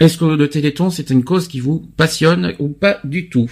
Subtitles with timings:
[0.00, 3.48] Est-ce que le Téléthon, c'est une cause qui vous passionne ou pas du tout?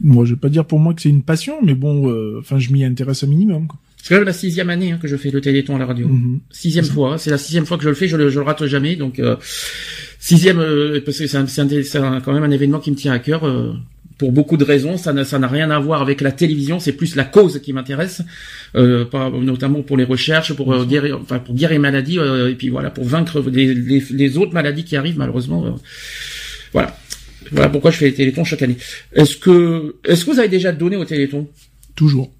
[0.00, 2.58] Moi, je vais pas dire pour moi que c'est une passion, mais bon, euh, enfin,
[2.58, 3.66] je m'y intéresse un minimum.
[3.68, 3.78] Quoi.
[4.02, 6.08] C'est quand même la sixième année hein, que je fais le Téléthon à la radio.
[6.08, 6.40] Mhm.
[6.50, 7.18] Sixième fois, hein.
[7.18, 8.96] c'est la sixième fois que je le fais, je le, je le rate jamais.
[8.96, 9.36] Donc euh,
[10.18, 12.90] sixième, euh, parce que c'est un- c'est un- c'est un- quand même un événement qui
[12.90, 13.44] me tient à cœur.
[14.18, 16.92] Pour beaucoup de raisons, ça n'a ça n'a rien à voir avec la télévision, c'est
[16.92, 18.22] plus la cause qui m'intéresse,
[18.76, 22.50] euh, pas- notamment pour les recherches, pour euh, guérir, enfin pour guérir les maladies, euh,
[22.50, 25.66] et puis voilà pour vaincre les, les, les autres maladies qui arrivent malheureusement.
[25.66, 25.70] euh.
[26.72, 26.96] voilà,
[27.50, 28.76] voilà pourquoi je fais les Télétons chaque année.
[29.14, 31.48] Est-ce que est-ce que vous avez déjà donné au Téléthon?
[31.96, 32.30] Toujours.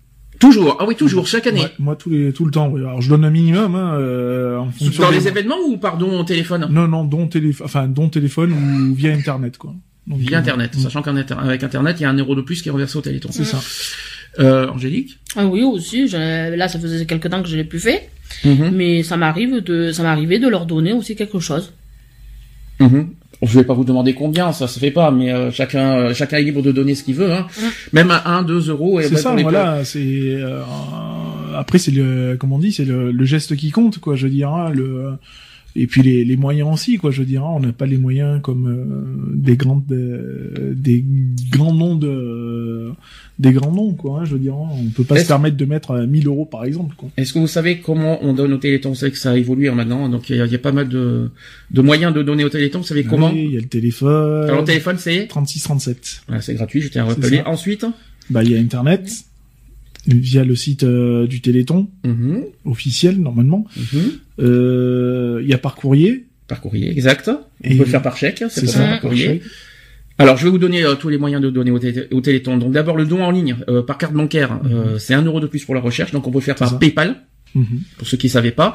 [0.41, 1.61] Toujours, ah oui toujours chaque année.
[1.62, 2.69] Ouais, moi, tous les, tout le temps.
[2.69, 2.81] ouais.
[2.81, 6.25] Alors, je donne un minimum, hein, euh, en fonction Dans les événements ou pardon au
[6.25, 6.66] téléphone?
[6.70, 9.72] Non, non, dont téléphone, enfin, dont téléphone ou via Internet, quoi.
[10.06, 12.60] Donc, Via euh, Internet, mm, sachant qu'avec Internet, il y a un euro de plus
[12.62, 13.30] qui est reversé au Téléthon.
[13.33, 13.60] C'est ça.
[14.38, 15.19] Euh, Angélique?
[15.36, 16.08] Ah oui, aussi.
[16.08, 18.08] je- Là, ça faisait quelque temps que je l'ai plus fait.
[18.44, 18.70] Mhm.
[18.75, 21.72] Mais ça m'arrive de, ça m'arrivait de leur donner aussi quelque chose.
[22.80, 23.10] Mhm.
[23.42, 26.38] Je vais pas vous demander combien, ça se fait pas, mais euh, chacun, euh, chacun
[26.38, 27.47] est libre de donner ce qu'il veut, hein.
[27.92, 29.00] Même à 1, 2 euros.
[29.02, 29.84] C'est ça, voilà.
[29.84, 30.62] C'est euh,
[31.56, 34.16] après, c'est le, comme on dit, c'est le, le geste qui compte, quoi.
[34.16, 35.12] Je veux dire, hein, le
[35.77, 37.11] et puis les, les moyens aussi, quoi.
[37.11, 41.05] Je veux dire, hein, on n'a pas les moyens comme euh, des grandes, euh, des
[41.50, 42.91] grands noms de,
[43.39, 44.20] des grands noms, quoi.
[44.20, 44.69] hein, je veux dire, hein.
[44.72, 47.08] on peut pas se permettre de mettre euh, 1000 euros, par exemple, quoi.
[47.16, 49.70] Est-ce que vous savez comment on donne au Téléthon Vous savez que ça a évolué
[49.72, 51.31] maintenant, donc il y, a- il y a pas mal de,
[51.70, 52.78] de moyens de donner au Téléthon.
[52.78, 53.31] Vous savez comment?
[53.33, 54.44] Oui, Il y a le téléphone.
[54.44, 55.27] Alors le téléphone, c'est?
[55.27, 56.22] 36 37.
[56.28, 57.42] voilà, c'est gratuit, je tiens à rappeler.
[57.47, 57.84] Ensuite,
[58.31, 59.11] Bah, il y a Internet
[60.06, 63.66] via le site euh, du Téléthon mhm, officiel normalement.
[63.76, 64.00] mhm,
[64.41, 66.26] Euh, Il y a par courrier.
[66.48, 67.28] par courrier, exact.
[67.31, 69.25] On Et- peut le faire par chèque, c'est ça, par par courrier.
[69.26, 69.43] chèque.
[70.19, 72.56] Alors, je vais vous donner euh, tous les moyens de donner au, télé- au Téléthon.
[72.56, 75.47] Donc, d'abord, le don en ligne euh, par carte bancaire, euh, c'est un euro de
[75.48, 76.12] plus pour la recherche.
[76.12, 76.59] Donc, on peut le faire Mhm.
[76.60, 76.76] Par ça.
[76.76, 77.16] PayPal,
[77.54, 77.81] Mhm.
[77.98, 78.75] pour ceux qui ne savaient pas.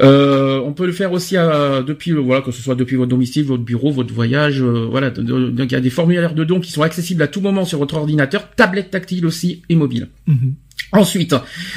[0.00, 3.10] Euh, on peut le faire aussi euh, depuis, euh, voilà, que ce soit depuis votre
[3.10, 4.60] domicile, votre bureau, votre voyage.
[4.62, 7.40] euh, voilà, donc il y a des formulaires de dons qui sont accessibles à tout
[7.40, 10.08] moment sur votre ordinateur, tablette tactile aussi et mobile.
[10.26, 10.54] Mhm.
[10.92, 11.34] Ensuite,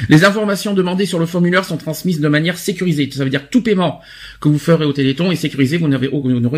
[0.08, 3.10] les informations demandées sur le formulaire sont transmises de manière sécurisée.
[3.12, 4.00] Ça veut dire que tout paiement
[4.40, 5.76] que vous ferez au Téléthon est sécurisé.
[5.76, 6.08] Vous n'aurez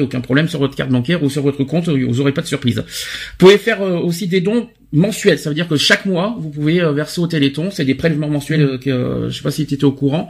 [0.02, 1.88] aucun problème sur votre carte bancaire ou sur votre compte.
[1.88, 2.76] Vous n'aurez pas de surprise.
[2.78, 2.84] Vous
[3.38, 5.38] pouvez faire aussi des dons mensuels.
[5.38, 7.70] Ça veut dire que chaque mois, vous pouvez euh, verser au Téléthon.
[7.70, 8.62] C'est des prélèvements mensuels.
[8.62, 10.28] euh, que, euh, je sais pas si tu étais au courant.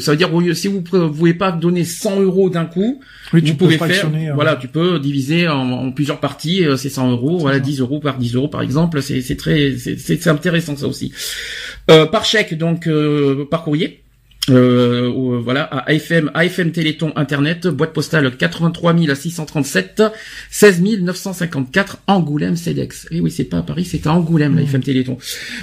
[0.00, 3.00] Ça veut dire si vous ne pouvez pas donner 100 euros d'un coup,
[3.32, 4.32] Oui, vous pouvez faire, hein.
[4.34, 7.64] voilà, tu peux diviser en, en plusieurs parties, c'est 100 euros, voilà, ça.
[7.64, 11.12] 10 euros par 10 euros par exemple, c'est très, c'est intéressant ça aussi.
[11.90, 14.02] Euh, par chèque, donc euh, par courrier.
[14.48, 20.02] Euh, au- voilà, à AFM, AFM Téléthon Internet, boîte postale 83 637,
[20.50, 23.08] 16 954, Angoulême CEDEX.
[23.10, 24.58] Et oui, c'est pas à Paris, c'est à Angoulême, Mmh.
[24.60, 25.18] l'AFM Téléthon.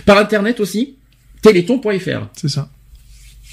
[0.05, 0.95] Par Internet aussi,
[1.41, 2.27] téléthon.fr.
[2.35, 2.69] C'est ça.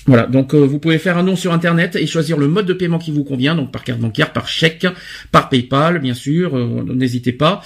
[0.06, 2.72] Voilà, donc euh, vous pouvez faire un don sur internet et choisir le mode de
[2.72, 4.86] paiement qui vous convient, donc par carte bancaire, par chèque,
[5.30, 7.62] par PayPal, bien sûr, euh, n'hésitez pas.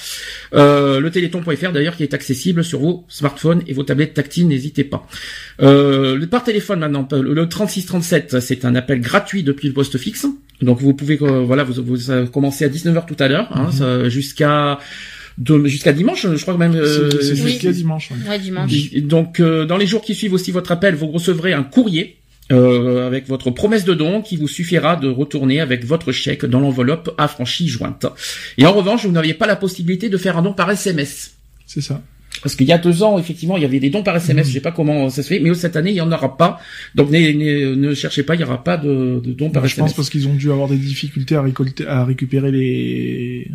[0.53, 4.83] Euh, le téléthon.fr d'ailleurs qui est accessible sur vos smartphones et vos tablettes tactiles, n'hésitez
[4.85, 5.07] pas.
[5.63, 10.27] Euh, par téléphone maintenant, le 3637, c'est un appel gratuit depuis le poste fixe.
[10.61, 13.71] Donc vous pouvez, euh, voilà, vous, vous euh, commencez à 19h tout à l'heure, hein,
[13.71, 14.79] ça, jusqu'à
[15.39, 16.75] de- jusqu'à dimanche, je crois que même.
[16.77, 17.51] euh, C'est- oui.
[17.53, 18.11] jusqu'à dimanche.
[18.11, 18.29] ouais.
[18.29, 18.71] Ouais, dimanche.
[19.03, 22.17] donc, euh, dans les jours qui suivent aussi votre appel, vous recevrez un courrier
[22.53, 26.61] euh, avec votre promesse de don qui vous suffira de retourner avec votre chèque dans
[26.61, 28.07] l'enveloppe affranchie jointe.
[28.59, 31.35] Et en revanche, vous n'aviez pas la possibilité de faire un don par SMS.
[31.67, 32.03] C'est ça.
[32.43, 34.47] Parce qu'il y a deux ans, effectivement, il y avait des dons par SMS.
[34.47, 34.49] Mhm.
[34.51, 36.61] Je sais pas comment ça se fait, mais cette année, il y en aura pas.
[36.95, 39.69] Donc, ne, ne, ne cherchez pas, il y aura pas de, de dons par Bah,
[39.69, 39.91] je SMS.
[39.91, 43.51] pense parce qu'ils ont dû avoir des difficultés à récolter, à récupérer les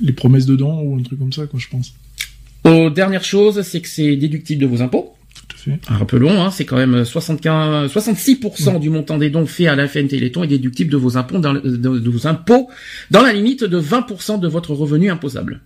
[0.00, 1.58] les promesses de dons ou un truc comme ça, quoi.
[1.58, 1.94] Je pense.
[2.66, 5.14] Euh, dernière chose, c'est que c'est déductible de vos impôts.
[5.70, 5.78] À fait.
[5.94, 10.08] Rappelons, hein, c'est quand même 75, 66% du montant des dons faits à la FN
[10.08, 12.68] Téléthon est déductible de vos impôts dans, de, de vos impôts
[13.10, 15.60] dans la limite de 20% de votre revenu imposable.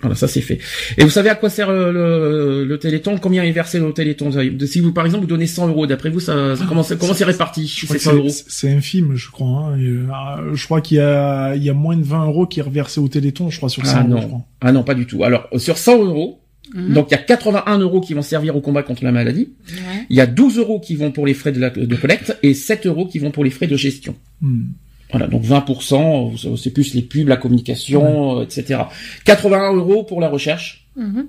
[0.00, 0.58] Voilà, ça c'est fait.
[0.98, 3.16] Et vous savez à quoi sert le, le, le Téléthon?
[3.16, 4.30] Combien est versé le Téléthon?
[4.66, 7.14] Si vous, par exemple, vous donnez 100 euros, d'après vous, ça, ça- comment, c'est- comment
[7.14, 8.28] c'est réparti Je crois ces que 100 euros?
[8.28, 9.70] c'est- infime, je crois.
[9.72, 9.78] Hein.
[9.80, 12.62] Euh, je crois qu'il y a, il y a moins de 20 euros qui est
[12.62, 14.40] reversé au Téléthon, je crois, sur 100 Ah euros, je non, crois.
[14.60, 15.24] ah non, pas du tout.
[15.24, 16.38] Alors, sur 100 euros,
[16.74, 16.92] Mhm.
[16.92, 19.52] donc il y a 81 euros qui vont servir au combat contre la maladie.
[19.68, 20.06] Ouais.
[20.10, 22.52] Il y a 12 euros qui vont pour les frais de, la, de collecte et
[22.52, 24.16] 7 euros qui vont pour les frais de gestion.
[24.40, 24.64] Hmm.
[25.10, 28.80] Voilà, donc 20%, c'est plus les pubs, la communication, euh, etc.
[29.24, 30.88] 81 euros pour la recherche.
[30.96, 31.26] Mhm.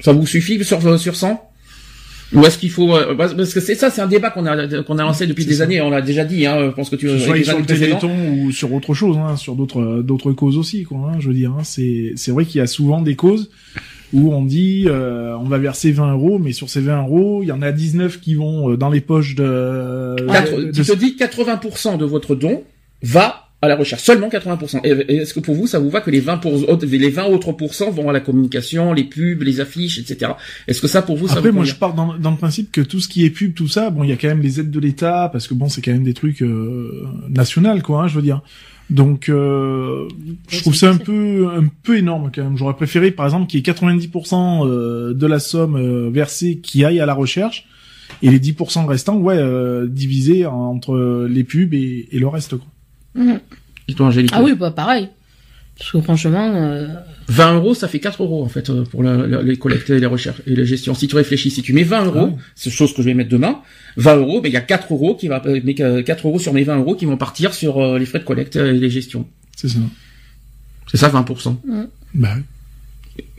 [0.00, 1.50] Ça vous suffit sur euh, sur 100
[2.32, 4.96] Ou est-ce qu'il faut euh, parce que c'est ça, c'est un débat qu'on a qu'on
[4.98, 5.64] a lancé depuis des ça.
[5.64, 5.82] années.
[5.82, 6.46] On l'a déjà dit.
[6.46, 7.66] Hein, je pense que tu Que soit sur le.
[7.66, 11.12] Téléthon ou sur autre chose, hein, sur d'autres d'autres causes aussi, quoi.
[11.12, 13.50] Hein, je veux dire, hein, c'est c'est vrai qu'il y a souvent des causes
[14.12, 17.46] où on dit euh, on va verser 20 euros, mais sur ces 20 euros, il
[17.48, 20.16] y en a 19 qui vont euh, dans les poches de.
[20.30, 22.62] Quatre- de- tu te dis 80% de votre don
[23.02, 24.80] va à la recherche, seulement 80%.
[24.84, 26.52] Et et est-ce que pour vous, ça vous va que les 20 pour,
[26.82, 30.32] les 20 autres pourcents vont à la communication, les pubs, les affiches, etc.
[30.66, 32.72] Est-ce que ça pour vous, ça Après, vous moi, je pars dans, dans le principe
[32.72, 34.60] que tout ce qui est pub, tout ça, bon, il y a quand même les
[34.60, 38.08] aides de l'État, parce que bon, c'est quand même des trucs euh, nationaux, quoi, hein,
[38.08, 38.40] je veux dire.
[38.90, 40.08] Donc, euh,
[40.48, 42.56] je trouve ça un peu, un peu énorme quand même.
[42.56, 46.84] J'aurais préféré, par exemple, qu'il y ait 90% euh, de la somme euh, versée qui
[46.84, 47.66] aille à la recherche,
[48.22, 52.66] et les 10% restants, ouais, euh, divisés entre les pubs et, et le reste, quoi.
[53.14, 53.40] Mhm.
[53.88, 55.08] Et toi, Angélique Ah oui, bah pareil.
[55.80, 56.88] Parce que franchement, euh,
[57.28, 59.98] 20 euros, ça fait 4 euros en fait euh, pour la- la- les collectes et
[59.98, 60.92] les recherches et les gestions.
[60.94, 62.32] Si tu réfléchis, si tu mets 20 euros, Ah ouais.
[62.54, 63.60] c'est chose que je vais mettre demain,
[63.96, 66.52] 20 euros, mais il y a 4 euros qui va, mais que 4 euros sur
[66.52, 69.26] mes 20 euros qui vont partir sur euh, les frais de collecte et les gestions.
[69.56, 69.78] C'est ça.
[70.90, 71.56] C'est ça 20%.
[72.14, 72.34] Bah,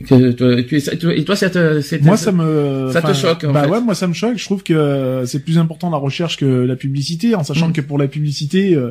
[0.06, 3.44] Que- toi- tu- tu- Et toi, ça te, c'est- moi, ça me, ça te choque,
[3.44, 3.70] en Bah fait.
[3.70, 4.36] ouais, moi, ça me choque.
[4.36, 7.72] Je trouve que c'est plus important la recherche que la publicité, en sachant Mm.
[7.72, 8.90] que pour la publicité, euh,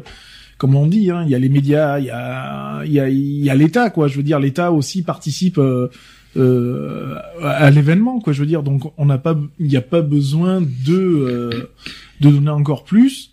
[0.61, 3.09] comme on dit, hein, il y a les médias, il y a, il y a,
[3.09, 4.07] il y a l'État, quoi.
[4.07, 5.89] Je veux dire, l'État aussi participe euh,
[6.37, 8.31] euh, à l'événement, quoi.
[8.31, 11.71] Je veux dire, donc on n'a pas, il n'y a pas besoin de euh,
[12.19, 13.31] de donner encore plus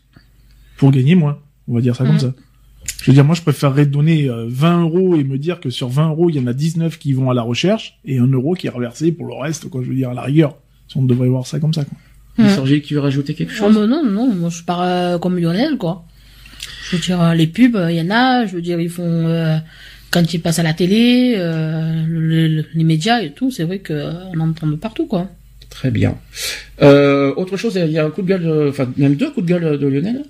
[0.78, 1.36] pour gagner moins.
[1.68, 2.20] On va dire ça comme Mm.
[2.20, 2.32] ça.
[3.02, 5.90] Je veux dire, moi, je préférerais donner euh, 20 euros et me dire que sur
[5.90, 8.54] 20 euros, il y en a 19 qui vont à la recherche et un euro
[8.54, 9.82] qui est reversé pour le reste, quoi.
[9.82, 10.56] Je veux dire, à la rigueur.
[10.88, 11.98] Si on devrait voir ça comme ça, quoi.
[12.38, 15.76] Angélique, tu veux rajouter quelque oh, chose non, non, moi je pars euh, comme Lionel,
[15.76, 16.04] quoi.
[16.90, 19.02] Je veux dire, euh, les pubs, il y en a, je veux dire, ils font,
[19.04, 19.56] euh,
[20.10, 23.78] quand ils passent à la télé, euh, le- le- les médias et tout, c'est vrai
[23.80, 25.28] que euh, on en entend de partout, quoi.
[25.70, 26.16] Très bien.
[26.82, 29.46] Euh, autre chose, il y a un coup de gueule, de- enfin même deux coups
[29.46, 30.22] de gueule de Lionel.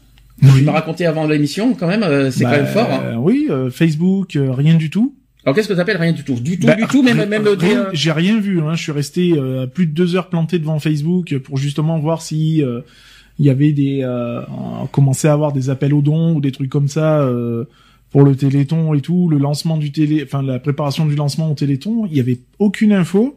[0.57, 2.91] Tu m'as raconté avant l'émission, quand même, euh, c'est Bah, quand même fort.
[2.93, 3.03] Hein.
[3.05, 5.15] euh, Oui, euh, Facebook, euh, rien du tout.
[5.45, 6.35] Alors qu'est-ce que t'appelles rien du tout?
[6.35, 8.61] Du tout, Bah, du tout, même même rien- des, euh, J'ai rien vu.
[8.61, 8.75] Hein.
[8.75, 12.63] Je suis resté euh, plus de deux heures planté devant Facebook pour justement voir si
[12.63, 12.81] euh,
[13.39, 14.41] il y avait des, euh,
[14.83, 17.65] on commençait à avoir des appels aux dons ou des trucs comme ça euh,
[18.11, 21.55] pour le Téléthon et tout, le lancement du télé, enfin la préparation du lancement au
[21.55, 22.07] Téléthon.
[22.11, 23.37] Il y avait aucune info.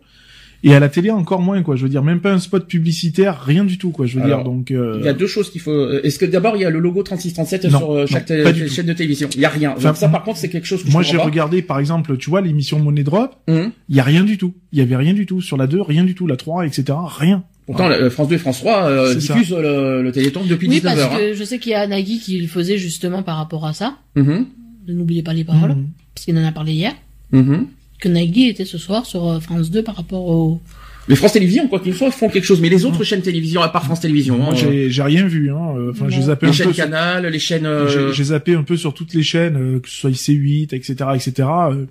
[0.64, 1.76] Et à la télé encore moins quoi.
[1.76, 4.06] Je veux dire même pas un spot publicitaire, rien du tout quoi.
[4.06, 4.70] Je veux Alors, dire donc.
[4.70, 5.72] euh, Il y a deux choses qu'il faut.
[5.72, 8.28] euh, Est-ce que d'abord il y a le logo 3637 Non, sur euh, non, chaque
[8.28, 8.68] tout.
[8.70, 9.28] chaîne de télévision?
[9.34, 9.74] Il y a rien.
[9.76, 12.30] Enfin, Donc ça par contre c'est quelque chose que Moi j'ai regardé par exemple, tu
[12.30, 13.36] vois l'émission Money Drop.
[13.48, 13.72] Hum.
[13.90, 14.54] il y a rien du tout.
[14.72, 16.84] Il y avait rien du tout sur la 2, rien du tout, la 3, etc.
[17.08, 17.44] Rien.
[17.66, 20.76] Pourtant la- France 2 et France 3 euh, diffusent euh, le, le Téléthon depuis Oui,
[20.76, 21.14] 19 parce heures.
[21.14, 21.18] hein.
[21.20, 23.96] que je sais qu'il y a Nagui qui le faisait justement par rapport à ça.
[24.16, 24.46] Mhm.
[24.88, 25.88] Ne N'oubliez pas les paroles, Mhm.
[26.16, 26.94] parce qu'il en a parlé hier.
[27.32, 27.68] Mhm.
[28.00, 30.60] Que Nagui était ce soir sur euh, France 2 par rapport au...
[31.08, 32.62] Mais France Télévisions, quoi qu'il soit, font quelque chose.
[32.62, 35.52] Mais les autres chaînes télévision, à part France Télévisions, Moi hein, euh, j'ai rien vu.
[35.52, 35.74] Hein.
[35.76, 36.74] Euh, Enfin, j'ai zappé les un chaînes peu.
[36.74, 37.66] sur- Canal, les chaînes.
[37.66, 40.94] euh, J'ai zappé un peu sur toutes les chaînes, euh, que ce soit C8, etc.,
[41.16, 41.34] etc.
[41.72, 41.86] euh,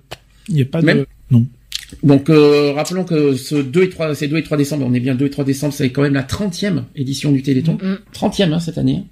[0.47, 0.85] Il n'y a pas de.
[0.85, 1.45] Même- Non.
[2.03, 4.99] Donc euh, rappelons que ce 2 et 3, c'est 2 et 3 décembre, on est
[4.99, 7.77] bien 2 et 3 décembre, c'est quand même la 30e édition du Téléthon.
[7.81, 7.95] Mm.
[8.13, 9.03] 30e hein, cette année.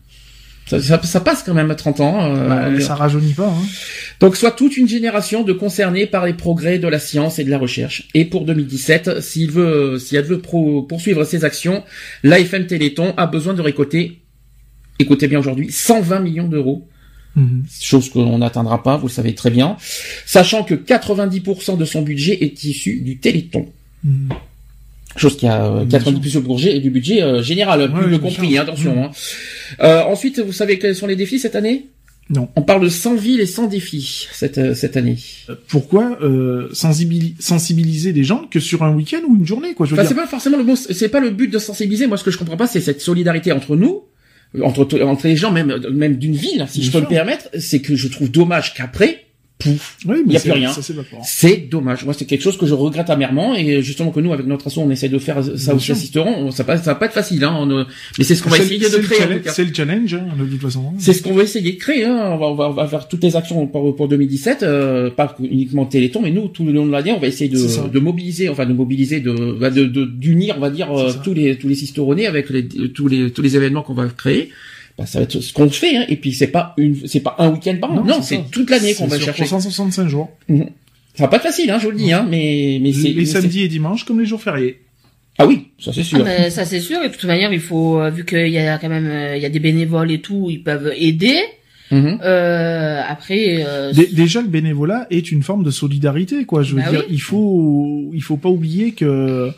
[0.65, 2.35] Ça, ça, ça passe quand même à 30 ans.
[2.35, 3.47] euh, Bah, ça rajeunit pas.
[3.47, 3.65] Hein.
[4.19, 7.49] Donc soit toute une génération de concernés par les progrès de la science et de
[7.49, 8.07] la recherche.
[8.13, 11.83] Et pour 2017, s'il veut, si elle veut pro- poursuivre ses actions,
[12.23, 14.21] l'AFM Téléthon a besoin de récolter,
[14.99, 16.87] écoutez bien aujourd'hui, 120 millions d'euros
[17.35, 17.63] Mhm.
[17.81, 19.77] chose qu'on n'atteindra pas, vous le savez très bien,
[20.25, 23.67] sachant que 90% de son budget est issu du Téléthon.
[24.03, 24.29] Mhm.
[25.15, 28.17] Chose qui a euh, Bien 90% du budget et du budget euh, général, plus le
[28.19, 28.95] compris, hein, attention.
[28.95, 29.03] Mhm.
[29.03, 29.11] hein.
[29.81, 31.87] Euh, ensuite, vous savez quels sont les défis cette année?
[32.31, 32.47] Non.
[32.55, 35.17] On parle de 100 villes et 100 défis cette, euh, cette année.
[35.67, 39.95] Pourquoi euh, sensibili- sensibiliser les gens que sur un week-end ou une journée, quoi Je
[39.95, 42.05] veux Enfin, c'est pas forcément le c'est pas le but de sensibiliser.
[42.05, 44.03] Moi, ce que je comprends pas, c'est cette solidarité entre nous,
[44.63, 47.49] entre entre les gens, même même d'une ville, si Bien je peux me permettre.
[47.57, 49.25] C'est que je trouve dommage qu'après,
[49.59, 50.71] pouf, Oui, mais y a plus rien.
[51.23, 52.05] C'est dommage.
[52.05, 54.77] Moi, c'est quelque chose que je regrette amèrement et justement que nous, avec notre asso,
[54.77, 56.49] on essaie de faire ça aussi assisteront.
[56.51, 57.55] Ça va, ça va pas être facile, hein.
[57.59, 57.85] on,
[58.17, 59.41] mais c'est ce qu'on va essayer de créer.
[59.45, 60.93] C'est le challenge, hein, de toute façon.
[60.97, 62.05] C'est ce qu'on va essayer de créer.
[62.05, 62.31] Hein.
[62.31, 65.35] On, va, on, va, on va faire toutes les actions pour, pour 2017, euh, pas
[65.39, 68.47] uniquement Téléthon, mais nous, tout le long de l'année, on va essayer de, de mobiliser,
[68.47, 72.49] enfin de mobiliser, de bah, d'unir, on va dire, euh, tous les tous les avec
[72.49, 74.51] les, tous les tous les événements qu'on va créer.
[74.99, 75.95] Bah, ça va être ce qu'on fait.
[75.95, 76.05] Hein.
[76.09, 78.03] Et puis c'est pas une, c'est pas un week-end par an.
[78.03, 79.45] Non, c'est toute l'année qu'on va sur chercher.
[79.45, 80.29] 365 jours.
[81.15, 83.25] Ça va pas être facile, hein, je vous le dis, hein, mais mais c'est Les
[83.25, 84.79] samedis et dimanches comme les jours fériés.
[85.37, 86.23] Ah oui, ça c'est Ah, sûr.
[86.25, 88.77] ben, ça c'est sûr, et de toute manière, il faut, euh, vu qu'il y a
[88.77, 91.37] quand même, euh, il y a des bénévoles et tout, ils peuvent aider.
[91.91, 92.19] Mhm.
[92.23, 96.61] Euh, après, euh, Dé- Déjà, le bénévolat est une forme de solidarité, quoi.
[96.63, 97.15] Je veux Bah dire, oui.
[97.15, 99.49] il faut, il faut pas oublier que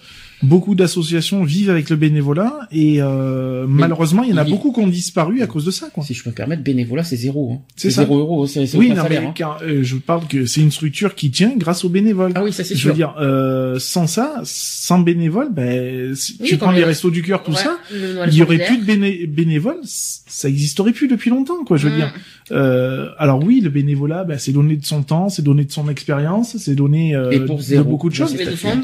[0.43, 4.71] beaucoup d'associations vivent avec le bénévolat et euh, malheureusement, il y en a il- beaucoup
[4.71, 6.03] qui ont disparu à cause de ça, quoi.
[6.03, 7.53] Si je peux me permettre, bénévolat, c'est zéro.
[7.53, 7.61] Hein.
[7.75, 9.21] C'est zéro euro, c'est Oui, non, salaire.
[9.21, 9.31] mais hein.
[9.35, 12.31] car, euh, je parle que c'est une structure qui tient grâce aux bénévoles.
[12.35, 12.89] Ah oui, ça c'est je sûr.
[12.89, 17.11] veux dire, euh, sans ça, sans bénévoles, ben, si Oui, tu prends les le- restos
[17.11, 21.07] du cœur, tout ouais, ça, il y aurait plus de béné- bénévoles, ça existerait plus
[21.07, 21.77] depuis longtemps, quoi.
[21.77, 21.97] Je veux Mm.
[21.97, 22.13] dire.
[22.51, 25.87] Euh, alors oui, le bénévolat, ben, c'est donner de son temps, c'est donner de son
[25.89, 28.35] expérience, c'est donner euh, Et pour de beaucoup de choses.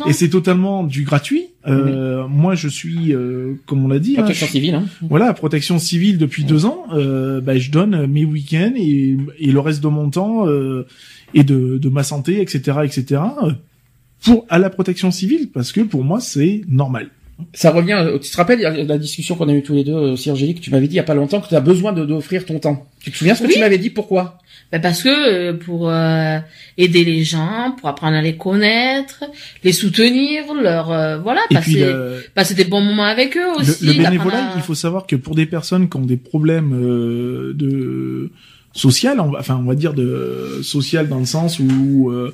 [0.08, 1.48] Et c'est totalement du gratuit.
[1.68, 4.86] Euh, Moi, je suis, euh, comme on l'a dit, hein, Protection je- civile, hein.
[5.02, 6.86] voilà, protection civile depuis deux ans.
[6.94, 10.86] Euh, ben, je donne mes week-ends et, et le reste de mon temps euh,
[11.34, 13.22] et de, de ma santé, etc., etc.
[14.24, 17.10] pour à la protection civile parce que pour moi c'est normal.
[17.54, 19.94] Ça revient, euh, tu te rappelles la la discussion qu'on a eue tous les deux
[19.94, 21.94] euh, aussi, Angélique, tu m'avais dit il y a pas longtemps que tu as besoin
[21.94, 22.88] de d'offrir ton temps.
[23.00, 23.54] Tu te souviens ce que Oui.
[23.54, 24.40] tu m'avais dit Pourquoi?
[24.72, 26.40] Ben parce que euh, pour euh,
[26.78, 29.24] aider les gens, pour apprendre à les connaître,
[29.64, 33.52] les soutenir, leur euh, voilà, Et puis passer, le, passer des bons moments avec eux
[33.56, 33.86] aussi.
[33.86, 37.54] le bénévolat, à- il faut savoir que pour des personnes qui ont des problèmes euh,
[37.54, 38.32] de
[38.74, 42.34] social, on va- enfin on va dire de social dans le sens où euh,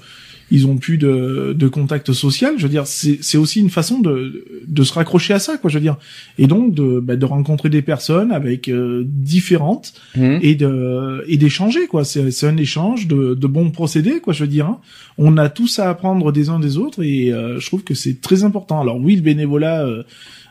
[0.56, 2.54] ils ont plus de, de contact social.
[2.58, 5.70] Je veux dire, c'est c'est aussi une façon de de se raccrocher à ça, quoi.
[5.70, 5.98] Je veux dire,
[6.38, 10.40] et donc de bah, de rencontrer des personnes avec euh, différentes Hum.
[10.42, 14.44] et de et d'échanger quoi c'est c'est un échange de de bons procédés quoi je
[14.44, 14.80] veux dire hein.
[15.18, 18.22] on a tous à apprendre des uns des autres et euh, je trouve que c'est
[18.22, 20.04] très important alors oui le bénévolat euh,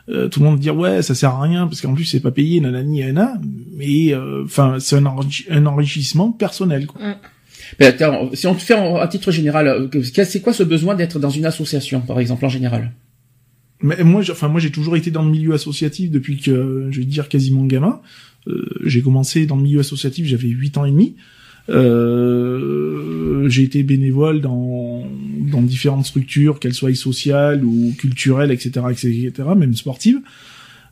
[0.09, 2.31] euh, tout le monde dit ouais ça sert à rien parce qu'en plus c'est pas
[2.31, 3.35] payé nanani nana
[3.77, 6.99] mais euh, enfin c'est un, enrichi- un enrichissement personnel quoi.
[7.79, 10.95] Ben, attends, si on te fait en- à titre général, euh, c'est quoi ce besoin
[10.95, 12.91] d'être dans une association, par exemple, en général?
[13.81, 17.05] Mais moi enfin moi j'ai toujours été dans le milieu associatif depuis que je vais
[17.05, 17.99] dire quasiment gamin
[18.47, 21.15] Euh, j'ai commencé dans le milieu associatif j'avais 8 ans et demi
[21.69, 25.05] Euh, j'ai été bénévole dans
[25.51, 30.19] dans différentes structures, qu'elles soient sociales ou culturelles, etc., etc., même sportives.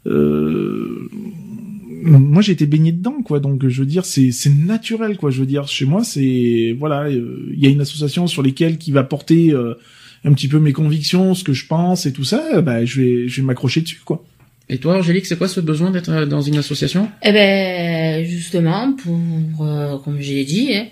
[0.08, 1.10] Euh,
[2.02, 3.40] moi, j'ai été baigné dedans, quoi.
[3.40, 5.32] Donc, je veux dire, c'est c'est naturel, quoi.
[5.32, 8.78] Je veux dire, chez moi, c'est voilà, euh, il y a une association sur lesquelles
[8.78, 9.76] qui va porter euh,
[10.26, 12.62] un petit peu mes convictions, ce que je pense et tout ça.
[12.62, 14.24] Bah, je vais je vais m'accrocher dessus, quoi.
[14.70, 17.10] Et toi, Angélique, c'est quoi ce besoin d'être euh, dans une association?
[17.24, 19.20] Eh ben justement pour,
[19.66, 20.86] euh, comme je l'ai dit, hein,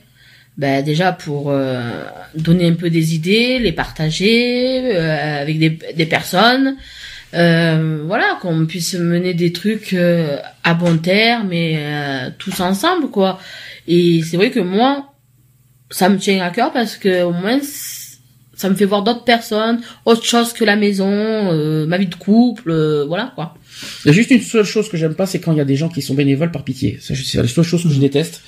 [0.58, 2.04] ben déjà pour euh,
[2.36, 6.76] donner un peu des idées, les partager euh, avec des, des personnes,
[7.34, 13.10] euh, voilà, qu'on puisse mener des trucs euh, à bon terme et euh, tous ensemble
[13.10, 13.40] quoi.
[13.88, 15.14] Et c'est vrai que moi,
[15.92, 17.60] ça me tient à cœur parce que au moins
[18.60, 22.16] ça me fait voir d'autres personnes, autre chose que la maison, euh, ma vie de
[22.16, 23.56] couple, euh, voilà quoi.
[24.06, 25.66] Il y a juste une seule chose que j'aime pas, c'est quand il y a
[25.66, 26.98] des gens qui sont bénévoles par pitié.
[27.02, 28.42] C'est la seule chose que je déteste.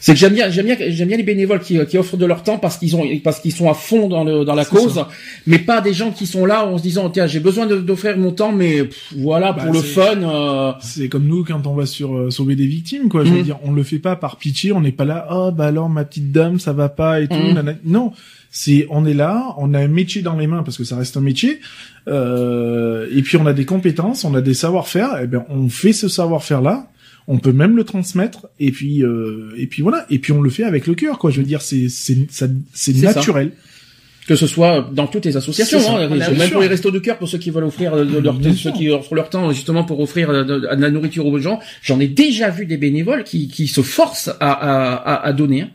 [0.00, 2.42] C'est que j'aime bien, j'aime bien, j'aime bien les bénévoles qui, qui offrent de leur
[2.42, 5.08] temps parce qu'ils ont, parce qu'ils sont à fond dans le, dans la cause, ça.
[5.46, 8.32] mais pas des gens qui sont là en se disant, tiens, j'ai besoin d'offrir mon
[8.32, 11.86] temps, mais pff, voilà, Bah, pour le fun, euh, C'est comme nous quand on va
[11.86, 13.24] sur euh, sauver des victimes, quoi.
[13.24, 13.44] Je veux Mhm.
[13.44, 16.04] dire, on le fait pas par pitié, on n'est pas là, oh bah alors ma
[16.04, 17.34] petite dame, ça va pas et tout.
[17.34, 17.74] Nanana.
[17.84, 18.12] Non,
[18.50, 21.16] c'est on est là, on a un métier dans les mains parce que ça reste
[21.16, 21.60] un métier,
[22.08, 25.18] euh, et puis on a des compétences, on a des savoir-faire.
[25.22, 26.90] Et ben on fait ce savoir-faire là.
[27.28, 30.50] On peut même le transmettre et puis euh, et puis voilà et puis on le
[30.50, 31.30] fait avec le cœur quoi.
[31.30, 32.48] Je veux dire c'est c'est ça.
[33.14, 33.52] naturel.
[34.26, 37.18] que ce soit dans toutes les associations, hein, Ah même pour les restos du cœur,
[37.18, 39.84] pour ceux qui veulent offrir euh, de leur, Bien ceux qui offrent leur temps justement
[39.84, 41.60] pour offrir euh, de, de la nourriture aux gens.
[41.82, 45.66] J'en ai déjà vu des bénévoles qui, qui se forcent à, à, à, à donner.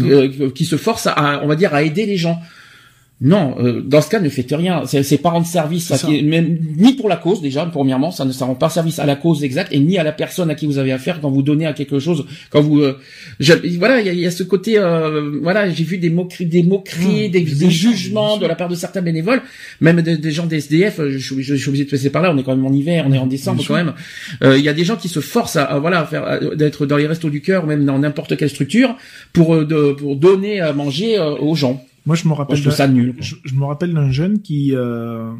[0.00, 2.40] Euh, qui se force à, on va dire, à aider les gens.
[3.26, 4.82] Non, euh, dans ce cas, ne faites rien.
[4.84, 5.96] C'est pas rendre service, ça.
[6.06, 7.64] qui- même ni pour la cause déjà.
[7.64, 10.12] Premièrement, ça ne ça rend pas service à la cause exacte et ni à la
[10.12, 12.26] personne à qui vous avez affaire quand vous donnez à quelque chose.
[12.50, 12.98] Quand vous, euh,
[13.40, 16.10] je- voilà, il y a, il y a ce côté, euh, voilà, j'ai vu des
[16.10, 19.40] moqueries, des moqueries, Mmh, des, jugements de la part de certains bénévoles,
[19.80, 21.00] même des, des gens des SDF.
[21.00, 22.30] euh, Je, suis- je, suis obligé de passer par là.
[22.30, 23.94] On est quand même en hiver, on est en décembre quand même.
[24.42, 26.84] Euh, Il y a des gens qui se forcent à, à, voilà, à faire, d'être
[26.84, 28.96] dans les restos du cœur, même dans n'importe quelle structure,
[29.32, 31.82] pour de, pour donner à manger aux gens.
[32.06, 33.12] Moi je me Moi, rappelle je trouve d'un- ça nul.
[33.14, 33.22] quoi.
[33.22, 35.32] je, je me rappelle d'un jeune qui euh,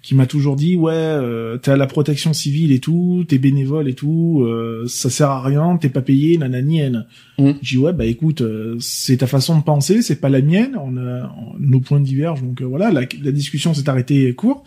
[0.00, 3.88] qui m'a toujours dit ouais euh, t'es à la protection civile et tout t'es bénévole
[3.88, 7.06] et tout euh, ça sert à rien t'es pas payé nanani nan.
[7.38, 7.54] Mhm.
[7.62, 10.76] je dis ouais bah écoute euh, c'est ta façon de penser c'est pas la mienne
[10.80, 14.62] on a on- nos points divergent donc euh, voilà la, la discussion s'est arrêtée court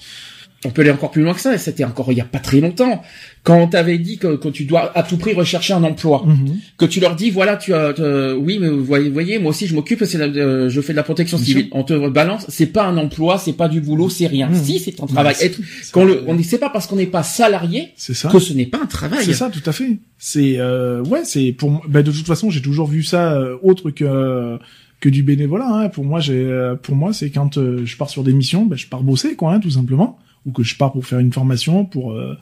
[0.64, 2.38] on peut aller encore plus loin que ça, et c'était encore il y a pas
[2.40, 3.02] très longtemps,
[3.44, 6.58] quand on t'avait dit que, que tu dois à tout prix rechercher un emploi, Mhm.
[6.78, 7.94] que tu leur dis voilà tu as
[8.38, 10.98] oui mais vous voyez, voyez moi aussi je m'occupe c'est la- euh, je fais de
[10.98, 11.76] la protection Bien civile sûr.
[11.76, 14.56] on te balance c'est pas un emploi c'est pas du boulot c'est rien Mhm.
[14.64, 16.96] si c'est un travail c'est- Être- c'est- qu'on le on ne sait pas parce qu'on
[16.98, 18.30] n'est pas salarié ça.
[18.30, 19.98] que ce n'est pas un travail C'est ça, tout à fait.
[20.20, 23.90] C'est euh, ouais, c'est pour bah, de toute façon, j'ai toujours vu ça euh, autre
[23.90, 24.60] que
[25.00, 25.68] que du bénévolat.
[25.68, 25.90] Hein.
[25.90, 28.76] Pour moi, j'ai euh, pour moi, c'est quand euh, je pars sur des missions, bah,
[28.76, 31.86] je pars bosser, quoi, hein, tout simplement, ou que je pars pour faire une formation,
[31.86, 32.38] pour euh,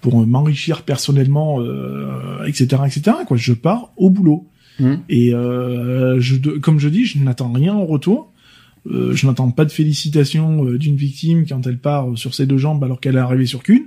[0.00, 3.16] pour m'enrichir personnellement, euh, etc., etc.
[3.26, 4.46] Quoi, je pars au boulot.
[4.78, 5.00] Mhm.
[5.08, 8.30] Et euh, je, comme je dis, je n'attends rien en retour.
[8.90, 12.58] Euh, je n'attends pas de félicitations euh, d'une victime quand elle part sur ses deux
[12.58, 13.86] jambes alors qu'elle est arrivée sur qu'une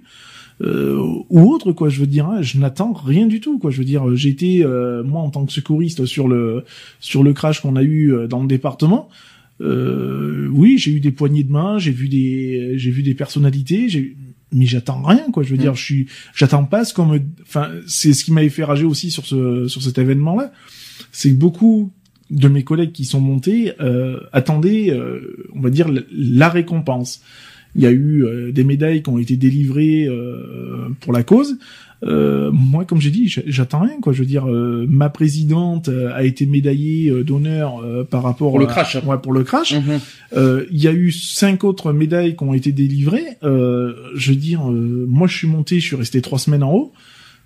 [0.64, 3.78] euh, ou autre quoi je veux dire hein, je n'attends rien du tout quoi je
[3.78, 6.66] veux dire j'ai été euh, moi en tant que secouriste sur le
[7.00, 9.08] sur le crash qu'on a eu dans le département
[9.62, 13.90] euh, oui j'ai eu des poignées de main j'ai vu des j'ai vu des personnalités
[13.90, 14.16] j'ai
[14.54, 15.44] mais j'attends rien quoi.
[15.44, 18.50] Je veux dire je suis j'attends pas ce qu'on me enfin c'est ce qui m'avait
[18.50, 20.52] fait rager aussi sur ce sur cet événement là
[21.12, 21.92] c'est que beaucoup
[22.30, 27.22] de mes collègues qui sont montés euh, attendaient euh, on va dire la- la récompense.
[27.76, 31.58] Il y a eu euh, des médailles qui ont été délivrées euh, pour la cause.
[32.04, 34.00] Euh, moi, comme j'ai dit, j'attends rien.
[34.02, 34.14] Quoi.
[34.14, 38.52] Je veux dire, euh, ma présidente euh, a été médaillée euh, d'honneur euh, par rapport
[38.52, 38.98] Pour le à- crash.
[39.04, 39.74] Ouais, pour le crash.
[39.74, 40.00] Mhm.
[40.36, 43.38] Euh, Il y a eu cinq autres médailles qui ont été délivrées.
[43.44, 46.72] Euh, je veux dire, euh, moi, je suis monté, je suis resté trois semaines en
[46.74, 46.94] haut.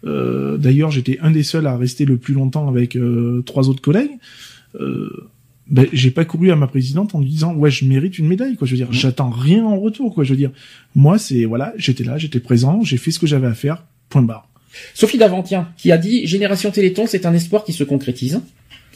[0.05, 3.81] Euh, D'ailleurs, j'étais un des seuls à rester le plus longtemps avec euh, trois autres
[3.81, 4.17] collègues.
[4.79, 5.29] Euh,
[5.69, 8.55] ben, j'ai pas couru à ma présidente en lui disant ouais je mérite une médaille
[8.57, 10.51] quoi je veux dire j'attends rien en retour quoi je veux dire
[10.95, 14.21] moi c'est voilà j'étais là j'étais présent j'ai fait ce que j'avais à faire point
[14.21, 14.47] barre
[14.93, 18.39] Sophie Davantien qui a dit Génération Téléthon, c'est un espoir qui se concrétise.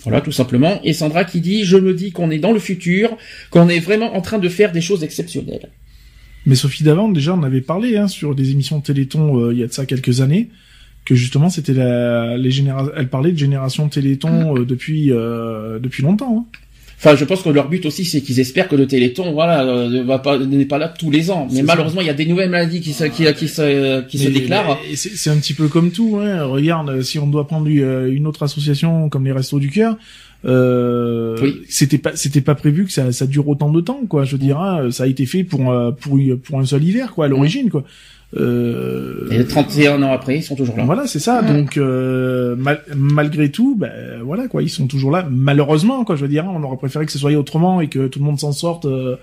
[0.04, 0.80] Voilà, tout simplement.
[0.84, 3.18] Et Sandra qui dit Je me dis qu'on est dans le futur,
[3.50, 5.70] qu'on est vraiment en train de faire des choses exceptionnelles.
[6.46, 9.60] Mais Sophie Davant, déjà, on avait parlé hein, sur des émissions de Téléthon euh, il
[9.60, 10.50] y a de ça quelques années,
[11.06, 16.04] que justement c'était la, les généra- elle parlait de génération Téléthon euh, depuis euh, depuis
[16.04, 16.46] longtemps.
[16.48, 16.58] hein.
[16.98, 19.90] Enfin, je pense que leur but aussi, c'est qu'ils espèrent que le Téléthon, voilà, euh,
[19.90, 21.48] ne va pas, n'est pas là tous les ans.
[21.52, 24.30] Mais malheureusement, il y a des nouvelles maladies qui se, qui, qui se, qui se
[24.30, 24.80] déclarent.
[24.96, 26.18] C'est un petit peu comme tout.
[26.22, 26.46] Hein.
[26.46, 29.98] Regarde, si on doit prendre euh, une autre association comme les Restos du Cœur,
[30.46, 31.62] euh, Oui.
[31.68, 34.24] c'était pas c'était pas prévu que ça, ça dure autant de temps, quoi.
[34.26, 37.12] Je veux dire, hein, ça a été fait pour euh, pour pour un seul hiver,
[37.14, 37.84] quoi, à l'origine, quoi.
[38.38, 40.84] Euh, Et 31 ans après, ils sont toujours là.
[40.84, 41.42] Voilà, c'est ça.
[41.42, 41.54] Ouais.
[41.54, 43.92] Donc euh, mal- malgré tout, ben
[44.24, 45.26] voilà quoi, ils sont toujours là.
[45.30, 48.08] Malheureusement, quoi, je veux dire, hein, on aurait préféré que ce soit autrement et que
[48.08, 48.86] tout le monde s'en sorte.
[48.86, 49.16] euh,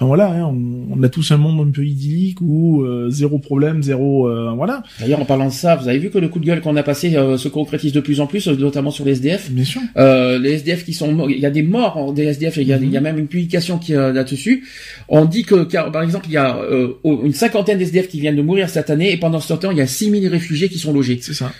[0.00, 3.38] Enfin voilà, hein, on, on a tous un monde un peu idyllique où euh, zéro
[3.38, 4.82] problème, zéro euh, voilà.
[4.98, 6.82] D'ailleurs, en parlant de ça, vous avez vu que le coup de gueule qu'on a
[6.82, 9.50] passé euh, se concrétise de plus en plus, notamment sur les SDF.
[9.50, 9.82] Bien sûr.
[9.98, 12.72] Euh, les SDF qui sont morts, il y a des morts des SDF, il y
[12.72, 12.84] a, Mhm.
[12.84, 14.64] il y a même une publication qui euh, là-dessus.
[15.10, 18.36] On dit que, car, par exemple, il y a euh, une cinquantaine d'SDF qui viennent
[18.36, 20.94] de mourir cette année, et pendant ce temps, il y a 6000 réfugiés qui sont
[20.94, 21.18] logés.
[21.20, 21.52] C'est ça.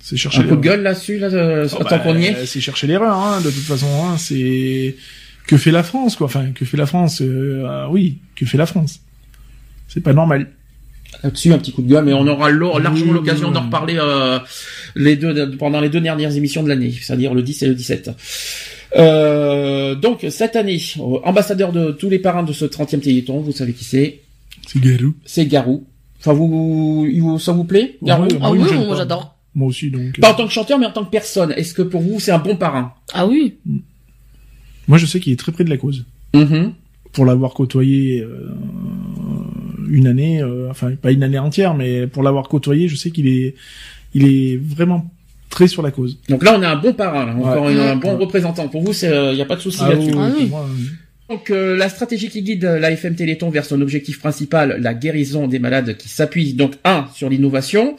[0.00, 0.40] C'est chercher.
[0.40, 2.44] Un coup de gueule là-dessus, là, euh, Oh, tant bah, qu'on y est?
[2.44, 3.86] C'est chercher l'erreur, hein, de toute façon.
[4.02, 4.96] Hein, c'est
[5.46, 6.26] que fait la France, quoi.
[6.26, 9.00] Enfin, que fait la France euh, ah Oui, que fait la France
[9.88, 10.50] C'est pas normal.
[11.22, 13.96] Là-dessus, un petit coup de gueule, mais on aura largement Oui, l'occasion oui, d'en reparler
[13.98, 14.38] euh,
[14.96, 18.10] les deux, pendant les deux dernières émissions de l'année, c'est-à-dire le 10 et le 17.
[18.96, 23.52] Euh, donc, cette année, euh, ambassadeur de tous les parrains de ce 30e Téléthon, vous
[23.52, 24.20] savez qui c'est?
[24.66, 25.14] C'est Garou.
[25.24, 25.86] C'est Garou.
[26.20, 28.24] Enfin, vous, ça vous plaît, Garou?
[28.24, 28.96] Ouais, Ah Moi, oui, moi pas.
[28.96, 29.36] j'adore.
[29.54, 30.18] Moi aussi, donc.
[30.20, 31.52] Pas euh, en tant que chanteur, mais en tant que personne.
[31.52, 32.92] Est-ce que pour vous, c'est un bon parrain?
[33.12, 33.54] Ah oui.
[34.88, 36.04] Moi, je sais qu'il est très près de la cause.
[36.34, 36.72] Mhm.
[37.12, 38.48] Pour l'avoir côtoyé euh,
[39.88, 43.28] une année, euh, enfin pas une année entière, mais pour l'avoir côtoyé, je sais qu'il
[43.28, 43.54] est,
[44.14, 45.08] il est vraiment
[45.50, 46.18] très sur la cause.
[46.28, 47.34] Donc là, on a un bon parrain, là.
[47.36, 47.72] encore Ouais.
[47.72, 48.20] une- un bon Ouais.
[48.24, 48.66] représentant.
[48.68, 50.10] Pour vous, il n'y a pas de souci Ah là-dessus.
[50.12, 50.50] oui, Ah oui.
[51.34, 54.94] Euh, Donc euh, la stratégie qui guide la FM Téléthon vers son objectif principal, la
[54.94, 57.96] guérison des malades, qui s'appuie donc un sur l'innovation,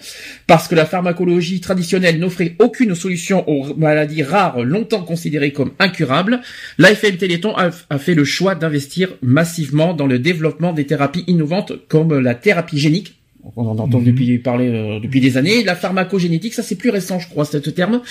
[0.47, 6.41] parce que la pharmacologie traditionnelle n'offrait aucune solution aux maladies rares longtemps considérées comme incurables.
[6.77, 11.23] La FM Téléthon a, a fait le choix d'investir massivement dans le développement des thérapies
[11.27, 13.15] innovantes comme la thérapie génique.
[13.55, 14.05] On en entend Mhm.
[14.05, 15.63] depuis parler euh, depuis des années.
[15.63, 18.01] La pharmacogénétique, ça c'est plus récent, je crois, ce terme.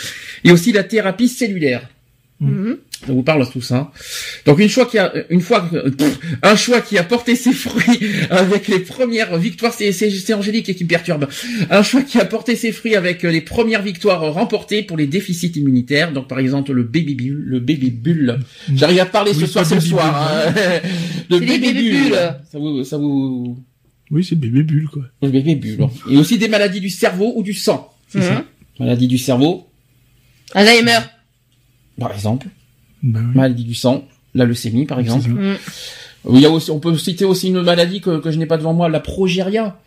[0.44, 1.88] Et aussi la thérapie cellulaire.
[2.40, 2.76] Mhm.
[3.06, 3.90] Ça vous parle tout ça.
[4.46, 8.00] Donc une fois qui a une fois pff, un choix qui a porté ses fruits
[8.30, 11.26] avec les premières victoires, c'est c'est c'est Angélique qui me perturbe.
[11.70, 15.52] Un choix qui a porté ses fruits avec les premières victoires remportées pour les déficits
[15.56, 16.12] immunitaires.
[16.12, 18.40] Donc par exemple le baby bull, le baby bull.
[18.74, 20.32] J'arrive à parler ce soir, c'est le baby soir.
[20.48, 20.52] hein.
[21.30, 22.12] Le les baby bull.
[22.50, 23.58] Ça vous ça vous
[24.10, 25.02] Oui, c'est le bébé bulle, quoi.
[25.22, 25.88] le baby bull.
[26.10, 27.92] Et aussi des maladies du cerveau ou du sang.
[28.08, 28.34] C'est ça.
[28.34, 28.44] Mhm.
[28.80, 29.68] Maladie du cerveau,
[30.54, 30.98] Alzheimer.
[31.98, 32.46] par exemple.
[33.04, 33.36] Bah oui.
[33.36, 35.28] Maladie du sang, la leucémie par exemple.
[35.28, 35.56] Mhm.
[36.32, 38.56] Il y a aussi, on peut citer aussi une maladie que, que je n'ai pas
[38.56, 39.78] devant moi, la progéria.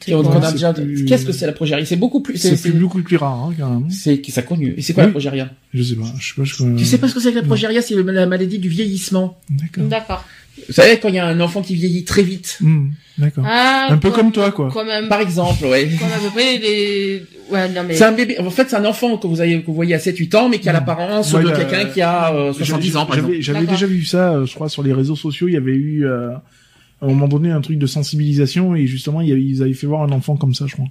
[0.00, 1.84] Plus- Qu'est-ce que c'est la progéria?
[1.84, 2.36] C'est beaucoup plus.
[2.38, 3.90] C'est beaucoup plus rare, hein, quand même.
[3.90, 4.74] C'est ça connu.
[4.76, 5.08] Et c'est quoi Oui.
[5.08, 5.50] la progéria?
[5.72, 6.76] Je sais pas, je sais pas, je.
[6.78, 9.38] Tu sais pas ce que c'est que la progéria C'est la maladie du vieillissement.
[9.50, 10.24] D'accord.
[10.66, 12.58] Vous savez quand il y a un enfant qui vieillit très vite.
[12.60, 12.88] Hmm,
[13.18, 13.44] D'accord.
[13.46, 14.70] Ah, Un peu comme toi, quoi.
[14.72, 15.88] Comme un, Par exemple, ouais.
[15.98, 17.94] comme à peu près les, ouais, non mais.
[17.94, 18.38] C'est un bébé.
[18.40, 20.58] En fait, c'est un enfant que vous avez que vous voyez à 7-8 ans, mais
[20.58, 20.74] qui a Mm.
[20.74, 23.36] l'apparence Ouais, de quelqu'un qui a euh, 70 ans, par exemple.
[23.40, 25.46] J'avais déjà vu ça, euh, je crois, sur les réseaux sociaux.
[25.48, 26.30] Il y avait eu, euh,
[27.00, 29.72] à un moment donné, un truc de sensibilisation et justement, il y avait- ils avaient
[29.74, 30.86] fait voir un enfant comme ça, je crois.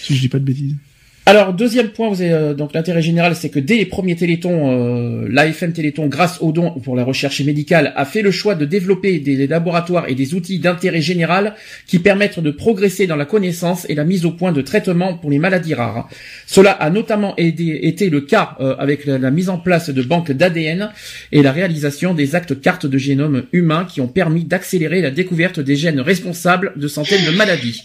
[0.00, 0.74] Si je dis pas de bêtises.
[1.24, 5.28] Alors deuxième point, vous euh, donc l'intérêt général, c'est que dès les premiers Télétons, euh,
[5.30, 9.20] l'AFM Téléthon, grâce aux dons pour la recherche médicale, a fait le choix de développer
[9.20, 11.54] des laboratoires et des outils d'intérêt général
[11.86, 15.30] qui permettent de progresser dans la connaissance et la mise au point de traitements pour
[15.30, 16.08] les maladies rares.
[16.48, 20.32] Cela a notamment été le cas euh, avec la, la mise en place de banques
[20.32, 20.90] d'ADN
[21.30, 25.60] et la réalisation des actes cartes de génome humain qui ont permis d'accélérer la découverte
[25.60, 27.84] des gènes responsables de centaines de maladies.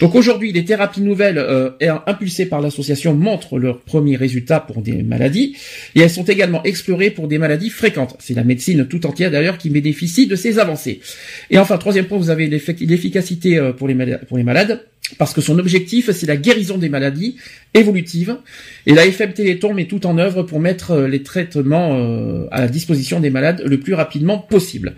[0.00, 1.70] Donc aujourd'hui, les thérapies nouvelles euh,
[2.06, 5.56] impulsées par l'association montrent leurs premiers résultats pour des maladies
[5.94, 8.16] et elles sont également explorées pour des maladies fréquentes.
[8.18, 11.00] C'est la médecine tout entière d'ailleurs qui bénéficie de ces avancées.
[11.50, 14.84] Et enfin, troisième point, vous avez l'effic- l'efficacité euh, pour les, mala- pour les malades
[15.18, 17.36] parce que son objectif, c'est la guérison des maladies
[17.74, 18.36] évolutives.
[18.86, 22.68] Et la FM Téléthon met tout en œuvre pour mettre euh, les traitements à la
[22.68, 24.94] disposition des malades le plus rapidement possible.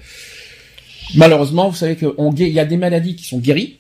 [1.14, 3.76] Malheureusement, vous savez qu'il y a des maladies qui sont guéries,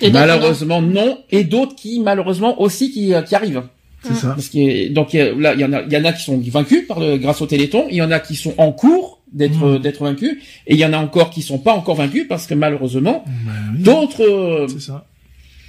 [0.00, 3.62] Et malheureusement non, et d'autres qui malheureusement aussi qui, euh, qui arrivent.
[4.02, 4.28] C'est ça.
[4.28, 6.86] Parce que donc là il y en a il y en a qui sont vaincus
[6.86, 9.78] par le grâce au Téléthon, il y en a qui sont en cours d'être euh,
[9.80, 12.54] d'être vaincus et il y en a encore qui sont pas encore vaincus parce que
[12.54, 15.06] malheureusement Bah oui, d'autres euh, C'est ça.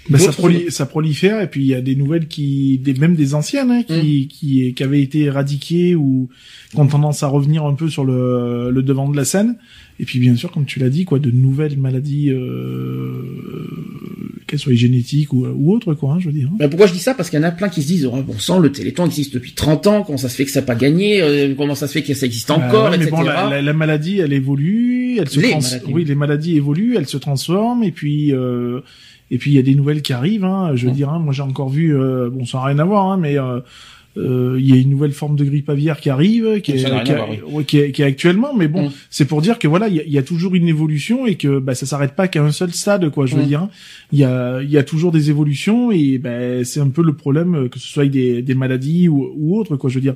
[0.10, 2.94] Bah, ça, d'autres- proli- ça prolifère et puis il y a des nouvelles qui, des,
[2.94, 6.30] même des anciennes hein, qui, qui, qui avaient été éradiquées ou
[6.72, 9.58] qui ont tendance à revenir un peu sur le, le devant de la scène.
[10.00, 13.24] Et puis bien sûr, comme tu l'as dit, quoi, de nouvelles maladies, euh,
[14.48, 16.50] qu'elles soient génétiques ou, ou autres, quoi, hein, je veux dire.
[16.58, 17.14] Ben, pourquoi je dis ça?
[17.14, 19.34] Parce qu'il y en a plein qui se disent oh, bon sang le Téléthon existe
[19.34, 21.88] depuis 30 ans, comment ça se fait que ça n'a pas gagné, euh, comment ça
[21.88, 23.12] se fait que ça existe encore, Euh, ouais, mais etc.
[23.18, 25.86] bon, la, la, la maladie, elle évolue, elle se Les trans- maladies.
[25.92, 28.82] oui, les maladies évoluent, elles se transforment, et puis euh,
[29.32, 30.46] et puis il y a des nouvelles qui arrivent.
[30.46, 30.96] Hein, je veux Ouais.
[30.96, 33.38] dire, hein, moi j'ai encore vu, euh, bon, ça n'a rien à voir, hein, mais
[34.60, 36.96] il y a une nouvelle forme de grippe aviaire qui arrive, qui est, Ça n'a
[36.96, 37.40] rien qui, à a- voir, oui.
[37.54, 38.92] ouais, qui est, qui est actuellement, mais bon, Mm.
[39.10, 41.36] c'est pour dire que voilà, il y a, il y a toujours une évolution et
[41.36, 43.26] que bah, ça s'arrête pas qu'à un seul stade, quoi.
[43.26, 43.48] Je veux Mm.
[43.48, 43.70] dire, hein.
[44.12, 47.56] il y a y a toujours des évolutions et ben c'est un peu le problème
[47.56, 49.90] euh, que ce soit avec des, des maladies ou, ou autres, quoi.
[49.90, 50.16] Je veux dire,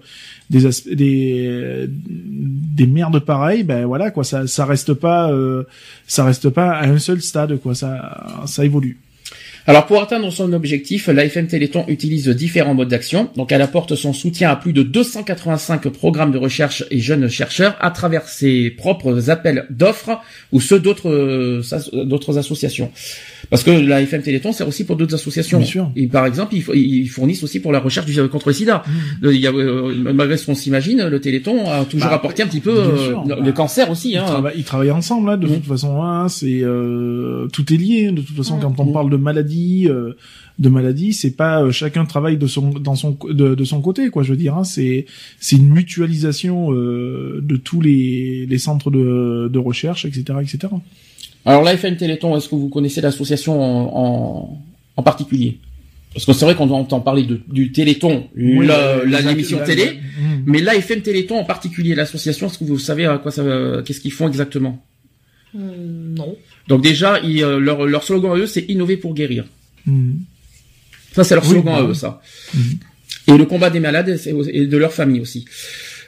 [0.50, 0.62] des
[0.96, 4.24] des des merdes pareilles, ben voilà, quoi.
[4.24, 5.64] Ça ça reste pas euh,
[6.08, 7.76] ça reste pas à un seul stade, quoi.
[7.76, 8.98] Ça ça évolue.
[9.68, 13.30] Alors pour atteindre son objectif, l'AFM Téléthon utilise différents modes d'action.
[13.36, 17.78] Donc elle apporte son soutien à plus de 285 programmes de recherche et jeunes chercheurs
[17.80, 20.20] à travers ses propres appels d'offres
[20.52, 22.92] ou ceux d'autres euh, associations.
[23.50, 25.58] Parce que l'AFM Téléthon sert aussi pour d'autres associations.
[25.58, 25.92] Bien sûr.
[25.96, 28.84] Et par exemple, ils, fo- ils fournissent aussi pour la recherche du contre le sida.
[29.22, 32.44] Le- il y a, euh, malgré ce qu'on s'imagine, le Téléthon a toujours Bah, apporté
[32.44, 34.12] un petit peu euh, bah, le cancer aussi.
[34.12, 34.26] Ils, Hein.
[34.26, 35.54] travaillent, ils travaillent ensemble, là, de Mm.
[35.56, 36.02] toute façon.
[36.04, 38.08] Hein, c'est euh, tout est lié.
[38.08, 38.62] hein, De toute façon, Mm.
[38.62, 40.14] quand on parle de maladie, euh,
[40.60, 44.10] de maladie, c'est pas euh, chacun travaille de son dans son de, de son côté,
[44.10, 44.22] quoi.
[44.22, 45.06] Je veux dire, hein, c'est
[45.40, 50.68] c'est une mutualisation euh, de tous les les centres de de recherche, etc., etc.
[51.46, 54.64] Alors l'AFM Téléthon, est-ce que vous connaissez l'association en, en,
[54.98, 55.58] en particulier?
[56.14, 59.34] Parce que c'est vrai qu'on entend parler de, du Téléthon, Oui, la, la- la-
[59.66, 60.44] télé, Mm.
[60.46, 63.44] mais l'AFM Téléthon en particulier, l'association, est-ce que vous savez à quoi ça,
[63.86, 64.84] qu'est-ce qu'ils font exactement?
[65.54, 66.36] Hmm, non.
[66.68, 69.46] Donc déjà, ils, euh, leur, leur slogan à eux, c'est innover pour guérir.
[69.86, 70.12] Mm.
[71.14, 72.22] Ça, c'est leur Oui, slogan à bah eux, ça.
[73.28, 75.46] Et le combat des malades c'est- et de leur famille aussi.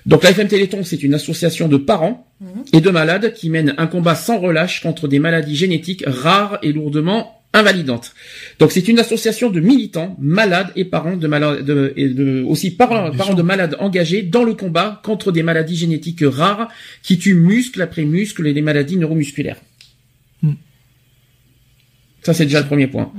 [0.06, 2.28] Donc l'AFM Téléthon, c'est une association de parents
[2.74, 6.74] et de malades qui mène un combat sans relâche contre des maladies génétiques rares et
[6.74, 8.14] lourdement invalidantes.
[8.60, 12.72] Donc c'est une association de militants, malades et parents de malades, de, et de- aussi
[12.72, 16.68] parents, parents de malades engagés dans le combat contre des maladies génétiques rares
[17.04, 19.62] qui tuent muscle après muscle et les maladies neuromusculaires.
[20.42, 20.54] Hmm.
[22.24, 23.14] Ça c'est déjà le premier point.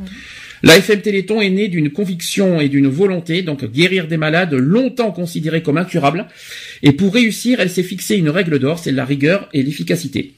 [0.65, 5.13] La FM Téléthon est née d'une conviction et d'une volonté, donc guérir des malades longtemps
[5.13, 6.27] considérés comme incurables.
[6.83, 10.33] Et pour réussir, elle s'est fixée une règle d'or, c'est la rigueur et l'efficacité.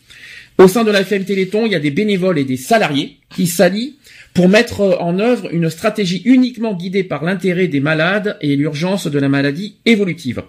[0.59, 3.47] Au sein de la FM Téléthon, il y a des bénévoles et des salariés qui
[3.47, 3.99] s'allient
[4.35, 9.19] pour mettre en œuvre une stratégie uniquement guidée par l'intérêt des malades et l'urgence de
[9.21, 10.43] la maladie évolutive.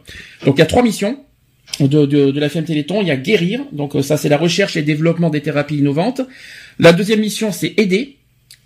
[0.44, 1.20] Donc il y a trois missions
[1.80, 3.04] de, la FM Téléthon.
[3.04, 6.22] Il y a guérir, donc ça c'est la recherche et développement des thérapies innovantes.
[6.80, 8.16] La deuxième mission c'est aider,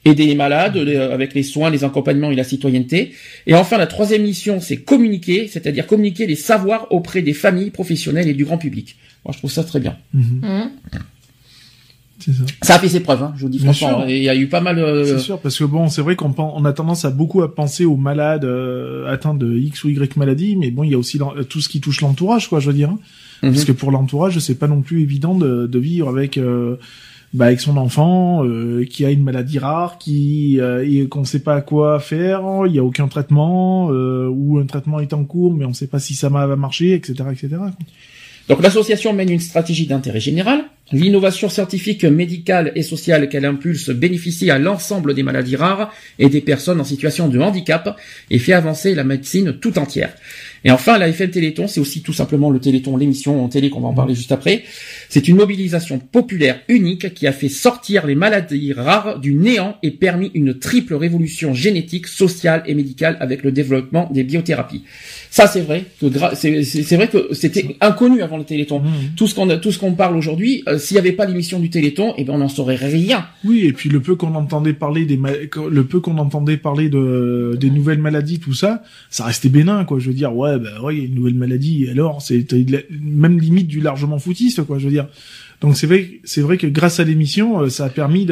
[0.03, 3.13] aider les malades les- avec les soins, les accompagnements et la citoyenneté.
[3.47, 8.27] Et enfin, la troisième mission, c'est communiquer, c'est-à-dire communiquer les savoirs auprès des familles professionnelles
[8.27, 8.95] et du grand public.
[9.25, 9.95] Moi, je trouve ça très bien.
[10.13, 10.71] Mhm.
[12.19, 12.43] C'est ça.
[12.61, 14.05] Ça a fait ses preuves, hein, je vous dis Bien franchement.
[14.07, 14.77] Il y a eu pas mal.
[14.77, 17.53] euh, C'est sûr, parce que bon, c'est vrai qu'on on a tendance à beaucoup à
[17.55, 20.99] penser aux malades euh, atteints de X ou Y maladie, mais bon, il y a
[20.99, 22.89] aussi l'en- tout ce qui touche l'entourage, quoi, je veux dire.
[22.91, 22.99] hein.
[23.41, 23.53] mhm.
[23.53, 26.75] Parce que pour l'entourage, c'est pas non plus évident de, de vivre avec euh,
[27.33, 31.39] bah, avec son enfant euh, qui a une maladie rare, qui euh, et qu'on sait
[31.39, 35.53] pas quoi faire, il y a aucun traitement euh, ou un traitement est en cours,
[35.53, 37.49] mais on sait pas si ça va marcher, etc., etc.
[38.49, 40.65] Donc l'association mène une stratégie d'intérêt général.
[40.93, 46.41] L'innovation scientifique, médicale et sociale qu'elle impulse bénéficie à l'ensemble des maladies rares et des
[46.41, 47.97] personnes en situation de handicap
[48.30, 50.13] et fait avancer la médecine tout entière.
[50.63, 53.80] Et enfin, la FM Téléthon, c'est aussi tout simplement le Téléthon, l'émission en télé qu'on
[53.80, 54.63] va en parler juste après.
[55.10, 59.91] C'est une mobilisation populaire unique qui a fait sortir les maladies rares du néant et
[59.91, 64.84] permis une triple révolution génétique, sociale et médicale avec le développement des biothérapies.
[65.32, 68.80] Ça, c'est vrai que c'est vrai que c'était inconnu avant le Téléthon.
[68.80, 68.91] Mhm.
[69.15, 71.69] Tout ce qu'on tout ce qu'on parle aujourd'hui, euh, s'il n'y avait pas l'émission du
[71.69, 73.25] Téléthon, eh ben on n'en saurait rien.
[73.45, 77.57] Oui, et puis le peu qu'on entendait parler des le peu qu'on entendait parler de
[77.59, 79.99] des nouvelles maladies, tout ça, ça restait bénin, quoi.
[79.99, 81.87] Je veux dire, ouais, bah ouais, il y a une nouvelle maladie.
[81.89, 82.45] Alors, c'est
[82.99, 84.77] même limite du largement foutiste, quoi.
[84.79, 85.07] Je veux dire.
[85.61, 88.25] Donc c'est vrai, c'est vrai que grâce à l'émission, euh, ça a permis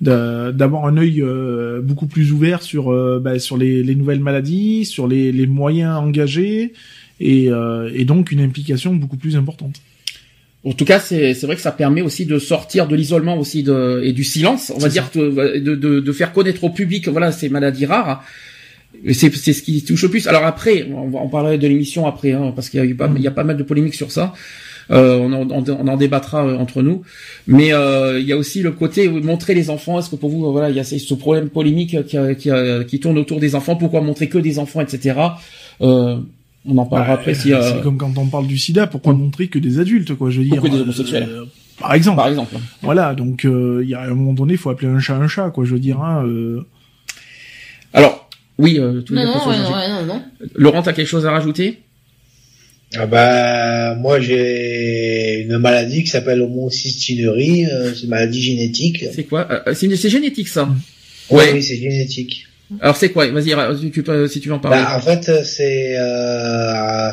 [0.00, 4.84] d'avoir un œil euh, beaucoup plus ouvert sur euh, bah, sur les, les nouvelles maladies,
[4.84, 6.72] sur les, moyens engagés
[7.18, 7.50] et
[8.04, 9.80] donc une implication beaucoup plus importante.
[10.66, 13.62] En tout cas, c'est c'est vrai que ça permet aussi de sortir de l'isolement aussi
[13.62, 17.08] de, et du silence, on va dire, de, de, de, de faire connaître au public,
[17.08, 18.24] voilà, ces maladies rares.
[19.12, 20.26] C'est c'est ce qui touche le plus.
[20.26, 22.94] Alors après, on va en parler de l'émission après, hein, parce qu'il y a eu
[22.96, 24.32] pas, il y a pas mal de polémiques sur ça.
[24.90, 27.02] Euh, on, en, on, en débattra euh, entre nous.
[27.46, 29.98] Mais euh, il y a aussi le côté montrer les enfants.
[29.98, 32.50] Est-ce que pour vous, euh, voilà, il y a ce problème polémique qui, qui,
[32.88, 33.76] qui tourne autour des enfants?
[33.76, 35.18] Pourquoi montrer que des enfants, etc.
[35.80, 36.18] Euh,
[36.68, 37.52] on en parlera Bah, après si.
[37.52, 40.38] euh, C'est comme quand on parle du sida, pourquoi montrer que des adultes, quoi, je
[40.40, 40.60] veux dire.
[40.62, 41.26] que des homosexuels.
[41.28, 41.44] euh,
[41.78, 42.16] par exemple.
[42.16, 42.56] par exemple.
[42.82, 45.28] Voilà, donc euh, il y a un moment donné, il faut appeler un chat un
[45.28, 46.00] chat, quoi, je veux dire.
[46.02, 46.66] Hein, euh,
[47.92, 50.22] Alors, oui, euh, tout Non, non, ouais, ouais, non, non.
[50.54, 51.80] Laurent, t'as quelque chose à rajouter?
[52.96, 59.04] Ah bah, moi j'ai une maladie qui s'appelle homocystinurie, euh, c'est une maladie génétique.
[59.12, 59.46] C'est quoi?
[59.66, 60.68] Euh, C'est génétique ça.
[61.30, 61.52] Oui, Ouais.
[61.54, 62.46] oui, c'est génétique.
[62.80, 63.26] Alors c'est quoi?
[63.28, 64.78] Vas-y, tu, peux- si tu veux en parler.
[64.82, 67.10] Bah, en fait, c'est euh,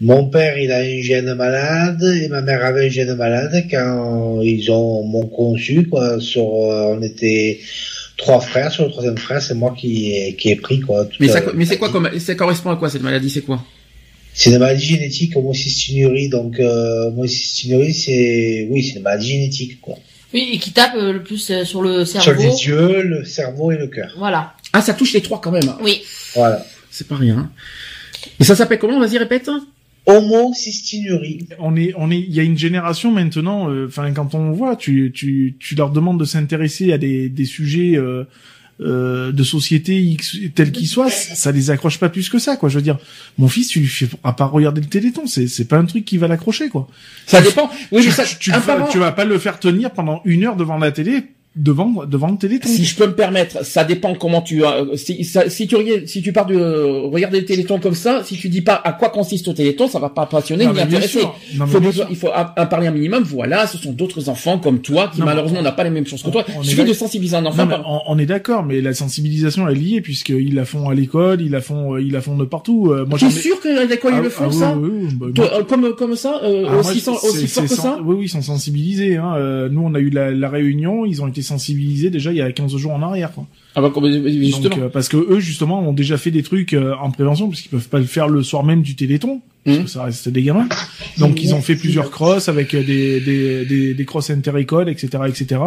[0.00, 4.40] mon père, il a un gène malade et ma mère avait un gène malade quand
[4.42, 6.18] ils ont m'ont conçu quoi.
[6.20, 7.60] Sur, euh, on était
[8.16, 8.72] trois frères.
[8.72, 11.06] Sur le troisième frère, c'est moi qui ai, qui ai pris quoi.
[11.20, 13.30] mais ça, mais c'est quoi comme ça correspond à quoi cette maladie?
[13.30, 13.64] C'est quoi?
[14.34, 16.28] C'est une maladie génétique, homocystinurie.
[16.30, 19.94] Donc, euh, homocystinurie, c'est oui, c'est une maladie génétique quoi.
[20.34, 22.42] Oui, et qui tape euh, le plus euh, sur le Sur cerveau.
[22.42, 24.14] les yeux, le cerveau et le cœur.
[24.16, 24.54] Voilà.
[24.72, 25.72] Ah, ça touche les trois quand même.
[25.82, 26.02] Oui.
[26.34, 26.64] Voilà.
[26.90, 27.50] C'est pas rien.
[28.40, 29.50] Et ça s'appelle comment Vas-y, répète.
[30.06, 31.46] Homocystinurie.
[31.58, 33.70] on est, on est, il y a une génération maintenant.
[33.70, 37.44] euh, Enfin, quand on voit, tu, tu, tu leur demandes de s'intéresser à des, des
[37.44, 38.24] sujets euh,
[38.80, 42.68] euh, de société X, tels qu'ils soient, ça les accroche pas plus que ça, quoi.
[42.68, 42.98] Je veux dire,
[43.38, 46.04] mon fils, tu lui fais à part regarder le Téléthon, c'est, c'est pas un truc
[46.04, 46.88] qui va l'accrocher, quoi.
[47.26, 47.70] Ça dépend.
[47.92, 50.56] Oui, mais ça, tu, tu, vas- tu vas pas le faire tenir pendant une heure
[50.56, 51.24] devant la télé,
[51.56, 52.68] devant, devant le Téléthon.
[52.68, 56.06] Si je peux me permettre, ça dépend comment tu euh, si, ça- si tu regardes-
[56.06, 58.92] si tu pars de euh, regarder le Téléthon comme ça, si tu dis pas à
[58.92, 61.20] quoi consiste le Téléthon, ça va pas passionner Non, ni intéresser.
[61.56, 63.22] Non, Faut besoin- il faut en en parler un minimum.
[63.24, 66.22] Voilà, ce sont d'autres enfants comme toi qui Non, malheureusement n'ont pas les mêmes choses
[66.22, 66.44] que toi.
[66.56, 67.66] on Il suffit de sensibiliser un enfant.
[67.66, 71.40] Par- on, on est d'accord, mais la sensibilisation est liée puisqu'ils la font à l'école,
[71.42, 72.90] ils la font, euh, ils la font de partout.
[72.90, 74.76] Euh, moi, Tu j'en es ai- sûr que l'école ils Ah, le font ah, ça?
[74.80, 77.98] oui, oui, oui, bah, euh, comme comme ça, euh, Ah, aussi, aussi fort que ça?
[78.04, 79.16] Oui, oui, ils sont sensibilisés.
[79.16, 79.68] Hein.
[79.70, 82.50] Nous, on a eu la, la réunion, ils ont été sensibilisés déjà il y a
[82.52, 83.32] 15 jours en arrière.
[83.32, 83.46] Quoi.
[83.74, 84.68] Ah bah comme- justement.
[84.68, 87.60] Donc, euh, parce que eux, justement, ont déjà fait des trucs euh, en prévention, parce
[87.60, 89.84] qu'ils peuvent pas le faire le soir même du Téléthon, parce Mhm.
[89.84, 90.68] que ça reste des gamins.
[91.18, 95.08] Donc, ils ont fait plusieurs crosses avec euh, des, des, des, des crosses inter-écoles, etc.,
[95.28, 95.60] etc.,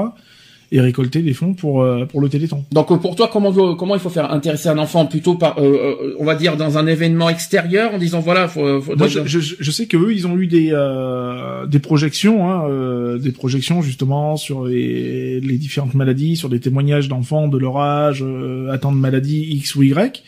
[0.72, 2.64] et récolté des fonds pour, euh, pour le Téléthon.
[2.72, 5.62] Donc euh, pour toi, comment comment il faut faire intéresser un enfant plutôt par, euh,
[5.62, 9.26] euh, on va dire dans un événement extérieur en disant voilà, faut, faut Moi, je,
[9.26, 13.32] je, je sais que eux, ils ont eu des euh, des projections, hein, euh, des
[13.32, 18.72] projections justement sur les, les différentes maladies, sur des témoignages d'enfants de leur âge euh,
[18.72, 20.24] atteints de maladies X ou Y.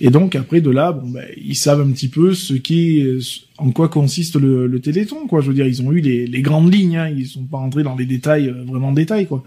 [0.00, 3.04] Et donc après de là, bon, ben, ils savent un petit peu ce qui,
[3.58, 5.40] en quoi consiste le, le Téléthon, quoi.
[5.40, 7.82] Je veux dire, ils ont eu les, les grandes lignes, hein, ils sont pas rentrés
[7.82, 9.44] dans les détails, euh, vraiment détails, quoi.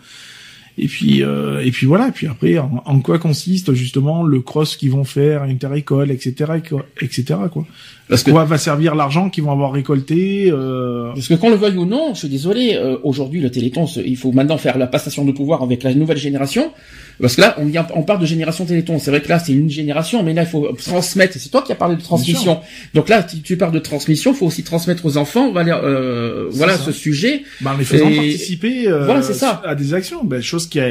[0.78, 2.10] Et puis euh, et puis voilà.
[2.10, 6.54] Et puis après, en, en quoi consiste justement le cross qu'ils vont faire, interécole, etc.,
[7.02, 7.40] etc.
[7.52, 7.66] Quoi.
[8.10, 11.12] Parce que Quoi va servir l'argent qu'ils vont avoir récolté euh...
[11.14, 14.16] Parce que qu'on le veuille ou non, je suis désolé, euh, aujourd'hui le Téléthon, il
[14.16, 16.72] faut maintenant faire la passation de pouvoir avec la nouvelle génération.
[17.20, 18.98] Parce que là, on, vient, on parle de génération Téléthon.
[19.00, 21.34] C'est vrai que là, c'est une génération, mais là, il faut transmettre.
[21.38, 22.60] C'est toi qui as parlé de transmission.
[22.94, 25.52] Donc là, si tu parles de transmission, il faut aussi transmettre aux enfants.
[25.52, 27.42] Voilà, euh, voilà ce sujet.
[27.60, 29.62] bah, en les faisant Et- participer euh, Voilà, ça.
[29.66, 30.24] à des actions.
[30.24, 30.88] Ben, chose qui a,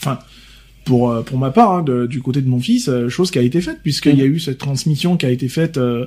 [0.00, 0.18] enfin,
[0.84, 3.38] pour euh, pour ma part, hein, de- du côté de mon fils, euh, chose qui
[3.38, 6.06] a été faite puisqu'il y a eu cette transmission qui a été faite euh,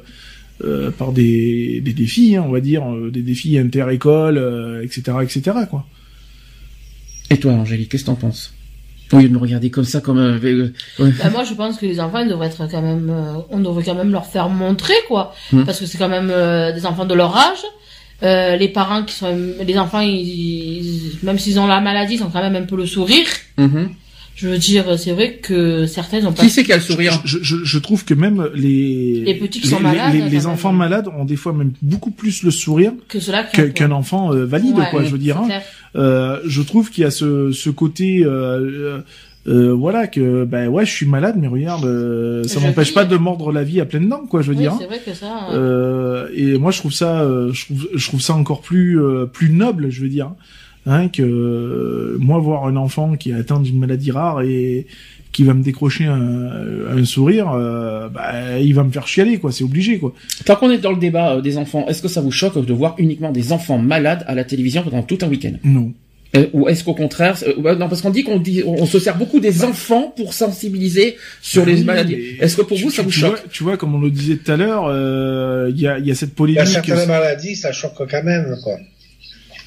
[0.63, 5.17] euh, par des des défis, hein, on va dire, euh, des défis inter-école, euh, etc.,
[5.21, 5.41] etc.
[5.69, 5.85] Quoi.
[7.29, 8.53] Et toi, Angélique, qu'est-ce que t'en penses?
[9.11, 10.37] Au lieu de me regarder comme ça, comme un...
[10.43, 13.33] euh, euh, Bah, moi, je pense que les enfants, ils devraient être quand même, euh,
[13.49, 15.33] on devrait quand même leur faire montrer, quoi.
[15.51, 15.63] Hmm.
[15.63, 17.63] Parce que c'est quand même euh, des enfants de leur âge.
[18.21, 22.23] Euh, les parents qui sont, les enfants, ils, ils- même s'ils ont la maladie, ils
[22.23, 23.25] ont quand même un peu le sourire.
[23.57, 23.89] mhm.
[24.39, 26.43] Je veux dire, c'est vrai que certains ont pas.
[26.43, 29.59] Qui c'est qui a le sourire Je, je, je trouve que même les Les petits
[29.59, 30.45] qui sont malades, les, les même.
[30.47, 34.45] enfants malades ont des fois même beaucoup plus le sourire que cela qu'un enfant euh,
[34.45, 35.03] valide, Ouais, quoi.
[35.03, 35.35] Je veux dire.
[35.37, 35.47] c'est hein.
[35.47, 35.61] clair.
[35.95, 38.99] Euh, je trouve qu'il y a ce, ce côté, euh, euh,
[39.47, 43.15] euh, voilà, que ben ouais, je suis malade, mais regarde, euh, ça m'empêche pas de
[43.17, 44.41] mordre la vie à pleines dents, quoi.
[44.41, 44.73] Je veux Oui, dire.
[44.73, 44.77] hein.
[44.79, 45.49] c'est vrai que ça.
[45.51, 49.25] Euh, et moi, je trouve ça, euh, je trouve, je trouve ça encore plus, euh,
[49.25, 50.31] plus noble, je veux dire,
[50.89, 54.85] hein, que euh, moi voir un enfant qui est atteint d'une maladie rare et
[55.31, 56.49] qui va me décrocher un,
[56.97, 59.51] un sourire, euh, bah, il va me faire chialer, quoi.
[59.51, 60.11] C'est obligé, quoi.
[60.43, 62.73] Tant qu'on est dans le débat euh, des enfants, est-ce que ça vous choque de
[62.73, 65.53] voir uniquement des enfants malades à la télévision pendant tout un week-end?
[65.63, 65.93] Non.
[66.35, 68.97] Euh, Ou est-ce qu'au contraire, euh, bah, non, parce qu'on dit qu'on dit, on se
[68.99, 72.17] sert beaucoup des enfants pour sensibiliser sur les Oui, maladies.
[72.39, 73.29] Est-ce que pour tu- vous ça tu- vous tu choque?
[73.29, 76.05] vois, tu vois, comme on le disait tout à l'heure, euh, il y, a, il
[76.07, 76.61] y a cette Il y polémique.
[76.61, 78.77] a certaines maladies, ça choque quand même, quoi.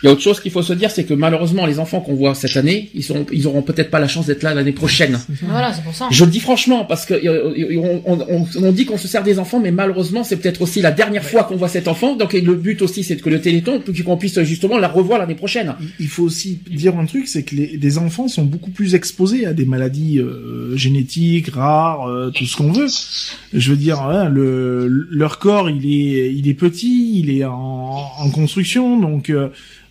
[0.02, 2.14] Il y a autre chose qu'il faut se dire, c'est que malheureusement, les enfants qu'on
[2.14, 5.18] voit cette année, ils ils auront peut-être pas la chance d'être là l'année prochaine.
[5.42, 6.08] Voilà, c'est pour ça.
[6.10, 9.22] Je le dis franchement parce que euh, on, on, on- on dit qu'on se sert
[9.22, 12.16] des enfants, mais malheureusement, c'est peut-être aussi la dernière fois qu'on voit cet enfant.
[12.16, 15.34] Donc et le but aussi, c'est que le Téléthon, qu'on puisse justement la revoir l'année
[15.36, 15.74] prochaine.
[16.00, 19.46] Il faut aussi dire un truc, c'est que les, les enfants sont beaucoup plus exposés
[19.46, 22.88] à des maladies euh, génétiques, rares, euh, tout ce qu'on veut.
[23.52, 28.02] Je veux dire, hein, le, leur corps, il est, il est petit, il est en,
[28.18, 29.48] en construction, donc euh,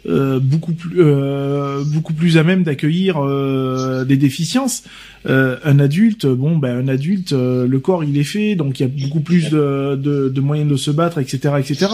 [0.07, 4.83] euh, beaucoup plus, euh, beaucoup plus à même d'accueillir euh, des déficiences.
[5.27, 8.83] Euh, un adulte, bon, ben un adulte, euh, le corps, il est fait, donc il
[8.83, 11.87] y a beaucoup plus de, de, de moyens de se battre, etc., etc.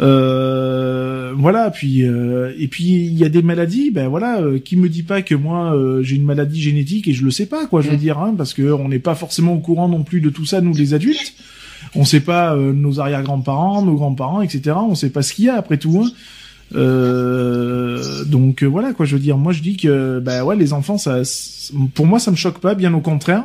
[0.00, 4.76] Euh, voilà, puis euh, et puis il y a des maladies, ben voilà, euh, qui
[4.76, 7.66] me dit pas que moi euh, j'ai une maladie génétique et je le sais pas
[7.66, 8.00] quoi, je veux Mm.
[8.00, 10.60] dire, hein, parce que on n'est pas forcément au courant non plus de tout ça
[10.60, 11.34] nous les adultes.
[11.94, 14.76] On sait pas euh, nos arrière-grands-parents, nos grands-parents, etc.
[14.76, 16.02] On sait pas ce qu'il y a après tout.
[16.04, 16.10] Hein.
[16.74, 20.72] Euh, donc euh, voilà quoi, je veux dire, moi je dis que ben ouais les
[20.72, 21.20] enfants ça,
[21.94, 23.44] pour moi ça me choque pas, bien au contraire.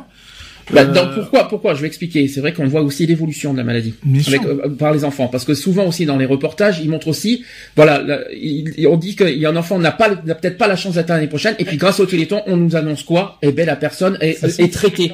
[0.72, 1.74] Bah, Euh, pourquoi Pourquoi?
[1.74, 2.28] Je vais expliquer.
[2.28, 3.94] C'est vrai qu'on voit aussi l'évolution de la maladie
[4.28, 7.42] avec, euh, par les enfants, parce que souvent aussi dans les reportages, ils montrent aussi,
[7.76, 10.68] voilà, là, il- on dit qu'il y a un enfant n'a pas, n'a peut-être pas
[10.68, 13.38] la chance d'être l'année prochaine, et puis grâce au Téléthon, on nous annonce quoi?
[13.42, 14.38] Eh ben la personne est,
[14.72, 15.12] traitée.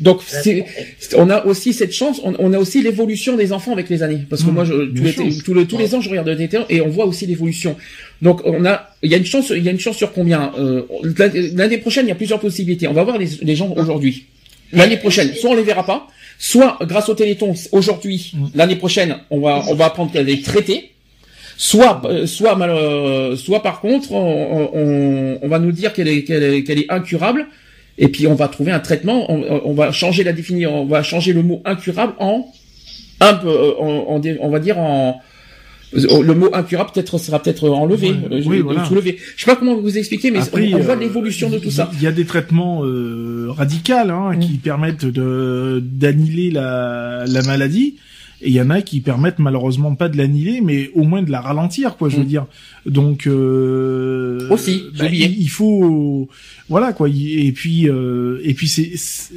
[0.00, 0.64] Donc c'est-
[1.16, 4.20] on a aussi cette chance, on, on a aussi l'évolution des enfants avec les années,
[4.28, 5.12] parce que Mmh, moi, je, tous, les,
[5.44, 7.76] tous, les, tous les ans, je regarde le Téléthon et on voit aussi l'évolution.
[8.22, 10.52] Donc on a, il y a une chance, il y a une chance sur combien?
[10.58, 10.82] Euh,
[11.54, 12.88] L'année prochaine, il y a plusieurs possibilités.
[12.88, 14.26] On va voir les, les gens aujourd'hui.
[14.72, 16.06] L'année prochaine, soit on les verra pas,
[16.38, 18.46] soit grâce au Téléthon aujourd'hui, Mm.
[18.54, 20.92] l'année prochaine, on va on va apprendre qu'elle est traitée.
[21.56, 26.06] Soit euh, soit mal, euh, soit par contre, on, on, on va nous dire qu'elle
[26.08, 27.46] est qu'elle est, est incurable.
[28.00, 29.26] Et puis on va trouver un traitement.
[29.28, 30.82] On, on va changer la définition.
[30.82, 32.46] On va changer le mot incurable en
[33.20, 35.20] un peu, euh, on va dire en
[35.92, 38.84] le mot incurable peut-être sera peut-être enlevé, Ouais, euh, oui, euh, voilà.
[38.84, 39.18] soulevé.
[39.36, 41.70] Je sais pas comment vous expliquer, mais Après, on, on voit euh, l'évolution de tout
[41.70, 41.90] ça.
[41.94, 44.38] Il y a des traitements euh, radicaux hein, Mm.
[44.40, 47.96] qui permettent de d'annihiler la, la maladie.
[48.40, 51.30] Et il y en a qui permettent malheureusement pas de l'annihiler, mais au moins de
[51.30, 52.08] la ralentir, quoi.
[52.08, 52.26] Je veux Mm.
[52.26, 52.46] dire.
[52.86, 56.28] Donc euh, Aussi, bah, il, il faut,
[56.68, 57.08] voilà quoi.
[57.08, 58.92] Et puis euh, et puis c'est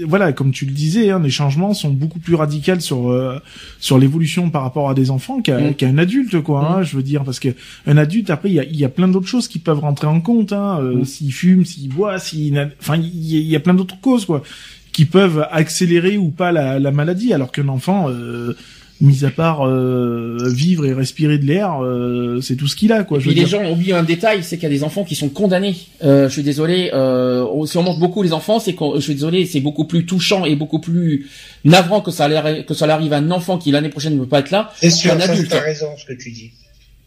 [0.06, 3.40] voilà, comme tu le disais, hein, les changements sont beaucoup plus radicaux sur euh,
[3.80, 5.74] sur l'évolution par rapport à des enfants qu'à Mm.
[5.76, 6.66] qu'à un adulte, quoi.
[6.66, 7.50] hein, je veux dire parce que
[7.88, 10.08] un adulte après il y a, il y a plein d'autres choses qui peuvent rentrer
[10.08, 11.06] en compte hein, euh, Mm.
[11.06, 14.44] s'il fume s'il boit s'il enfin il y, y a plein d'autres causes quoi
[14.92, 18.54] qui peuvent accélérer ou pas la, la maladie alors qu'un enfant euh,
[19.02, 23.04] mis à part euh, vivre et respirer de l'air euh, c'est tout ce qu'il a
[23.04, 23.48] quoi je veux les dire.
[23.48, 25.76] gens oublient un détail, c'est qu'il y a des enfants qui sont condamnés.
[26.04, 29.16] Euh, je suis désolé, euh, si on montre beaucoup les enfants, c'est qu'on, je suis
[29.16, 31.28] désolé, c'est beaucoup plus touchant et beaucoup plus
[31.66, 32.30] navrant que ça,
[32.64, 34.72] que ça arrive à un enfant qui l'année prochaine ne peut pas être là.
[34.80, 35.50] C'est sûr, Un ça, adulte.
[35.50, 36.52] t'as raison, ce que tu dis.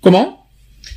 [0.03, 0.44] Comment?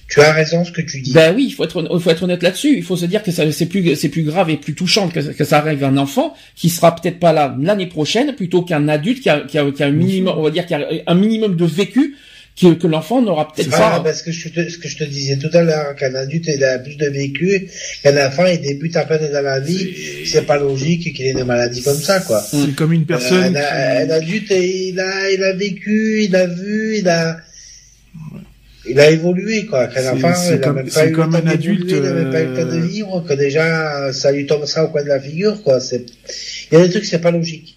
[0.10, 1.12] Tu as raison ce que tu dis.
[1.12, 2.78] Ben oui, il faut être, il faut être honnête là-dessus.
[2.78, 5.20] Il faut se dire que ça, c'est plus, c'est plus grave et plus touchant que,
[5.20, 8.88] que ça arrive à un enfant qui sera peut-être pas là l'année prochaine, plutôt qu'un
[8.88, 11.16] adulte qui a, qui a, qui a un minimum, on va dire, qui a un
[11.16, 12.16] minimum de vécu
[12.60, 14.00] que, que l'enfant n'aura peut-être Ah, pas.
[14.00, 16.64] parce que je te, ce que je te disais tout à l'heure, qu'un adulte il
[16.64, 17.68] a plus de vécu,
[18.02, 19.94] qu'un enfant il débute à peine dans la vie,
[20.26, 22.42] c'est pas logique qu'il ait une maladie comme ça, quoi.
[22.42, 23.56] C'est comme une personne.
[23.58, 27.38] un, un qui- adulte, il a, il a vécu, il a vu, il a,
[28.90, 29.88] il a évolué, quoi.
[29.88, 31.86] Qu'un C'est- enfant, c'est il a comme- même pas eu le comme temps un adulte,
[31.88, 34.46] d'évoluer, il a même pas eu le temps de euh, vivre, que déjà, ça lui
[34.46, 35.80] tombe ça au coin de la figure, quoi.
[35.80, 36.06] C'est,
[36.72, 37.76] il y a des trucs, c'est pas logique.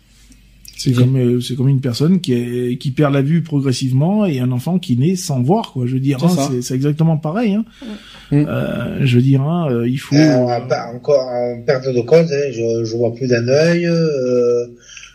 [0.76, 4.40] C'est comme euh, c'est comme une personne qui est, qui perd la vue progressivement et
[4.40, 5.84] un enfant qui naît sans voir quoi.
[5.86, 6.18] Je veux dire,
[6.56, 7.52] C'est hein, exactement pareil.
[7.52, 7.64] Hein.
[8.32, 8.44] Mm.
[8.48, 10.16] Euh, je veux dire, hein, euh, il faut.
[10.16, 10.58] Euh,
[10.94, 13.86] encore en perte de cause, hein, je, je vois plus d'un œil.
[13.88, 14.68] Euh,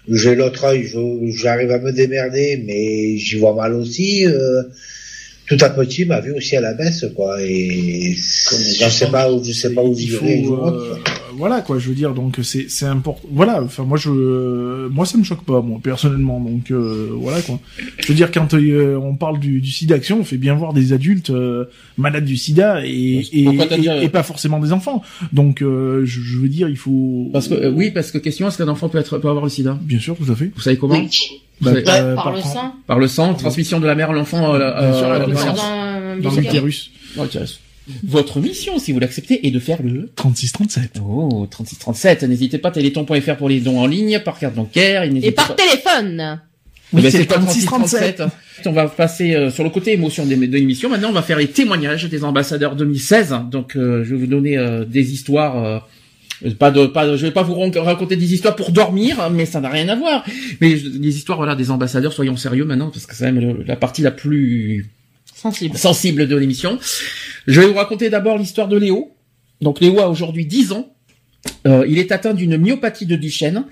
[0.08, 0.88] j'ai l'autre œil,
[1.34, 4.24] j'arrive à me démerder, mais j'y vois mal aussi.
[4.28, 4.62] Euh,
[5.48, 7.42] tout à petit, ma vue aussi à la baisse, quoi.
[7.42, 10.96] Et je sais pas où, je sais pas où je euh,
[11.38, 11.80] voilà quoi.
[11.80, 13.28] Je veux dire, donc c'est c'est important.
[13.32, 13.62] Voilà.
[13.62, 16.40] Enfin moi je moi ça me choque pas moi personnellement.
[16.40, 17.60] Donc euh, voilà quoi.
[17.98, 20.74] Je veux dire quand euh, on parle du, du sida action, on fait bien voir
[20.74, 21.66] des adultes euh,
[21.98, 25.02] malades du sida et et, dit, euh, et, et pas forcément des enfants.
[25.34, 27.30] Donc euh, je, je veux dire, il faut.
[27.34, 29.50] Parce que euh, oui, parce que question, est-ce qu'un enfant peut être peut avoir le
[29.50, 29.78] SIDA?
[29.82, 30.52] Bien sûr, tout à fait.
[30.56, 30.96] Vous savez comment?
[30.96, 31.10] Oui.
[31.62, 34.60] Bah, euh, par le sang, Par le sang, transmission de la mère à l'enfant euh,
[34.60, 35.20] euh, la
[36.20, 36.92] dans l'utérus.
[37.16, 37.60] dans l'utérus.
[38.04, 41.00] Votre mission, si vous l'acceptez, est de faire le 36-37.
[41.06, 42.24] Oh, 3637.
[42.24, 45.04] N'hésitez pas, téléthon.fr pour les dons en ligne, par carte bancaire.
[45.04, 46.40] et Et par pas- téléphone.
[46.94, 48.18] Eh ben, c'est c'est pas 36-37.
[48.18, 48.30] 36-37.
[48.68, 50.90] On va passer euh, sur le côté émotion des- de l'émission.
[50.90, 53.36] Maintenant, on va faire les témoignages des ambassadeurs 2016.
[53.52, 55.86] Donc, euh, je vais vous donner euh, des histoires.
[56.44, 59.46] Euh, pas de, pas, de- je vais pas vous raconter des histoires pour dormir, mais
[59.46, 60.26] ça n'a rien à voir.
[60.62, 62.14] Mais des histoires, voilà, des ambassadeurs.
[62.14, 64.90] Soyons sérieux maintenant, parce que c'est même la partie la plus
[65.34, 65.78] Sensible.
[65.78, 66.80] sensible de l'émission.
[67.48, 69.12] Je vais vous raconter d'abord l'histoire de Léo.
[69.62, 70.92] Donc Léo a aujourd'hui 10 ans.
[71.68, 73.66] Euh, il est atteint d'une myopathie de Duchenne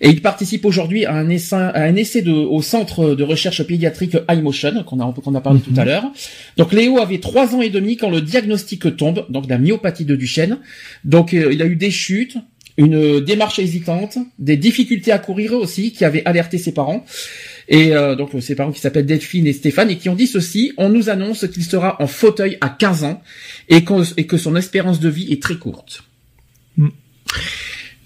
[0.00, 3.62] et il participe aujourd'hui à un essai, à un essai de, au centre de recherche
[3.64, 6.04] pédiatrique iMotion qu'on a, qu'on a parlé tout à l'heure.
[6.56, 10.14] Donc Léo avait trois ans et demi quand le diagnostic tombe, donc la myopathie de
[10.16, 10.58] Duchenne.
[11.04, 12.36] Donc euh, il a eu des chutes,
[12.76, 17.04] une démarche hésitante, des difficultés à courir aussi qui avaient alerté ses parents.
[17.68, 20.72] Et euh, donc ses parents qui s'appellent Delphine et Stéphane et qui ont dit ceci,
[20.76, 23.20] on nous annonce qu'il sera en fauteuil à 15 ans
[23.68, 26.04] et, qu'on- et que son espérance de vie est très courte.
[26.76, 26.88] Mm.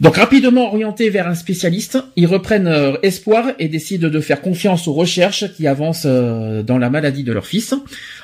[0.02, 4.88] Donc rapidement orientés vers un spécialiste, ils reprennent euh, espoir et décident de faire confiance
[4.88, 7.72] aux recherches qui avancent euh, dans la maladie de leur fils.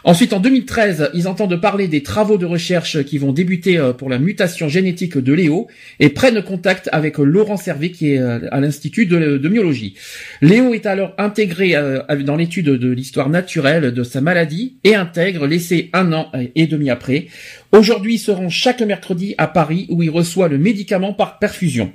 [0.08, 4.08] Ensuite, en 2013, ils entendent parler des travaux de recherche qui vont débuter euh, pour
[4.08, 5.68] la mutation génétique de Léo
[6.00, 9.96] et prennent contact avec Laurent Servet qui est euh, à l'Institut de, myologie.
[10.40, 15.46] Léo est alors intégré euh, dans l'étude de l'histoire naturelle de sa maladie et intègre
[15.46, 17.26] l'essai un an et demi après.
[17.72, 21.92] Aujourd'hui, il se rend chaque mercredi à Paris où il reçoit le médicament par perfusion.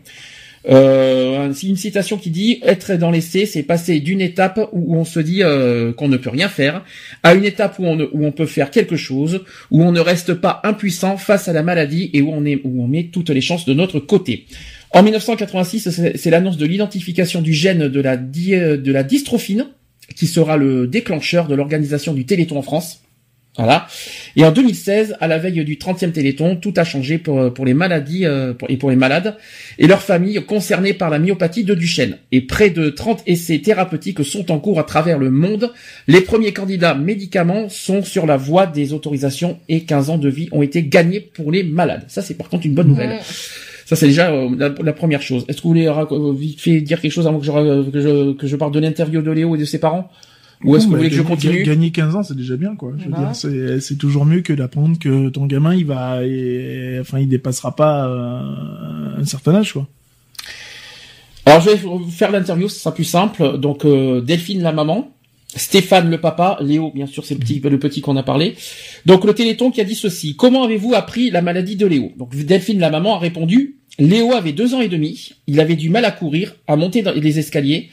[0.70, 5.20] Euh, une citation qui dit être dans l'essai, c'est passer d'une étape où on se
[5.20, 6.86] dit euh, qu'on ne peut rien faire
[7.22, 11.18] à une étape où on, peut faire quelque chose, où on ne reste pas impuissant
[11.18, 14.46] face à la maladie et où on, met toutes les chances de notre côté.
[14.92, 19.68] En 1986, c'est c'est l'annonce de l'identification du gène de la, de la dystrophine
[20.16, 23.03] qui sera le déclencheur de l'organisation du Téléthon en France.
[23.56, 23.86] Voilà.
[24.36, 27.76] Et en 2016, à la veille du 30e Téléthon, tout a changé pour, pour les
[27.76, 29.38] maladies euh, pour- et pour les malades
[29.78, 32.18] et leurs familles concernées par la myopathie de Duchenne.
[32.32, 35.72] Et près de 30 essais thérapeutiques sont en cours à travers le monde.
[36.08, 40.50] Les premiers candidats médicaments sont sur la voie des autorisations et 15 ans de vie
[40.52, 42.06] ont été gagnés pour les malades.
[42.08, 43.20] Ça, c'est par contre une bonne nouvelle.
[43.86, 45.46] Ça, c'est déjà euh, la, la première chose.
[45.48, 48.02] Est-ce que vous voulez euh, vite fait dire quelque chose avant que je, ra- que
[48.02, 50.10] je, que je parle de l'interview de Léo et de ses parents?
[50.64, 52.76] Ou est-ce que vous voulez que je gagner- continue Gagner 15 ans, c'est déjà bien,
[52.76, 52.94] quoi.
[52.98, 56.26] Je veux Bah dire, c'est, c'est toujours mieux que d'apprendre que ton gamin, il va,
[56.26, 59.88] et- enfin, il dépassera pas euh, un certain âge, quoi.
[61.46, 63.58] Alors je vais vous faire l'interview, ce sera plus simple.
[63.58, 65.12] Donc euh, Delphine la maman,
[65.56, 68.56] Stéphane le papa, Léo bien sûr c'est le petit le petit qu'on a parlé.
[69.06, 72.12] Donc le Téléthon qui a dit ceci comment avez-vous appris la maladie de Léo?
[72.18, 75.90] Donc Delphine la maman a répondu Léo avait deux ans et demi, il avait du
[75.90, 77.90] mal à courir, à monter dans les escaliers.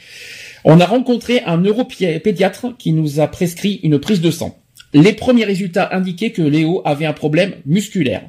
[0.64, 4.58] On a rencontré un neuropédiatre qui nous a prescrit une prise de sang.
[4.92, 8.22] Les premiers résultats indiquaient que Léo avait un problème musculaire.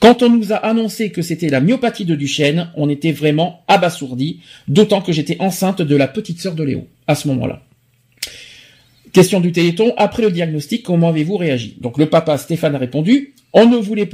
[0.00, 4.40] Quand on nous a annoncé que c'était la myopathie de Duchenne, on était vraiment abasourdis,
[4.66, 7.62] d'autant que j'étais enceinte de la petite sœur de Léo à ce moment-là.
[9.12, 11.76] Question du Téléthon, après le diagnostic, comment avez-vous réagi?
[11.80, 14.06] Donc le papa Stéphane a répondu, on ne voulait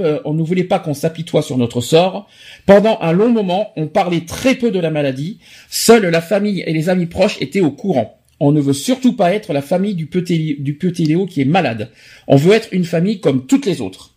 [0.65, 2.27] pas, qu'on s'apitoie sur notre sort.
[2.65, 5.39] Pendant un long moment, on parlait très peu de la maladie.
[5.69, 8.19] Seule la famille et les amis proches étaient au courant.
[8.41, 11.91] On ne veut surtout pas être la famille du petit Léo qui est malade.
[12.27, 14.15] On veut être une famille comme toutes les autres.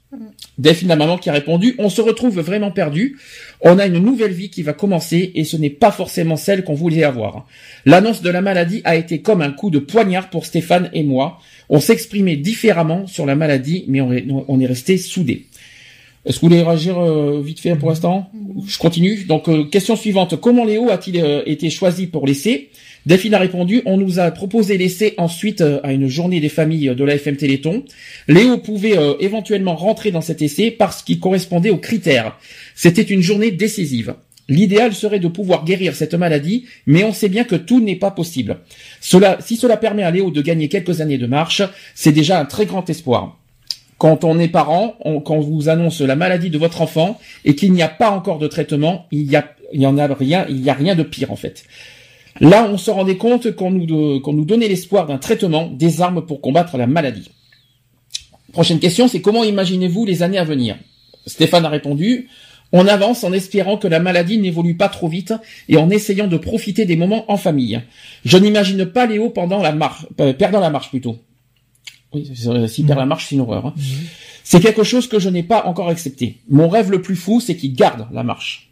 [0.58, 3.20] Delphine, la maman, qui a répondu, on se retrouve vraiment perdu.
[3.62, 6.74] On a une nouvelle vie qui va commencer et ce n'est pas forcément celle qu'on
[6.74, 7.46] voulait avoir.
[7.86, 11.40] L'annonce de la maladie a été comme un coup de poignard pour Stéphane et moi.
[11.70, 15.46] On s'exprimait différemment sur la maladie, mais on est, resté soudés.
[16.26, 18.32] Est-ce que vous voulez réagir euh, vite fait pour l'instant?
[18.66, 19.24] Je continue.
[19.26, 20.40] Donc, euh, question suivante.
[20.42, 22.70] Comment Léo a-t-il euh, été choisi pour l'essai
[23.10, 26.94] Delphine a répondu, on nous a proposé l'essai ensuite euh, à une journée des familles
[26.96, 27.84] de la FM Téléthon.
[28.28, 32.38] Léo pouvait euh, éventuellement rentrer dans cet essai parce qu'il correspondait aux critères.
[32.76, 34.14] C'était une journée décisive.
[34.48, 38.12] L'idéal serait de pouvoir guérir cette maladie, mais on sait bien que tout n'est pas
[38.12, 38.60] possible.
[39.02, 41.64] Cela, si cela permet à Léo de gagner quelques années de marche,
[41.96, 43.40] c'est déjà un très grand espoir.
[43.98, 47.56] Quand on est parent, on- quand on vous annonce la maladie de votre enfant et
[47.56, 49.52] qu'il n'y a pas encore de traitement, il y a,
[49.84, 51.64] en a rien, il y a rien de pire en fait.
[52.42, 56.78] Là, on se rendait compte qu'on nous, donnait l'espoir d'un traitement, des armes pour combattre
[56.78, 57.30] la maladie.
[58.54, 60.78] Prochaine question, c'est comment imaginez-vous les années à venir?
[61.28, 62.30] Stéphane a répondu,
[62.72, 65.34] on avance en espérant que la maladie n'évolue pas trop vite
[65.68, 67.82] et en essayant de profiter des moments en famille.
[68.26, 71.18] Je n'imagine pas Léo pendant la marche, euh, perdant la marche plutôt.
[72.14, 73.68] Oui, c'est- s'il perd la marche, c'est une horreur.
[73.68, 73.74] hein.
[74.44, 76.38] C'est quelque chose que je n'ai pas encore accepté.
[76.50, 78.72] Mon rêve le plus fou, c'est qu'il garde la marche.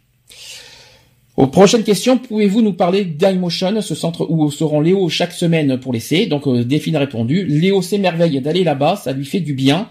[1.38, 5.92] Aux prochaines questions, pouvez-vous nous parler d'iMotion, ce centre où seront Léo chaque semaine pour
[5.92, 9.88] l'essai Donc euh, Delphine a répondu, Léo s'émerveille d'aller là-bas, ça lui fait du bien.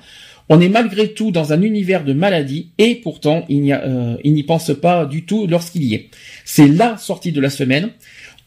[0.50, 4.18] On est malgré tout dans un univers de maladie et pourtant il n'y a, euh,
[4.26, 6.10] il n'y pense pas du tout lorsqu'il y est.
[6.44, 7.92] C'est la sortie de la semaine.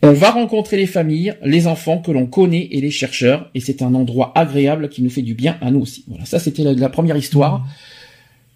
[0.03, 3.81] On va rencontrer les familles, les enfants que l'on connaît et les chercheurs et c'est
[3.81, 6.05] un endroit agréable qui nous fait du bien à nous aussi.
[6.07, 7.65] Voilà, ça c'était la, la première histoire.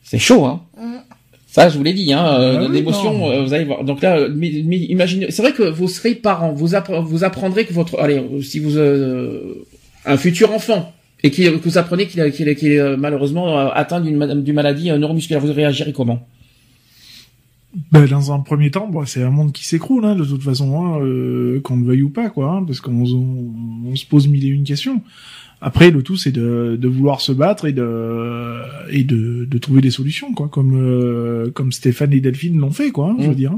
[0.03, 0.61] C'est chaud, hein?
[1.55, 3.85] Ça, je vous l'ai dit, hein, euh, Ah oui, l'émotion, euh, vous allez voir.
[3.85, 7.23] Donc là, euh, mais- mais imaginez, c'est vrai que vous serez parents, vous, appre- vous
[7.23, 9.65] apprendrez que votre, allez, si vous, euh,
[10.05, 10.93] un futur enfant,
[11.23, 15.53] et qui, que vous apprenez qu'il est, malheureusement atteint d'une ma- d'une maladie neuromusculaire, vous
[15.53, 16.27] réagirez comment?
[17.93, 20.69] Ben, dans un premier temps, bon, c'est un monde qui s'écroule, hein, de toute façon,
[20.77, 20.99] hein,
[21.63, 23.53] qu'on le veuille ou pas, quoi, hein, parce qu'on on,
[23.93, 25.03] on se pose mille et une questions.
[25.67, 28.61] Après, le tout, c'est de, de vouloir se battre et de
[28.91, 32.91] et de, de trouver des solutions, quoi, comme euh, comme Stéphane et Delphine l'ont fait,
[32.91, 33.29] quoi, hein, je Mm.
[33.31, 33.55] veux dire.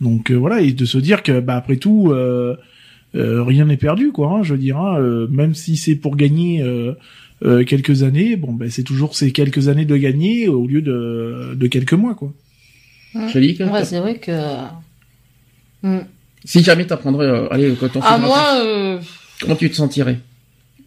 [0.00, 2.54] Donc euh, voilà, et de se dire que, bah après tout, euh,
[3.14, 4.28] euh, rien n'est perdu, quoi.
[4.30, 6.62] hein, je veux dire, hein, euh, même si c'est pour gagner.
[6.62, 6.92] Euh,
[7.44, 11.54] euh, quelques années, bon ben c'est toujours ces quelques années de gagner au lieu de,
[11.56, 12.32] de quelques mois quoi.
[13.32, 14.30] Je dis que Ouais, c'est vrai que.
[15.82, 16.02] Hmm.
[16.44, 19.00] si jamais t'apprendrais, euh, allez, quand on Ah, moi, euh,
[19.40, 20.20] comment tu te sentirais?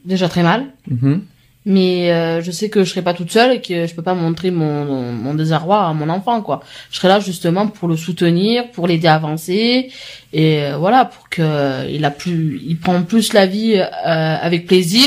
[0.06, 0.66] Déjà très mal.
[0.90, 1.22] Mhm.
[1.68, 4.14] Mais euh, je sais que je serai pas toute seule et que je peux pas
[4.14, 6.62] montrer mon, mon, mon désarroi à mon enfant, quoi.
[6.92, 9.90] Je serai là justement pour le soutenir, pour l'aider à avancer
[10.32, 13.88] et euh, voilà pour que il a plus, il prend plus la vie euh,
[14.40, 15.06] avec plaisir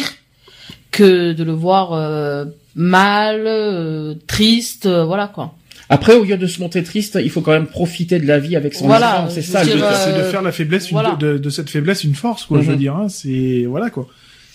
[0.90, 5.55] que de le voir euh, mal, euh, triste, euh, voilà quoi.
[5.90, 8.57] Après, au lieu de se montrer triste, il faut quand même profiter de la vie
[8.57, 9.30] avec son Voilà, enfant.
[9.30, 9.61] C'est ça.
[9.61, 12.66] euh, c'est de faire la faiblesse une- de, de cette faiblesse une force quoi je
[12.66, 12.78] veux Mhm.
[12.78, 14.07] dire hein, c'est voilà quoi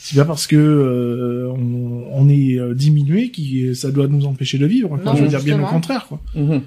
[0.06, 4.58] c'est pas parce que euh, on, on est euh, diminué qui ça doit nous empêcher
[4.58, 5.00] de vivre quoi.
[5.06, 6.62] Non, je veux dire bien au contraire quoi Mhm.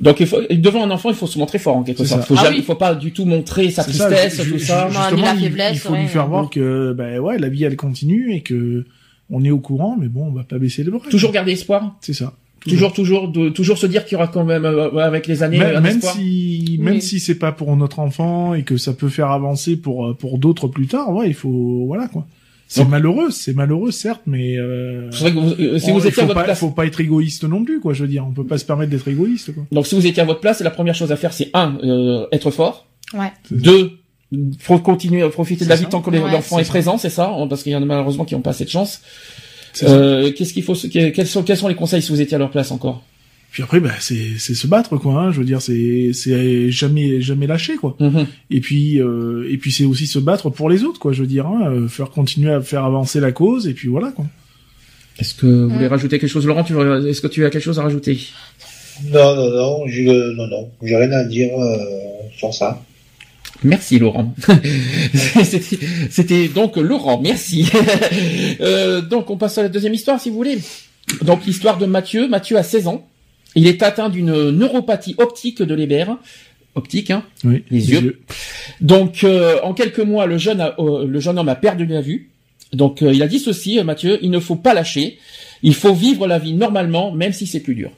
[0.00, 2.20] Donc il faut, devant un enfant, il faut se montrer fort en quelque sorte.
[2.20, 2.26] ça.
[2.26, 2.62] Faut Ah jamais, oui.
[2.62, 4.88] il faut pas du tout montrer sa C'est ça, tristesse, ju- tout ça.
[4.88, 6.06] Justement la il- il, faiblesse, faut lui ouais.
[6.06, 8.84] faire voir que ben ouais la vie elle continue et que
[9.30, 11.96] on est au courant mais bon on va pas baisser les bras Toujours garder espoir.
[12.00, 12.32] c'est ça
[12.68, 15.58] Toujours, toujours, de, toujours se dire qu'il y aura quand même euh, avec les années
[15.58, 16.14] même, un même espoir.
[16.14, 17.02] si même Oui.
[17.02, 20.38] si c'est pas pour notre enfant et que ça peut faire avancer pour euh, pour
[20.38, 22.26] d'autres plus tard ouais il faut voilà quoi
[22.68, 25.94] c'est Donc- malheureux c'est malheureux certes mais euh, C'est vrai que vous- euh, si on-
[25.94, 28.02] vous étiez à faut votre pas, place, faut pas être égoïste non plus quoi je
[28.02, 30.26] veux dire on peut pas se permettre d'être égoïste quoi donc si vous étiez à
[30.26, 32.86] votre place, la première chose à faire, c'est un, euh, être fort.
[33.14, 33.32] Ouais.
[33.50, 33.92] Deux,
[34.58, 35.88] faut continuer à profiter de la vie ça.
[35.88, 36.68] tant que Ouais, l'enfant est, ça.
[36.68, 39.00] présent, c'est ça, hein, parce qu'il y en a malheureusement qui n'ont pas cette chance.
[39.86, 42.50] Euh, Qu'est-ce qu'il faut, quels sont, quels sont les conseils si vous étiez à leur
[42.50, 43.02] place encore?
[43.50, 45.14] Puis après, bah, c'est c'est se battre, quoi.
[45.14, 45.32] Hein.
[45.32, 47.96] Je veux dire, c'est c'est jamais jamais lâcher, quoi.
[47.98, 48.26] Mhm.
[48.50, 51.12] Et puis euh, et puis c'est aussi se battre pour les autres, quoi.
[51.12, 54.10] Je veux dire, hein, euh, faire continuer à faire avancer la cause, et puis voilà,
[54.12, 54.26] quoi.
[55.18, 55.90] Est-ce que vous voulez Mm.
[55.90, 56.62] rajouter quelque chose, Laurent?
[56.62, 58.18] Tu veux- Est-ce que tu as quelque chose à rajouter?
[59.10, 60.02] Non, non, non, je,
[60.34, 61.76] non, non, j'ai rien à dire euh,
[62.36, 62.82] sur ça.
[63.64, 64.34] Merci Laurent.
[66.10, 67.70] C'était- donc Laurent, merci.
[68.60, 70.58] Euh, donc on passe à la deuxième histoire si vous voulez.
[71.22, 72.28] Donc l'histoire de Mathieu.
[72.28, 73.06] Mathieu a 16 ans.
[73.54, 76.16] Il est atteint d'une neuropathie optique de l'hébert.
[76.74, 77.22] Optique, hein.
[77.44, 77.64] Oui.
[77.70, 78.20] Les yeux.
[78.80, 82.00] Donc euh, en quelques mois, le jeune, a- euh, le jeune homme a perdu la
[82.00, 82.30] vue.
[82.72, 85.18] Donc il a dit ceci, Mathieu, il ne faut pas lâcher.
[85.62, 87.90] Il faut vivre la vie normalement, même si c'est plus dur.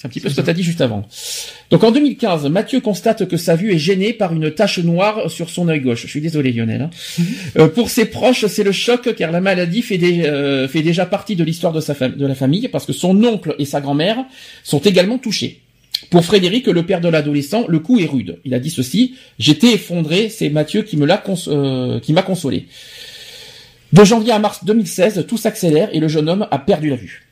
[0.00, 1.08] C'est un petit peu ce que tu as dit juste avant.
[1.70, 5.50] Donc en 2015, Mathieu constate que sa vue est gênée par une tache noire sur
[5.50, 6.02] son œil gauche.
[6.02, 6.82] Je suis désolé Lionel.
[6.82, 6.90] Hein.
[7.58, 11.04] Euh, pour ses proches, c'est le choc car la maladie fait, des- euh, fait déjà
[11.04, 13.80] partie de l'histoire de, sa fam- de la famille parce que son oncle et sa
[13.80, 14.18] grand-mère
[14.62, 15.62] sont également touchés.
[16.10, 18.38] Pour Frédéric, le père de l'adolescent, le coup est rude.
[18.44, 22.22] Il a dit ceci J'étais effondré, c'est Mathieu qui me l'a cons- euh, qui m'a
[22.22, 22.66] consolé.
[23.92, 27.26] De janvier à mars 2016, tout s'accélère et le jeune homme a perdu la vue.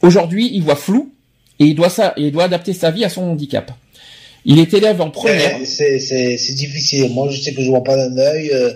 [0.00, 1.12] Aujourd'hui, il voit flou
[1.58, 3.70] et il doit ça, il doit adapter sa vie à son handicap.
[4.44, 5.56] Il est élève en première.
[5.60, 7.08] Eh, C'est c'est- c'est difficile.
[7.10, 8.50] Moi, je sais que je vois pas d'un œil.
[8.52, 8.72] euh,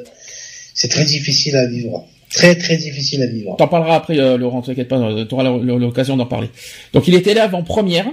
[0.74, 2.06] c'est très difficile à vivre.
[2.30, 3.56] Très, très difficile à vivre.
[3.56, 6.48] T'en parleras après, euh, Laurent, t'inquiète pas, tu auras l'occasion d'en parler.
[6.92, 8.06] Donc il est élève en première.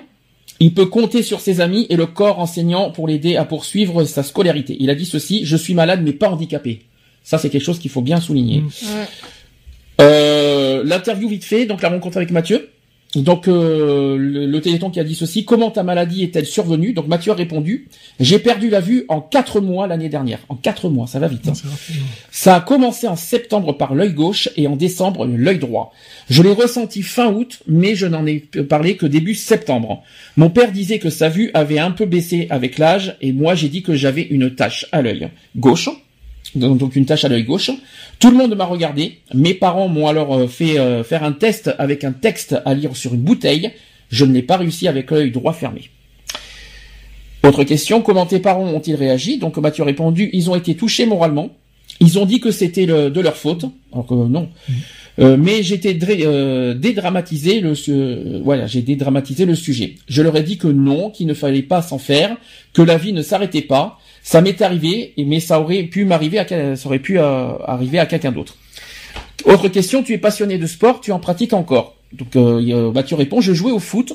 [0.60, 4.24] Il peut compter sur ses amis et le corps enseignant pour l'aider à poursuivre sa
[4.24, 4.78] scolarité.
[4.80, 6.84] Il a dit ceci je suis malade mais pas handicapé.
[7.24, 8.62] Ça c'est quelque chose qu'il faut bien souligner.
[8.62, 8.66] Mm.
[8.68, 9.06] Ouais.
[10.02, 12.70] Euh, L'interview vite fait, donc la rencontre avec Mathieu.
[13.16, 16.94] Donc euh, le, le Téléthon qui a dit ceci comment ta maladie est-elle survenue?
[16.94, 17.88] Donc Mathieu a répondu
[18.20, 20.40] j'ai perdu la vue en quatre mois l'année dernière.
[20.50, 21.48] En quatre mois, ça va vite.
[21.48, 21.54] hein.
[22.32, 25.94] Ça a commencé en septembre par l'œil gauche et en décembre l'œil droit.
[26.30, 30.02] Je l'ai ressenti fin août, mais je n'en ai parlé que début septembre.
[30.36, 33.70] Mon père disait que sa vue avait un peu baissé avec l'âge et moi j'ai
[33.70, 35.90] dit que j'avais une tache à l'œil gauche.
[36.56, 37.72] Donc une tache à l'œil gauche.
[38.20, 39.20] Tout le monde m'a regardé.
[39.34, 42.96] Mes parents m'ont alors euh, fait euh, faire un test avec un texte à lire
[42.96, 43.72] sur une bouteille.
[44.10, 45.90] Je ne l'ai pas réussi avec l'œil droit fermé.
[47.44, 49.38] Autre question, comment tes parents ont-ils réagi?
[49.38, 51.50] Donc Mathieu a répondu, ils ont été touchés moralement.
[52.00, 54.50] Ils ont dit que c'était de leur faute, alors que non.
[55.20, 59.96] Euh, mais j'étais euh, dédramatisé le euh, voilà, j'ai dédramatisé le sujet.
[60.08, 62.36] Je leur ai dit que non, qu'il ne fallait pas s'en faire,
[62.74, 64.00] que la vie ne s'arrêtait pas.
[64.26, 68.06] Ça m'est arrivé, mais ça aurait pu m'arriver à ça aurait pu euh, arriver à
[68.06, 68.56] quelqu'un d'autre.
[69.46, 71.96] Autre question, tu es passionné de sport, tu en pratiques encore.
[72.14, 74.14] Donc euh, il y a- Mathieu répond, je jouais au foot,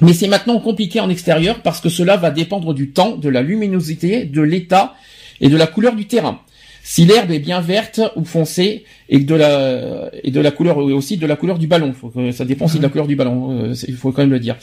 [0.00, 3.42] mais c'est maintenant compliqué en extérieur parce que cela va dépendre du temps, de la
[3.42, 4.94] luminosité, de l'état
[5.40, 6.40] et de la couleur du terrain.
[6.84, 10.92] Si l'herbe est bien verte ou foncée et de la et de la couleur et
[10.92, 13.16] aussi de la couleur du ballon, faut que, ça dépend aussi de la couleur du
[13.16, 14.56] ballon, euh, il faut quand même le dire.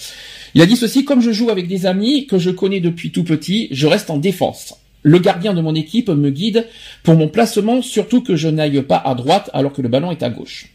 [0.55, 3.25] Il a dit ceci comme je joue avec des amis que je connais depuis tout
[3.25, 4.75] petit, je reste en défense.
[5.03, 6.65] Le gardien de mon équipe me guide
[7.03, 10.23] pour mon placement, surtout que je n'aille pas à droite alors que le ballon est
[10.23, 10.67] à gauche.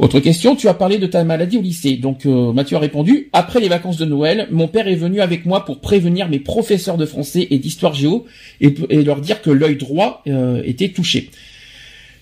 [0.00, 1.96] Autre question, tu as parlé de ta maladie au lycée.
[1.98, 5.46] Donc euh, Mathieu a répondu, après les vacances de Noël, mon père est venu avec
[5.46, 8.26] moi pour prévenir mes professeurs de français et d'histoire géo
[8.60, 11.30] et, leur dire que l'œil droit euh, était touché.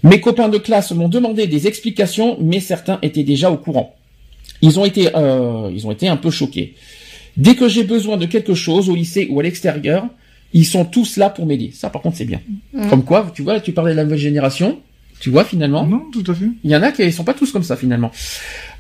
[0.03, 3.97] Mes copains de classe m'ont demandé des explications, mais certains étaient déjà au courant.
[4.63, 6.75] Ils ont été, euh, ils ont été un peu choqués.
[7.37, 10.07] Dès que j'ai besoin de quelque chose au lycée ou à l'extérieur,
[10.53, 11.71] ils sont tous là pour m'aider.
[11.73, 12.41] Ça, par contre, c'est bien.
[12.91, 14.81] Comme quoi, tu vois, tu parlais de la nouvelle génération.
[15.23, 15.87] Tu vois, finalement.
[15.87, 16.47] Non, tout à fait.
[16.65, 18.11] Il y en a qui sont pas tous comme ça finalement.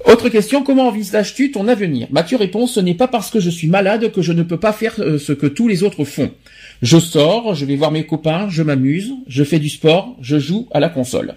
[0.06, 2.08] Autre question, comment envisages-tu ton avenir?
[2.10, 4.72] Mathieu répond, ce n'est pas parce que je suis malade que je ne peux pas
[4.72, 6.32] faire euh, ce que tous les autres font.
[6.82, 10.66] Je sors, je vais voir mes copains, je m'amuse, je fais du sport, je joue
[10.72, 11.36] à la console.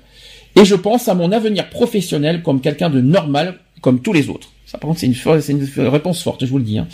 [0.59, 4.49] Et je pense à mon avenir professionnel comme quelqu'un de normal comme tous les autres.
[4.65, 6.77] Ça par contre c'est une, réponse forte, je vous le dis.
[6.79, 6.87] hein.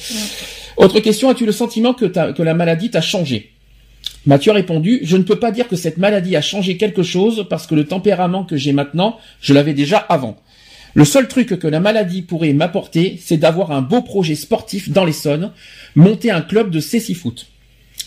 [0.78, 3.52] Autre question, as-tu le sentiment que, la maladie t'a changé?
[4.26, 7.46] Mathieu a répondu, je ne peux pas dire que cette maladie a changé quelque chose
[7.50, 10.38] parce que le tempérament que j'ai maintenant, je l'avais déjà avant.
[10.94, 15.06] Le seul truc que la maladie pourrait m'apporter, c'est d'avoir un beau projet sportif dans
[15.06, 15.52] l'Essonne,
[15.96, 17.48] monter un club de cécifoot.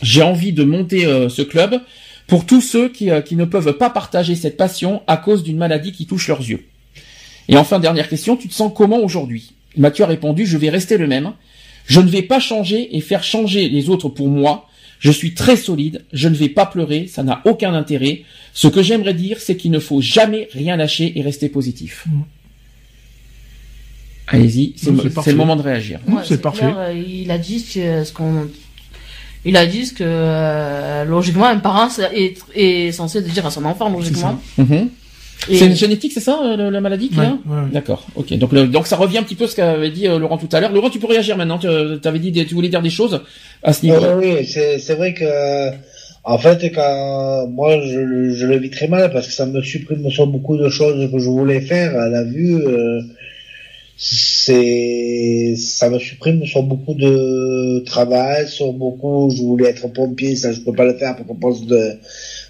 [0.03, 1.81] J'ai envie de monter euh, ce club
[2.27, 5.57] pour tous ceux qui, euh, qui ne peuvent pas partager cette passion à cause d'une
[5.57, 6.67] maladie qui touche leurs yeux.
[7.49, 9.53] Et enfin, dernière question, tu te sens comment aujourd'hui?
[9.77, 11.33] Mathieu a répondu, je vais rester le même.
[11.87, 14.69] Je ne vais pas changer et faire changer les autres pour moi.
[15.01, 18.23] Je suis très solide, je ne vais pas pleurer, ça n'a aucun intérêt.
[18.55, 22.05] Ce que j'aimerais dire, c'est qu'il ne faut jamais rien lâcher et rester positif.
[22.07, 22.21] Mm.
[24.29, 25.31] Allez-y, c'est Non, le- c'est c'est parfait.
[25.33, 26.01] le moment de réagir.
[26.09, 26.61] Ouais, c'est parfait.
[26.61, 28.49] clair, euh, il a dit ce, ce qu'on,
[29.45, 33.65] il a dit ce que euh, logiquement un parent est, est censé dire à son
[33.67, 34.41] enfant logiquement.
[34.57, 34.89] Mhm.
[35.49, 37.71] Et- C'est une génétique, c'est ça, euh, le- la maladie qu'il Ouais, a ouais.
[37.73, 38.33] D'accord, ok.
[38.39, 40.49] Donc, le- donc ça revient un petit peu à ce qu'avait dit euh, Laurent tout
[40.53, 40.73] à l'heure.
[40.73, 41.59] Laurent, tu peux réagir maintenant.
[41.59, 43.21] Tu avais dit, des- tu voulais dire des choses
[43.63, 44.03] à ce niveau.
[44.03, 45.25] Euh, oui, c'est c'est vrai que
[46.25, 49.61] en fait quand moi je, le- je le vis très mal parce que ça me
[49.61, 52.57] supprime sur beaucoup de choses que je voulais faire à la vue.
[52.67, 53.01] euh,
[53.97, 59.31] c'est ça me supprime sur beaucoup de travail, sur beaucoup.
[59.31, 61.93] Je voulais être pompier, ça je peux pas le faire pour cause de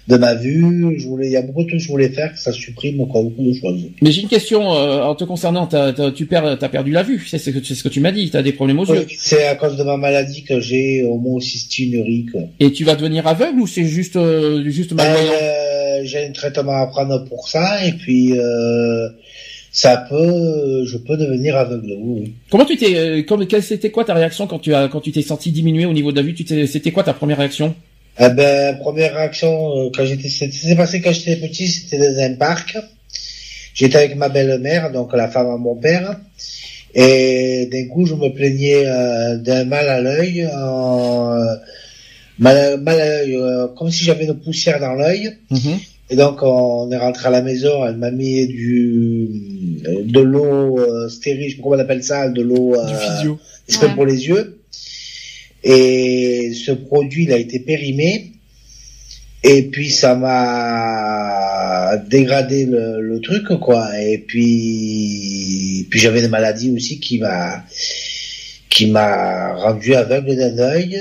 [0.07, 0.95] de ma vue.
[0.99, 3.01] Je voulais, il y a beaucoup de choses que je voulais faire que ça supprime
[3.01, 3.81] encore beaucoup de choses.
[4.01, 5.65] Mais j'ai une question euh, en te concernant.
[5.67, 7.23] T'as, t'as- tu perds, t'as perdu la vue.
[7.27, 8.29] C'est ce que, ce que tu m'as dit.
[8.29, 9.05] T'as des problèmes aux yeux.
[9.17, 12.27] C'est à cause de ma maladie que j'ai homocystinurie.
[12.31, 12.41] quoi.
[12.59, 15.31] Et tu vas devenir aveugle ou c'est juste, euh, juste malvoyant?
[15.41, 19.07] Euh, j'ai un traitement à prendre pour ça et puis euh,
[19.71, 21.95] ça peut, je peux devenir aveugle.
[21.99, 22.33] Oui.
[22.49, 25.11] Comment tu t'es, euh, comme- quelle- c'était quoi ta réaction quand tu as, quand tu
[25.11, 26.35] t'es senti diminuer au niveau de la vue?
[26.67, 27.73] C'était quoi ta première réaction?
[28.19, 32.19] Eh ben, première réaction, euh, quand j'étais, ça s'est passé quand j'étais petit, c'était dans
[32.19, 32.77] un parc.
[33.73, 36.17] J'étais avec ma belle-mère, donc la femme à mon père.
[36.93, 41.55] Et d'un coup, je me plaignais euh, d'un mal à l'œil, euh,
[42.39, 45.33] mal, mal à l'œil, euh, comme si j'avais une poussière dans l'œil.
[45.51, 45.77] Mhm.
[46.11, 49.27] Et donc, on est rentré à la maison, elle m'a mis du,
[50.05, 52.97] de l'eau euh, stérile, je sais pas comment on appelle ça, de l'eau, Du euh,
[52.97, 53.39] physio.
[53.67, 53.93] c'est pas Ouais.
[53.95, 54.59] pour les yeux.
[55.65, 58.31] Et ce produit, il a été périmé.
[59.43, 63.89] Et puis ça m'a dégradé le, le truc, quoi.
[63.99, 67.63] Et puis, puis j'avais des maladies aussi qui m'a,
[68.69, 70.99] qui m'a rendu aveugle d'un œil.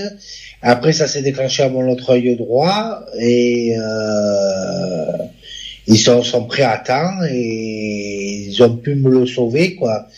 [0.62, 5.18] Après, ça s'est déclenché à mon autre œil droit et euh,
[5.86, 10.08] ils sont, sont prêts à temps et ils ont pu me le sauver, quoi.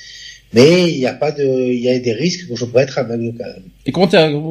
[0.52, 2.98] Mais il n'y a pas de, il y a des risques que je pourrais être
[2.98, 3.64] aveugle quand même.
[3.86, 4.08] Et comment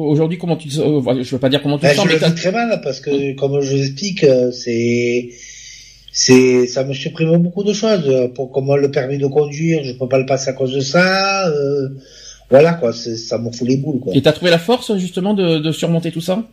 [0.08, 2.28] aujourd'hui, comment tu, euh, je veux pas dire comment tu te Ben, sens, je mais
[2.28, 5.28] le très mal parce que, comme je l'explique, euh, c'est,
[6.10, 8.30] c'est, ça me supprime beaucoup de choses.
[8.34, 11.48] Pour comment le permis de conduire, je peux pas le passer à cause de ça.
[11.48, 11.88] euh,
[12.48, 14.14] voilà quoi, ça me fout les boules quoi.
[14.14, 16.44] et t'as trouvé la force justement de, de surmonter tout ça?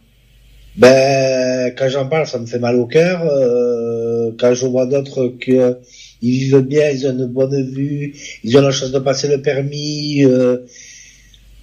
[0.76, 3.22] Ben, quand j'en parle, ça me fait mal au cœur.
[3.26, 5.78] euh, quand je vois d'autres que
[6.22, 9.42] ils vivent bien, ils ont une bonne vue, ils ont la chance de passer le
[9.42, 10.24] permis.
[10.26, 10.58] euh,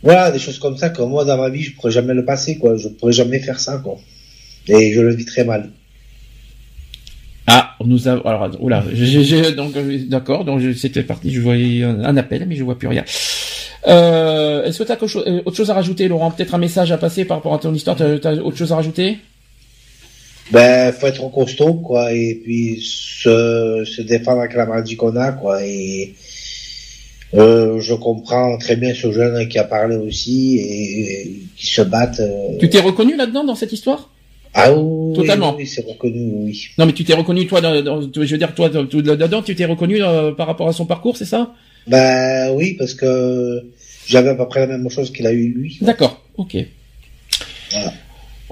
[0.03, 2.59] voilà, des choses comme ça que moi dans ma vie, je pourrais jamais le passer
[2.59, 2.77] quoi.
[2.77, 3.99] Je pourrais jamais faire ça quoi.
[4.69, 5.71] Et je le vis très mal.
[7.47, 9.73] Ah, nous avons, alors, oula, j'ai, donc,
[10.09, 13.05] d'accord, donc c'était parti, je voyais un, appel, mais je vois plus rien.
[13.89, 16.31] Euh, est-ce que t'as quelque chose- euh, autre chose à rajouter, Laurent?
[16.31, 18.77] Peut-être un message à passer par rapport à ton histoire T'as, t'as autre chose à
[18.77, 19.19] rajouter?
[20.53, 25.33] Ben, faut être costaud, quoi, et puis se, se défendre avec la maladie qu'on a,
[25.33, 26.15] quoi, et
[27.35, 31.83] euh, je comprends très bien ce jeune qui a parlé aussi et, et qui se
[31.83, 32.21] battent.
[32.21, 34.11] euh, Tu t'es reconnu là-dedans dans cette histoire?
[34.53, 35.55] Ah oui, Totalement.
[35.57, 36.69] oui, c'est reconnu, oui.
[36.77, 39.65] Non, mais tu t'es reconnu toi, dans, dans- je veux dire toi, là-dedans, tu t'es
[39.65, 41.55] reconnu euh, par rapport à son parcours, c'est ça?
[41.87, 43.65] Ben oui, parce que
[44.07, 45.79] j'avais à peu près la même chose qu'il a eu lui.
[45.83, 46.57] D'accord, ok.
[47.71, 47.93] Voilà.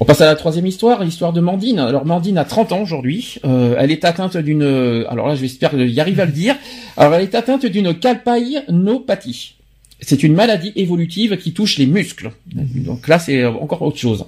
[0.00, 1.80] On passe à la troisième histoire, l'histoire de Mandine.
[1.80, 3.36] Alors Mandine a 30 ans aujourd'hui.
[3.44, 4.62] Euh, elle est atteinte d'une...
[5.08, 6.54] Alors là, j'espère y arriver à le dire.
[6.96, 9.54] Alors elle est atteinte d'une calpaïnopathie.
[10.00, 12.30] C'est une maladie évolutive qui touche les muscles.
[12.54, 14.24] Donc là, c'est encore autre chose.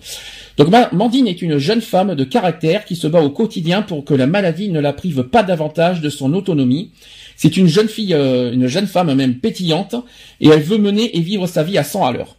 [0.56, 4.04] Donc Ma- Mandine est une jeune femme de caractère qui se bat au quotidien pour
[4.04, 6.90] que la maladie ne la prive pas davantage de son autonomie.
[7.36, 9.94] C'est une jeune fille, euh, une jeune femme même pétillante,
[10.40, 12.34] et elle veut mener et vivre sa vie à 100 à l'heure.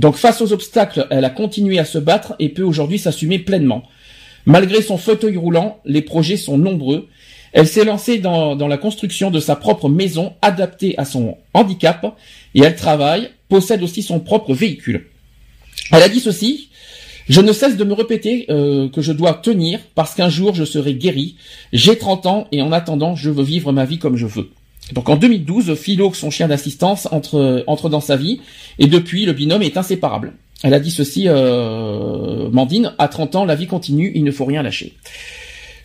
[0.00, 3.82] Donc face aux obstacles, elle a continué à se battre et peut aujourd'hui s'assumer pleinement.
[4.46, 7.08] Malgré son fauteuil roulant, les projets sont nombreux.
[7.52, 12.16] Elle s'est lancée dans, la construction de sa propre maison adaptée à son handicap
[12.54, 15.08] et elle travaille, possède aussi son propre véhicule.
[15.92, 16.70] Elle a dit ceci,
[17.28, 20.64] je ne cesse de me répéter euh, que je dois tenir parce qu'un jour je
[20.64, 21.36] serai guéri.
[21.74, 24.50] J'ai 30 ans et en attendant je veux vivre ma vie comme je veux.
[24.92, 28.40] Donc en 2012, Philo, son chien d'assistance, entre, entre dans sa vie
[28.78, 30.34] et depuis le binôme est inséparable.
[30.62, 34.44] Elle a dit ceci, euh, Mandine, à 30 ans la vie continue, il ne faut
[34.44, 34.94] rien lâcher.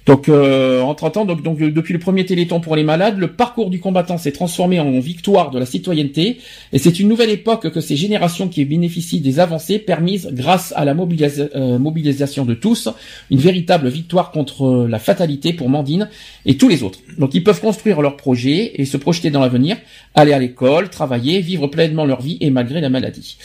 [0.06, 3.32] Donc euh, en 30 ans, donc, euh, depuis le premier Téléthon pour les malades, le
[3.32, 6.38] parcours du combattant s'est transformé en victoire de la citoyenneté,
[6.74, 10.86] et c'est une nouvelle époque que ces générations qui bénéficient des avancées permises grâce à
[10.86, 12.90] la euh, mobilisation de tous,
[13.32, 16.08] une véritable victoire contre euh, la fatalité pour Mandine
[16.46, 17.00] et tous les autres.
[17.18, 19.78] Donc ils peuvent construire leurs projets et se projeter dans l'avenir,
[20.14, 23.38] aller à l'école, travailler, vivre pleinement leur vie et malgré la maladie.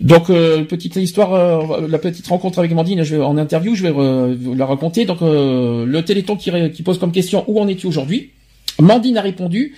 [0.00, 3.82] Donc euh, petite histoire, euh, la petite rencontre avec Mandine, je vais en interview, je
[3.82, 5.06] vais euh, vous la raconter.
[5.06, 8.30] Donc euh, le Téléthon qui, pose comme question où en es-tu aujourd'hui?
[8.78, 9.74] Mandine a répondu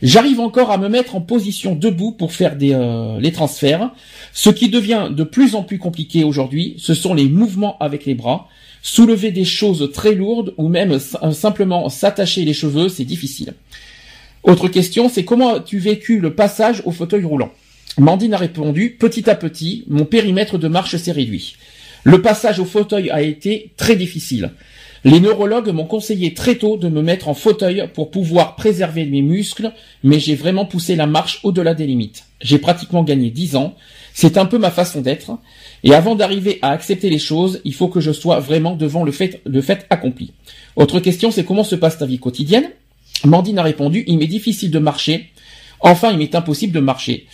[0.00, 2.72] J'arrive encore à me mettre en position debout pour faire des,
[3.18, 3.90] les transferts.
[4.32, 8.14] Ce qui devient de plus en plus compliqué aujourd'hui, ce sont les mouvements avec les
[8.14, 8.46] bras.
[8.80, 13.54] Soulever des choses très lourdes ou même simplement s'attacher les cheveux, c'est difficile.
[14.44, 17.50] Autre question, c'est comment as-tu vécu le passage au fauteuil roulant?
[17.96, 21.56] Mandine a répondu, petit à petit, mon périmètre de marche s'est réduit.
[22.04, 24.52] Le passage au fauteuil a été très difficile.
[25.04, 29.22] Les neurologues m'ont conseillé très tôt de me mettre en fauteuil pour pouvoir préserver mes
[29.22, 29.72] muscles,
[30.02, 32.24] mais j'ai vraiment poussé la marche au-delà des limites.
[32.40, 33.74] J'ai pratiquement gagné 10 ans.
[34.12, 35.38] C'est un peu ma façon d'être.
[35.84, 39.12] Et avant d'arriver à accepter les choses, il faut que je sois vraiment devant le
[39.12, 40.32] fait, le fait accompli.
[40.74, 42.70] Autre question, c'est comment se passe ta vie quotidienne?
[43.24, 45.30] Mandine a répondu, il m'est difficile de marcher.
[45.80, 47.26] Enfin, il m'est impossible de marcher.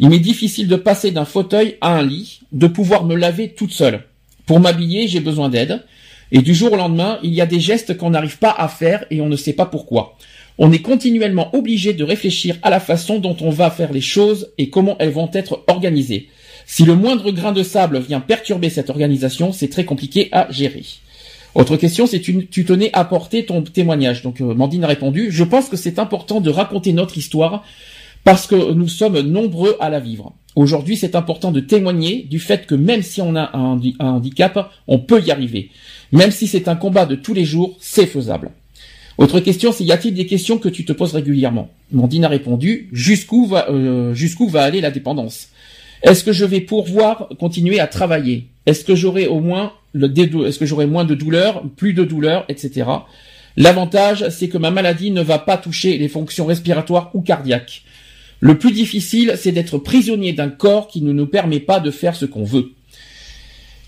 [0.00, 3.72] Il m'est difficile de passer d'un fauteuil à un lit, de pouvoir me laver toute
[3.72, 4.04] seule.
[4.46, 5.82] Pour m'habiller, j'ai besoin d'aide.
[6.30, 9.04] Et du jour au lendemain, il y a des gestes qu'on n'arrive pas à faire
[9.10, 10.16] et on ne sait pas pourquoi.
[10.58, 14.52] On est continuellement obligé de réfléchir à la façon dont on va faire les choses
[14.58, 16.28] et comment elles vont être organisées.
[16.66, 20.84] Si le moindre grain de sable vient perturber cette organisation, c'est très compliqué à gérer.
[21.54, 24.22] Autre question, c'est tu, tu tenais à apporter ton témoignage.
[24.22, 27.64] Donc euh, Mandine a répondu, je pense que c'est important de raconter notre histoire
[28.28, 30.34] parce que nous sommes nombreux à la vivre.
[30.54, 34.08] Aujourd'hui, c'est important de témoigner du fait que même si on a un, handi- un
[34.08, 35.70] handicap, on peut y arriver.
[36.12, 38.50] Même si c'est un combat de tous les jours, c'est faisable.
[39.16, 41.70] Autre question, c'est y a-t-il des questions que tu te poses régulièrement?
[41.90, 44.12] Mandine a répondu, jusqu'où va, euh,
[44.56, 45.48] aller la dépendance?
[46.02, 48.48] Est-ce que je vais pouvoir continuer à travailler?
[48.66, 50.12] Est-ce que j'aurai au moins le
[50.46, 52.90] est-ce que j'aurai moins de douleurs, plus de douleurs, etc.
[53.56, 57.84] L'avantage, c'est que ma maladie ne va pas toucher les fonctions respiratoires ou cardiaques.
[58.40, 62.14] Le plus difficile, c'est d'être prisonnier d'un corps qui ne nous permet pas de faire
[62.14, 62.72] ce qu'on veut.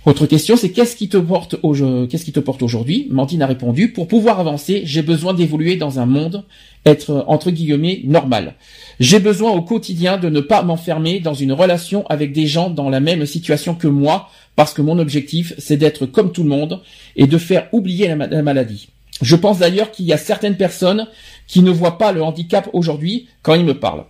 [0.06, 3.06] Autre question, c'est qu'est-ce qui te porte aujourd'hui?
[3.10, 6.44] Mantine a répondu, pour pouvoir avancer, j'ai besoin d'évoluer dans un monde,
[6.86, 8.54] être entre guillemets normal.
[8.98, 12.88] J'ai besoin au quotidien de ne pas m'enfermer dans une relation avec des gens dans
[12.88, 16.80] la même situation que moi, parce que mon objectif, c'est d'être comme tout le monde
[17.14, 18.88] et de faire oublier la maladie.
[19.20, 21.08] Je pense d'ailleurs qu'il y a certaines personnes
[21.46, 24.06] qui ne voient pas le handicap aujourd'hui quand ils me parlent.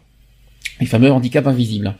[0.81, 1.95] Les fameux handicaps invisibles.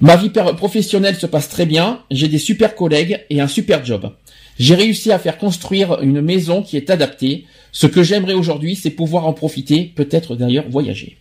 [0.00, 4.12] Ma vie professionnelle se passe très bien, j'ai des super collègues et un super job.
[4.58, 7.46] J'ai réussi à faire construire une maison qui est adaptée.
[7.72, 11.16] Ce que j'aimerais aujourd'hui, c'est pouvoir en profiter, peut-être d'ailleurs voyager.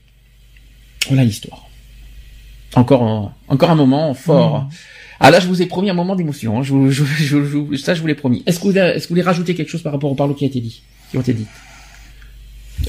[1.07, 1.67] Voilà l'histoire.
[2.75, 4.67] Encore un, encore un moment fort.
[5.19, 6.59] Ah là, je vous ai promis un moment d'émotion.
[6.59, 6.63] hein.
[6.63, 8.43] Je, je, ça, je vous l'ai promis.
[8.45, 10.43] Est-ce que vous, est-ce que vous voulez rajouter quelque chose par rapport au parlo qui
[10.43, 11.45] a été dit, qui ont été dit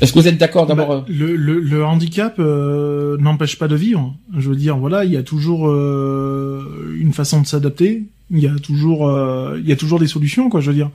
[0.01, 3.69] Est-ce que vous êtes d'accord d'abord Bah, euh, le, le, le handicap euh, n'empêche pas
[3.69, 4.15] de vivre.
[4.37, 8.03] Je veux dire, voilà, il y a toujours euh, une façon de s'adapter.
[8.31, 10.61] Il y a toujours, euh, il y a toujours des solutions, quoi.
[10.61, 10.91] Je veux dire.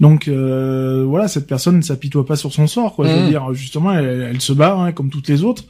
[0.00, 3.06] Donc euh, voilà, cette personne ne s'apitoie pas sur son sort, quoi.
[3.08, 5.64] Je veux dire, justement, elle, elle se bat hein, comme toutes les autres.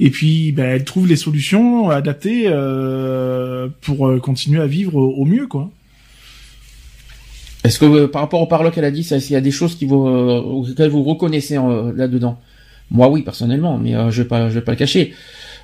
[0.00, 5.24] Et puis, ben, elle trouve les solutions adaptées euh, pour continuer à vivre au, au
[5.24, 5.70] mieux, quoi.
[7.68, 9.50] Est-ce que euh, par rapport au parlo qu'elle a dit, ça, s'il y a des
[9.50, 12.38] choses qui vous, euh, auxquelles vous reconnaissez euh, là-dedans?
[12.90, 15.12] Moi, oui, personnellement, mais euh, je vais pas, je vais pas le cacher.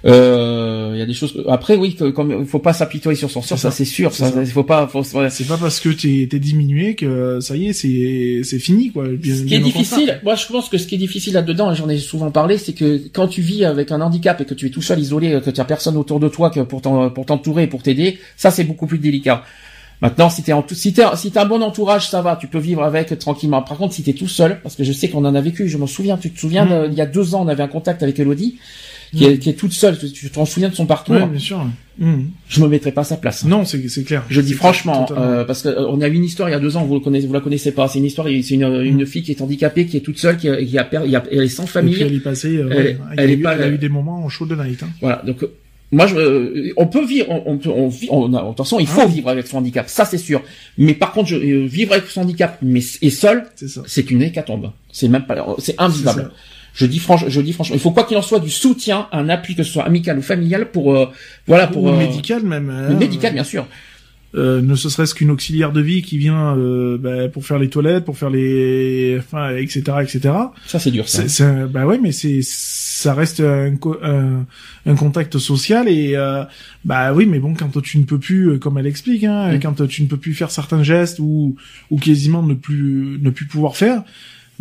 [0.05, 1.43] Euh, Il y a des choses.
[1.49, 3.77] Après, oui, que- comme il faut pas s'apitoyer sur son sort, ça ça.
[3.77, 4.13] c'est sûr.
[4.13, 4.87] C'est Ça, faut pas.
[4.87, 5.31] Faut, voilà.
[5.31, 9.09] C'est pas parce que t'es t'es diminué que ça y est, c'est c'est fini, quoi.
[9.09, 11.75] Bien- Ce qui est difficile, moi je pense que ce qui est difficile là-dedans, et
[11.75, 14.67] j'en ai souvent parlé, c'est que quand tu vis avec un handicap et que tu
[14.67, 17.25] es tout seul, isolé, que tu as personne autour de toi que pour t'en- pour
[17.25, 19.43] t'entourer et pour t'aider, ça c'est beaucoup plus délicat.
[20.05, 22.47] Maintenant, si t'es en tout- si t'es si t'as un bon entourage, ça va, tu
[22.47, 23.63] peux vivre avec tranquillement.
[23.63, 25.79] Par contre, si t'es tout seul, parce que je sais qu'on en a vécu, je
[25.79, 26.69] m'en souviens, tu te souviens, Mm.
[26.69, 28.57] de- il y a deux ans, on avait un contact avec Elodie,
[29.17, 31.65] qui, est, qui est toute seule, tu t'en souviens de son parcours, Ouais, bien sûr.
[31.99, 32.27] Mhm.
[32.49, 33.45] je me mettrais pas à sa place.
[33.45, 34.25] Non, c'est c'est clair.
[34.29, 36.59] Je dis franchement, euh, parce que euh, on a eu une histoire il y a
[36.61, 37.87] deux ans, vous le connaissez, vous la connaissez pas.
[37.89, 40.49] C'est une histoire, c'est une, une fille qui est handicapée, qui est toute seule, qui,
[40.51, 41.95] a- qui a, y a- elle est sans Et famille.
[41.95, 42.57] puis elle est passée.
[42.59, 44.25] euh, Elle ouais, est- elle, elle a est eu, pas- elle a eu des moments
[44.25, 44.83] en chaud de night.
[44.83, 44.89] Hein.
[45.01, 45.23] Voilà.
[45.25, 45.47] Donc
[45.93, 49.03] moi, je, euh, on peut vivre, on, on peut, on vit, on attention, il faut
[49.03, 49.07] Ah.
[49.07, 50.43] vivre avec son handicap, ça c'est sûr.
[50.79, 53.45] Mais par contre, je, euh, vivre avec son handicap, mais et seul,
[53.87, 54.73] C'est une hécatombe.
[54.91, 56.23] C'est même pas, c'est C'est invivable.
[56.23, 56.31] ça.
[56.77, 59.29] Je dis franchement, je dis franchement, il faut quoi qu'il en soit du soutien, un
[59.29, 61.07] appui que ce soit amical ou familial pour, euh,
[61.47, 62.87] voilà, pour Ou euh, médical même.
[62.89, 63.67] le médical bien sûr.
[64.37, 67.69] Euh, ne ce serait-ce qu'une auxiliaire de vie qui vient euh, bah, pour faire les
[67.69, 70.35] toilettes, pour faire les, enfin, etc., etc.
[70.67, 71.09] Ça c'est dur.
[71.09, 71.23] Ça.
[71.45, 74.45] Un- bah ouais, mais c'est, ça reste un, co- un,
[74.87, 76.43] un contact social et euh,
[76.85, 79.61] bah oui, mais bon, quand tu ne peux plus, euh, comme elle explique, hein, Mm.
[79.61, 81.55] quand tu ne peux plus faire certains gestes ou
[81.91, 84.03] ou quasiment ne plus ne plus pouvoir faire,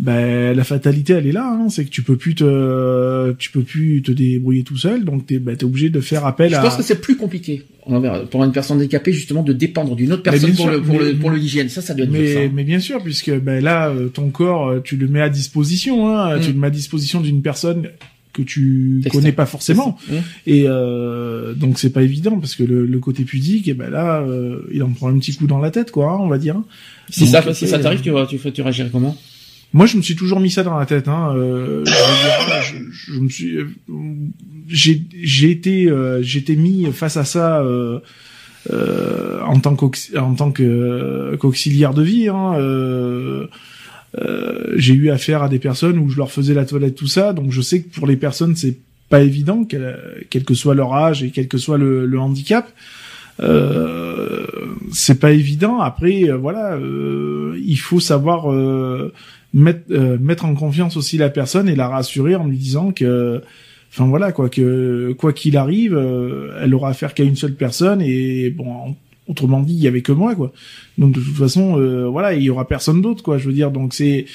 [0.00, 3.62] bah la fatalité elle est là, hein, c'est que tu peux plus te, tu peux
[3.62, 6.60] plus te débrouiller tout seul, donc t'es bah, t'es obligé de faire appel Je à.
[6.62, 10.22] pense que c'est plus compliqué on pour une personne handicapée justement de dépendre d'une autre
[10.26, 11.68] Mais personne pour sûr, le pour mais- le pour le l'hygiène.
[11.68, 12.38] Ça, ça doit être dur, ça.
[12.40, 15.28] Mais, mais bien sûr, puisque ben là, euh, ton corps, euh, tu le mets à
[15.28, 16.08] disposition.
[16.08, 16.40] Hein, Mm.
[16.40, 17.88] Tu le mets à disposition d'une personne
[18.32, 19.96] que tu connais pas forcément.
[20.10, 20.16] Hum.
[20.46, 24.22] Et euh, donc c'est pas évident parce que le, le côté pudique, et ben là,
[24.22, 26.56] euh, il en prend un petit coup dans la tête, quoi, hein, on va dire.
[27.10, 29.14] Si Donc, ça si ça t'arrive, euh, tu tu tu réagirais comment?
[29.74, 31.08] Moi, je me suis toujours mis ça dans la tête.
[31.08, 31.34] Hein.
[31.36, 31.92] Euh, je,
[32.62, 33.66] je, je me suis, euh,
[34.68, 37.98] j'ai, j'ai été, euh, j'étais mis face à ça euh,
[38.72, 39.76] euh, en tant
[40.16, 42.28] en tant que qu'auxiliaire de vie.
[42.28, 42.54] Hein.
[42.56, 43.48] Euh,
[44.20, 47.32] euh, j'ai eu affaire à des personnes où je leur faisais la toilette, tout ça.
[47.32, 50.94] Donc, je sais que pour les personnes, c'est pas évident, quel, quel que soit leur
[50.94, 52.70] âge et quel que soit le, le handicap.
[53.40, 54.46] Euh,
[54.92, 55.80] c'est pas évident.
[55.80, 59.12] Après, euh, voilà, euh, il faut savoir euh,
[59.54, 63.40] mettre euh, mettre en confiance aussi la personne et la rassurer en lui disant que,
[63.90, 68.02] enfin voilà quoi, que quoi qu'il arrive, euh, elle aura affaire qu'à une seule personne
[68.02, 68.96] et bon,
[69.28, 70.52] autrement dit, il y avait que moi quoi.
[70.98, 73.38] Donc de toute façon, euh, voilà, il y aura personne d'autre quoi.
[73.38, 74.26] Je veux dire, donc c'est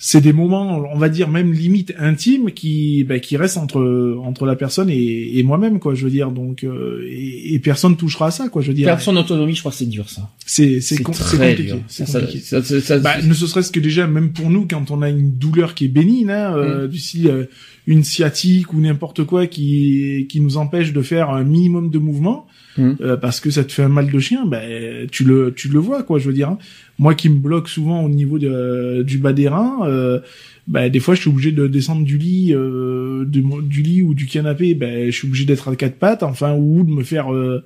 [0.00, 4.46] c'est des moments, on va dire même limite intimes, qui bah, qui restent entre entre
[4.46, 5.94] la personne et, et moi-même, quoi.
[5.94, 8.62] Je veux dire, donc euh, et, et personne touchera à ça, quoi.
[8.62, 10.30] Je veux dire, Perdre son autonomie, je crois que c'est dur ça.
[10.46, 11.74] c'est c'est com- compliqué.
[11.88, 12.40] C'est Ça- compliqué.
[12.44, 15.32] ça- ça- ça- Bah, ne serait-ce que déjà, même pour nous, quand on a une
[15.32, 16.92] douleur qui est bénigne, hein, euh, Mm.
[16.94, 17.44] style euh,
[17.88, 22.46] une sciatique ou n'importe quoi qui qui nous empêche de faire un minimum de mouvement,
[22.78, 22.96] Mm.
[23.00, 25.78] euh, parce que ça te fait un mal de chien, ben tu le tu le
[25.78, 26.18] vois quoi.
[26.18, 26.58] Je veux dire, hein.
[26.98, 30.20] moi qui me bloque souvent au niveau de, du bas des reins, euh,
[30.68, 34.14] ben, des fois je suis obligé de descendre du lit, euh, de du lit ou
[34.14, 37.32] du canapé, ben je suis obligé d'être à quatre pattes, enfin ou de me faire
[37.34, 37.64] euh,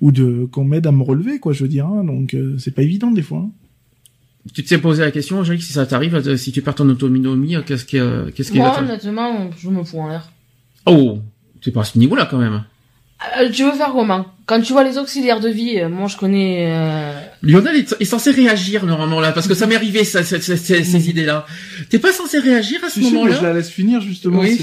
[0.00, 1.52] ou de qu'on m'aide à me relever quoi.
[1.52, 2.02] Je veux dire, hein.
[2.04, 3.38] donc euh, c'est pas évident des fois.
[3.38, 3.50] hein.
[4.52, 7.56] Tu t'es posé la question, Angélique, si ça t'arrive, euh, si tu perds ton autonomie,
[7.66, 7.96] qu'est-ce qui,
[8.34, 10.30] qu'est-ce qui Moi, te- honnêtement, je me fous en l'air.
[10.84, 11.18] Oh,
[11.62, 12.62] c'est pas à ce niveau-là quand même.
[13.38, 16.16] Euh, tu veux faire comment Quand tu vois les auxiliaires de vie, euh, moi je
[16.16, 16.66] connais.
[16.70, 17.20] Euh...
[17.42, 21.10] Lionel est, est censé réagir normalement là, parce que ça m'est arrivé ça, ces, ces
[21.10, 21.46] idées-là.
[21.90, 24.40] T'es pas censé réagir à ce Si, si, mais moment-là je la laisse finir justement.
[24.40, 24.58] Oui.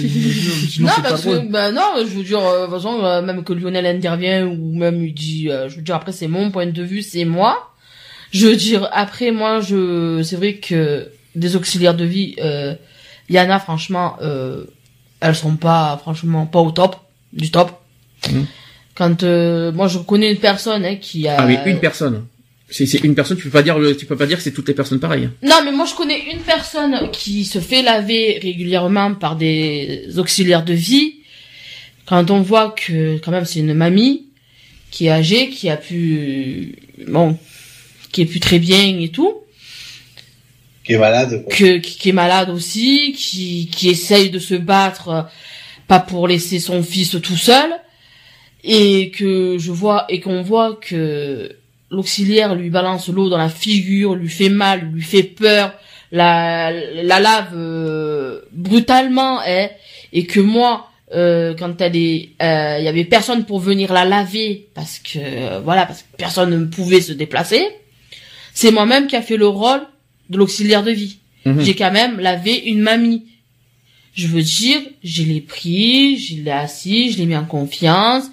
[0.80, 3.43] non, pas parce que bah non, je veux dire, euh, de toute façon, euh, même
[3.43, 6.68] que Lionel intervient ou même il dit, euh, je veux dire après c'est mon point
[6.68, 7.74] de vue, c'est moi.
[8.32, 12.74] Je veux dire après moi, je, c'est vrai que des auxiliaires de vie, euh,
[13.30, 14.66] il y en a franchement, euh,
[15.20, 16.95] elles sont pas franchement pas au top
[17.34, 17.80] du top.
[18.32, 18.45] Mhm.
[18.95, 22.25] Quand euh, moi je connais une personne hein, qui a Ah oui, une personne.
[22.69, 24.67] C'est une personne, tu peux pas dire, le- tu peux pas dire que c'est toutes
[24.69, 25.29] les personnes pareilles.
[25.43, 30.63] Non, mais moi je connais une personne qui se fait laver régulièrement par des auxiliaires
[30.63, 31.15] de vie.
[32.05, 34.27] Quand on voit que quand même c'est une mamie
[34.89, 36.75] qui est âgée, qui a pu
[37.07, 37.38] bon,
[38.13, 39.34] qui est plus très bien et tout,
[40.86, 45.27] Qui est malade, que qui, qui est malade aussi, qui qui essaye de se battre
[45.88, 47.69] pas pour laisser son fils tout seul
[48.64, 51.51] et que je vois et qu'on voit que
[51.89, 55.74] l'auxiliaire lui balance l'eau dans la figure, lui fait mal, lui fait peur,
[56.12, 59.70] la la lave euh, brutalement hein,
[60.14, 64.05] et que moi euh, quand elle est euh, il y avait personne pour venir la
[64.05, 67.68] laver parce que euh, voilà parce que personne ne pouvait se déplacer
[68.53, 69.82] c'est moi-même qui a fait le rôle
[70.30, 71.18] de l'auxiliaire de vie.
[71.45, 71.62] Mhm.
[71.62, 73.26] j'ai quand même lavé une mamie.
[74.14, 78.26] Je veux dire je l'ai pris je l'ai assis je l'ai mis en confiance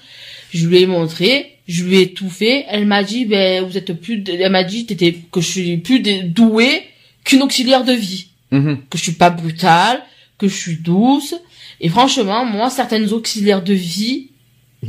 [0.52, 3.92] je lui ai montré je lui ai tout fait elle m'a dit ben vous êtes
[3.92, 6.82] plus de- elle m'a dit t'étais que je suis plus douée
[7.24, 8.78] qu'une auxiliaire de vie Mhm.
[8.88, 10.02] que je suis pas brutale,
[10.38, 11.34] que je suis douce.
[11.82, 14.30] Et franchement, moi, certaines auxiliaires de vie.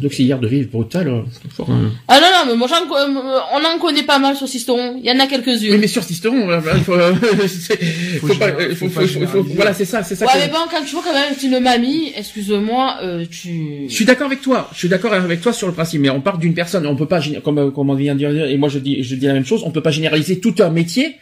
[0.04, 1.08] L'auxiliaire de vie brutal.
[1.08, 1.92] euh, c'est fort, hein.
[2.08, 4.98] Ah non, non, mais moi, j'en co- euh, on en connaît pas mal sur Sisteron.
[5.00, 5.78] Il y en a Oui, quelques-unes.
[5.80, 7.12] mais sur Sisteron, euh, il faut, euh,
[7.48, 7.84] c'est-
[8.20, 9.56] faut, Faut pas, général- euh, faut, faut faut, pas faut- faut- généraliser.
[9.56, 10.28] voilà, c'est ça, c'est ça.
[10.28, 13.86] Ouais, que- mais bon, quand tu vois quand même une mamie, excuse-moi, euh, tu...
[13.90, 14.70] Je suis d'accord avec toi.
[14.74, 16.86] Je suis d'accord avec toi sur le principe, mais on part d'une personne.
[16.86, 19.02] On peut pas, géné- comme euh, comme on vient de dire, et moi je dis,
[19.04, 19.64] je dis la même chose.
[19.66, 21.16] On peut pas généraliser tout un métier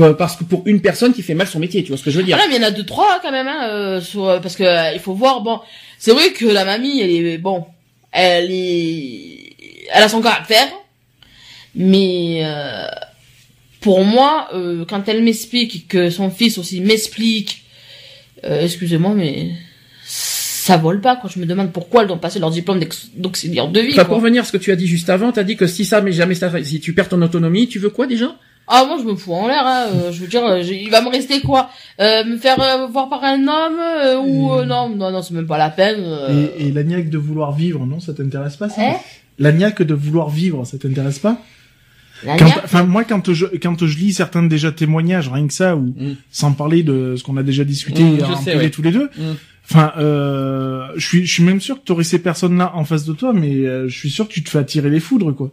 [0.00, 2.10] euh, parce que pour une personne qui fait mal son métier, tu vois ce que
[2.10, 3.66] je veux dire Ah non, mais il y en a deux, trois, quand même, hein,
[3.70, 5.58] euh, sur, euh, parce que, euh, il faut voir, bon,
[5.98, 7.64] c'est vrai que la mamie, elle est, bon,
[8.12, 9.56] elle est,
[9.92, 10.68] elle a son caractère,
[11.74, 12.86] mais, euh,
[13.80, 17.64] pour moi, euh, quand elle m'explique que son fils aussi m'explique,
[18.44, 19.50] euh, excusez-moi, mais
[20.04, 21.30] ça vole pas, quoi.
[21.32, 22.80] Je me demande pourquoi elles doivent passer leur diplôme
[23.16, 24.04] d'auxiliaire de vie, Enfin, quoi.
[24.06, 26.00] pour revenir à ce que tu as dit juste avant, t'as dit que si ça,
[26.00, 28.36] mais jamais ça, si tu perds ton autonomie, tu veux quoi déjà?
[28.72, 29.86] Ah moi je me fous en l'air hein.
[29.92, 33.08] euh, je veux dire euh, il va me rester quoi euh, me faire euh, voir
[33.08, 36.46] par un homme euh, ou euh, non non non c'est même pas la peine euh.
[36.58, 38.82] Et, et l'agnac de vouloir vivre, non, ça t'intéresse pas ça
[39.38, 41.38] L'agnac de vouloir vivre, ça t'intéresse pas
[42.24, 45.94] La Enfin, moi, quand je quand je lis certains déjà témoignages, rien que ça, ou
[45.96, 46.16] Mm.
[46.30, 48.70] sans parler de ce qu'on a déjà discuté Mm, je en sais, ouais.
[48.70, 49.08] tous les deux.
[49.16, 49.22] Mm.
[49.64, 53.04] Enfin, euh, je suis je suis même sûr que tu aurais ces personnes-là en face
[53.06, 55.50] de toi, mais euh, je suis sûr que tu te fais attirer les foudres, quoi.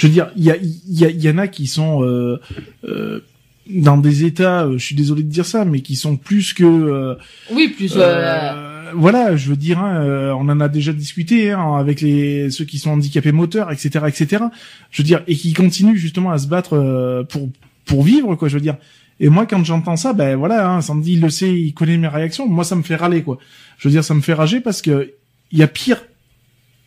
[0.00, 0.56] Je veux dire, il y a
[0.88, 2.40] y, a- y en a qui sont euh,
[2.84, 3.20] euh,
[3.68, 6.64] dans des états, euh, je suis désolé de dire ça, mais qui sont plus que
[6.64, 7.14] euh,
[7.52, 11.76] oui plus euh, euh, voilà, je veux dire, hein, on en a déjà discuté hein,
[11.78, 14.44] avec les ceux qui sont handicapés moteurs, etc., etc.
[14.90, 17.50] Je veux dire, et qui continuent justement à se battre euh, pour
[17.84, 18.48] pour vivre, quoi.
[18.48, 18.76] Je veux dire.
[19.22, 22.08] Et moi, quand j'entends ça, ben voilà, hein, Sandy il le sait, il connaît mes
[22.08, 22.48] réactions.
[22.48, 23.36] Moi, ça me fait râler, quoi.
[23.76, 25.12] Je veux dire, ça me fait rager parce que
[25.52, 26.02] il y a pire,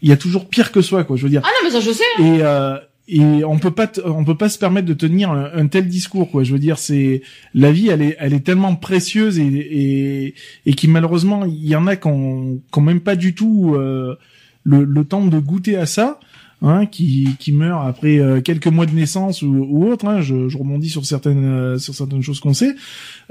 [0.01, 1.15] il y a toujours pire que soi, quoi.
[1.15, 1.41] Je veux dire.
[1.43, 2.23] ah non mais ça je sais hein.
[2.25, 2.77] Et euh,
[3.13, 6.43] et on peut pas on peut pas se permettre de tenir un, tel discours quoi.
[6.43, 7.21] Je veux dire c'est
[7.53, 10.33] la vie elle est elle est tellement précieuse et et,
[10.65, 14.15] et qui malheureusement il y en a qui ont, qui même pas du tout euh,
[14.63, 16.19] le, le temps de goûter à ça
[16.63, 20.49] hein, qui qui meurent après euh, quelques mois de naissance ou, ou autre hein, je,
[20.49, 22.75] je rebondis sur certaines euh, sur certaines choses qu'on sait.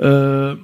[0.01, 0.55] Euh,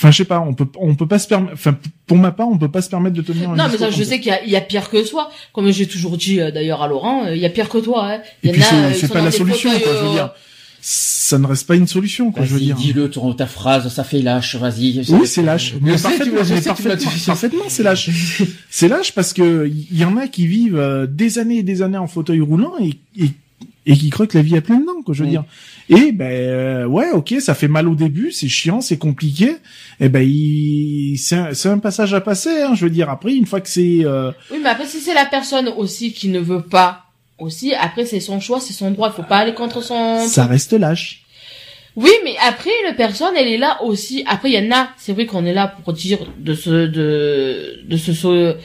[0.00, 1.76] Enfin, je sais pas, on peut, on peut pas se permettre, enfin,
[2.06, 4.02] pour ma part, on peut pas se permettre de tenir un non mais ça je
[4.04, 6.52] sais qu'il y a, il y a pire que soi comme j'ai toujours dit euh,
[6.52, 7.50] d'ailleurs à Laurent euh, il y Et en a
[8.52, 10.30] puis, c'est- euh, ils c'est sont pas la solution, quoi, je veux euh, dire.
[10.80, 12.76] ça ne reste pas une solution, quoi, je veux dire.
[12.76, 15.02] dis-le, ton- ta phrase, ça fait lâche, vas-y.
[15.08, 15.74] Oui, c'est lâche.
[15.82, 17.24] Mais parfaitement, mais tu parfaitement, dit.
[17.26, 18.10] parfaitement, c'est lâche.
[18.70, 21.82] c'est lâche parce que il y en a qui vivent euh, des années et des
[21.82, 22.90] années en fauteuil roulant et,
[23.20, 23.30] et,
[23.88, 25.30] et qui croient que la vie a plein dedans, quoi, je veux Mm.
[25.32, 25.44] dire.
[25.88, 29.56] Et ben euh, ouais, ok, ça fait mal au début, c'est chiant, c'est compliqué.
[29.98, 33.08] Et ben il, c'est un, un passage à passer, hein, je veux dire.
[33.10, 36.28] Après, une fois que c'est euh, Oui, mais après, si c'est la personne aussi qui
[36.28, 37.04] ne veut pas,
[37.38, 39.08] aussi, après, c'est son choix, c'est son droit.
[39.12, 40.26] Il faut pas aller contre son...
[40.26, 41.22] ça reste lâche.
[41.96, 44.22] Oui, mais après, la personne, elle est là aussi.
[44.28, 47.80] Après, il y en a, c'est vrai qu'on est là pour dire de se, de,
[47.88, 48.56] de se, se,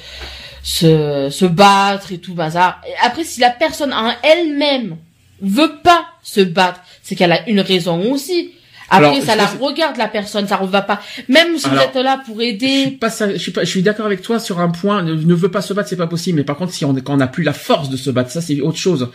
[0.64, 2.82] se, se battre et tout bazar.
[2.88, 4.98] Et après, si la personne en elle-même
[5.44, 8.52] veut pas se battre, c'est qu'elle a une raison aussi.
[8.90, 11.02] Après, Alors, ça la regarde, la personne, ça ne va pas.
[11.28, 13.70] Même si Alors, vous êtes là pour Je suis aider, pas, je suis pas, je
[13.70, 15.02] suis d'accord avec toi sur un point.
[15.04, 16.38] Ne, ne veut pas se battre, c'est pas possible.
[16.38, 18.42] Mais par contre, si on, quand on n'a plus la force de se battre, ça
[18.42, 19.10] c'est autre chose.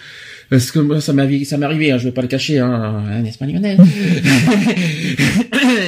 [0.51, 3.21] Parce que moi, ça m'est ça m'est arrivé, hein, je vais pas le cacher, hein,
[3.23, 3.79] n'est-ce pas Lionel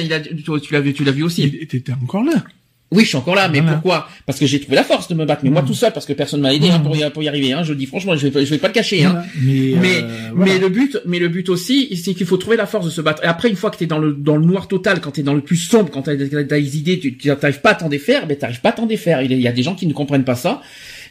[0.03, 1.49] Il a, tu, tu l'as vu, tu l'as vu aussi.
[1.67, 2.43] T'étais encore là.
[2.93, 3.75] Oui, je suis encore là, mais Voilà.
[3.75, 4.09] pourquoi?
[4.25, 6.11] Parce que j'ai trouvé la force de me battre, mais moi tout seul, parce que
[6.11, 7.53] personne m'a aidé hein, pour, y, pour y arriver.
[7.53, 9.05] Hein, je le dis franchement, je vais, pas- je vais pas le cacher.
[9.05, 9.11] Hein.
[9.11, 9.25] Voilà.
[9.41, 10.53] Mais Mais, euh, voilà.
[10.53, 12.99] mais le but, mais le but aussi, c'est qu'il faut trouver la force de se
[12.99, 13.23] battre.
[13.23, 15.33] Et après, une fois que t'es dans le dans le noir total, quand t'es dans
[15.33, 18.59] le plus sombre, quand t'as des idées, tu t'arrives pas à t'en défaire, ben t'arrives
[18.61, 19.21] pas à t'en défaire.
[19.21, 20.61] Il y a des gens qui ne comprennent pas ça.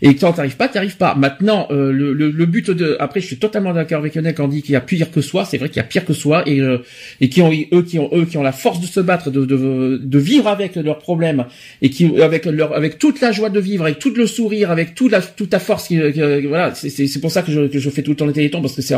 [0.02, 1.14] Et quand t'arrives pas, t'arrives pas.
[1.14, 4.44] Maintenant, euh, le, le, le but de, après, je suis totalement d'accord avec Lionel quand
[4.44, 5.44] on dit qu'il y a pire que soi.
[5.44, 6.78] C'est vrai qu'il y a pire que soi et euh,
[7.20, 9.44] et qui ont eux qui ont eux qui ont la force de se battre, de
[9.44, 11.44] de, de vivre avec leurs problèmes
[11.82, 14.94] et qui avec leur avec toute la joie de vivre, avec tout le sourire, avec
[14.94, 15.88] toute la toute la force.
[15.88, 18.26] Qui, qui- voilà, c'est c'est pour ça que je que je fais tout le temps
[18.26, 18.94] les télétons parce que c'est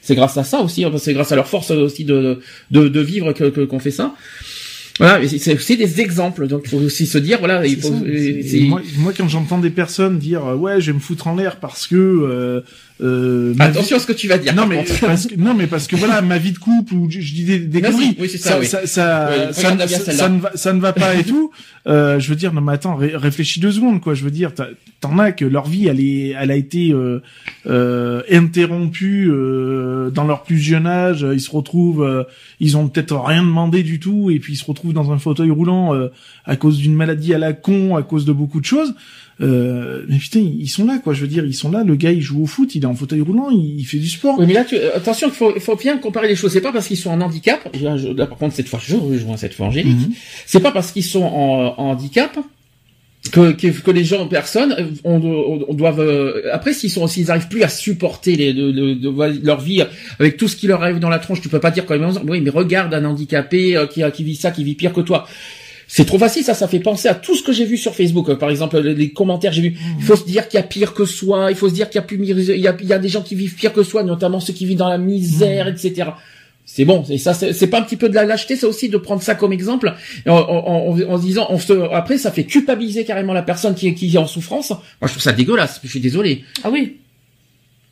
[0.00, 2.38] c'est grâce à ça aussi, hein, c'est grâce à leur force aussi de
[2.70, 4.14] de, de vivre que- qu'on fait ça.
[4.98, 7.88] Voilà, c'est- aussi des exemples, donc il faut aussi se dire, voilà, il faut.
[7.88, 11.26] ça, euh, moi, moi, quand j'entends des personnes dire euh, ouais, je vais me foutre
[11.26, 11.96] en l'air parce que
[13.02, 14.54] euh, Attention à ce que tu vas dire.
[14.54, 17.20] Non mais parce que non mais parce que voilà ma vie de couple ou je,
[17.20, 18.16] je dis des, des conneries.
[18.18, 18.66] oui, ça, oui.
[18.66, 21.50] ça Oui, ça, ça- ne va ça ne va pas et tout.
[21.86, 24.14] Euh, je veux dire non mais attends ré- réfléchis deux secondes quoi.
[24.14, 24.52] Je veux dire
[25.00, 27.20] t'en as que leur vie elle est elle a été euh,
[27.66, 31.26] euh, interrompue euh, dans leur plus jeune âge.
[31.32, 32.24] Ils se retrouvent euh,
[32.60, 35.50] ils ont peut-être rien demandé du tout et puis ils se retrouvent dans un fauteuil
[35.50, 36.08] roulant euh,
[36.44, 38.94] à cause d'une maladie à la con à cause de beaucoup de choses
[39.42, 42.10] euh, mais putain ils sont là quoi je veux dire ils sont là le gars
[42.10, 44.46] il joue au foot il est en fauteuil roulant il, il fait du sport Oui,
[44.46, 46.52] mais là, tu, euh, attention, il faut, faut bien comparer les choses.
[46.52, 47.68] C'est pas parce qu'ils sont en handicap.
[47.82, 49.94] Là, je- là, par contre, cette fois, je rejoins cette fois Angélique.
[50.08, 50.12] Mhm.
[50.46, 52.38] C'est pas parce qu'ils sont en, en handicap
[53.32, 56.00] que, que, que les gens, personnes, euh, on, on, on doivent.
[56.00, 59.82] euh, après, s'ils sont, s'ils arrivent plus à supporter les, de, de- de- leur vie
[60.18, 62.10] avec tout ce qui leur arrive dans la tronche, tu peux pas dire quand même.
[62.26, 65.26] Oui, mais regarde un handicapé euh, qui, qui vit ça, qui vit pire que toi.
[65.88, 68.28] C'est trop facile, ça, ça fait penser à tout ce que j'ai vu sur Facebook.
[68.28, 69.78] Euh, Par exemple, les, commentaires, j'ai vu.
[69.98, 71.50] Il faut se dire qu'il y a pire que soi.
[71.50, 73.54] Il faut se dire qu'il y a plus, il y a, des gens qui vivent
[73.54, 76.10] pire que soi, notamment ceux qui vivent dans la misère, etc.
[76.68, 78.96] C'est bon, et ça, c'est pas un petit peu de la lâcheté, ça aussi, de
[78.96, 79.94] prendre ça comme exemple,
[80.26, 81.48] en, en, disant,
[81.92, 84.70] après, ça fait culpabiliser carrément la personne qui, qui est en souffrance.
[84.70, 85.80] Moi, je trouve ça dégueulasse.
[85.84, 86.42] Je suis désolé.
[86.64, 86.96] ah oui.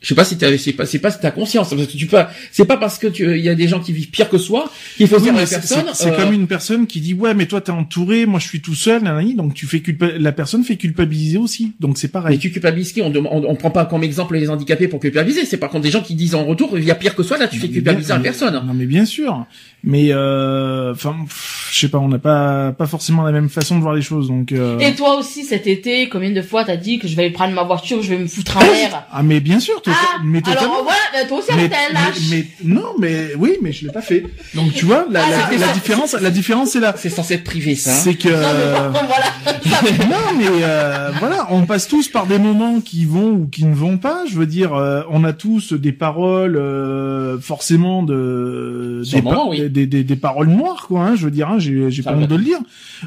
[0.05, 2.05] Je sais pas si t'as, c'est pas, c'est pas si t'as conscience, parce que tu
[2.05, 2.19] peux,
[2.51, 4.69] c'est pas parce que tu, il y a des gens qui vivent pire que soi
[4.97, 5.85] qu'il faut Oui, dire à mais la personne.
[5.93, 8.47] c'est c'est euh, comme une personne qui dit ouais mais toi t'es entouré moi je
[8.47, 12.09] suis tout seul nanani donc tu fais culpa- la personne fait culpabiliser aussi donc c'est
[12.09, 13.01] Mais pareil tu culpabilises qui?
[13.01, 15.43] On, dem- on, on prend pas comme exemple les handicapés pour culpabiliser.
[15.45, 17.39] C'est par contre des gens qui disent en retour, il y a pire que soi,
[17.39, 18.53] là tu fais Mais culpabiliser bien- la mais- personne.
[18.63, 19.47] non mais bien sûr
[19.83, 23.75] mais euh, enfin pff, je sais pas on n'a pas pas forcément la même façon
[23.77, 26.75] de voir les choses donc euh, Et toi aussi, cet été, combien de fois t'as
[26.77, 29.05] dit que je vais prendre ma voiture, je vais me foutre en l'air?
[29.11, 31.75] Ah mais bien sûr to- Ah, mais totalement alors voilà, ben, toi aussi, mais, t'es
[31.75, 32.17] un lâche.
[32.29, 35.49] mais- mais- non mais oui mais je l'ai pas fait donc tu vois la, Ah,
[35.51, 37.91] la, la différence la différence c'est là C'est censé être privé, ça.
[37.91, 37.99] hein.
[38.03, 40.07] c'est que Non, mais bon, voilà.
[40.09, 43.73] non, mais euh, voilà, on passe tous par des moments qui vont ou qui ne
[43.75, 44.23] vont pas.
[44.29, 49.69] Je veux dire, euh, on a tous des paroles euh, forcément de des, oui.
[49.69, 51.01] des, des, des paroles noires, quoi.
[51.01, 52.59] Hein, je veux dire, hein, j'ai j'ai pas honte de le dire.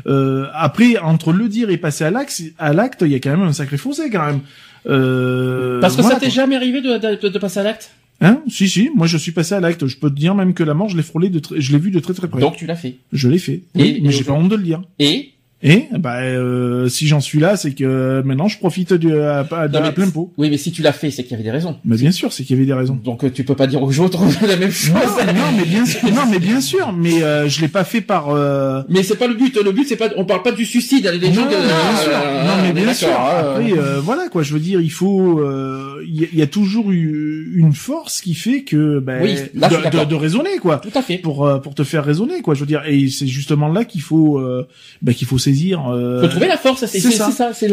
[0.06, 3.30] Euh, après, entre le dire et passer à l'acte, à l'acte, il y a quand
[3.30, 4.40] même un sacré fossé quand même.
[4.86, 8.42] Euh, Parce que ça t'est jamais arrivé de, de, de passer à l'acte Hein?
[8.48, 8.90] Si, si.
[8.96, 9.86] Moi, je suis passé à l'acte.
[9.86, 11.78] Je peux te dire même que la mort, je l'ai frôlé de, très- je l'ai
[11.78, 12.40] vu de très très près.
[12.40, 12.96] Donc tu l'as fait.
[13.12, 13.52] je l'ai fait.
[13.52, 14.82] Et- Oui, mais et j'ai pas honte de le dire.
[14.98, 19.40] Et Et bah euh, si j'en suis là, c'est que maintenant je profite de, à,
[19.40, 20.32] à, Non, plein pot.
[20.38, 21.76] oui, mais si tu l'as fait, c'est qu'il y avait des raisons.
[21.84, 22.96] Mais bien sûr, c'est qu'il y avait des raisons.
[23.02, 24.92] Donc euh, tu peux pas dire aux autres la même chose.
[24.94, 28.00] Non, non, mais bien sûr, non, mais bien sûr, mais euh, je l'ai pas fait
[28.00, 28.28] par.
[28.30, 28.82] Euh...
[28.88, 29.56] Mais c'est pas le but.
[29.60, 31.10] Le but c'est pas, on parle pas du suicide.
[31.20, 32.12] Les gens non, bien sûr.
[32.14, 33.08] euh, non, mais bien sûr.
[33.10, 34.44] Après, euh, voilà quoi.
[34.44, 35.40] Je veux dire, il faut.
[35.40, 39.98] euh, Il y, a- toujours eu une force qui fait que ben, Oui, là, de,
[39.98, 40.76] de, de raisonner quoi.
[40.78, 41.18] Tout à fait.
[41.18, 42.54] Pour euh, pour te faire raisonner quoi.
[42.54, 44.66] Je veux dire, et c'est justement là qu'il faut euh,
[45.02, 45.88] ben, qu'il faut saisir.
[45.88, 47.30] Euh, Faut trouver la force, c'est ça.
[47.30, 47.68] ça, c'est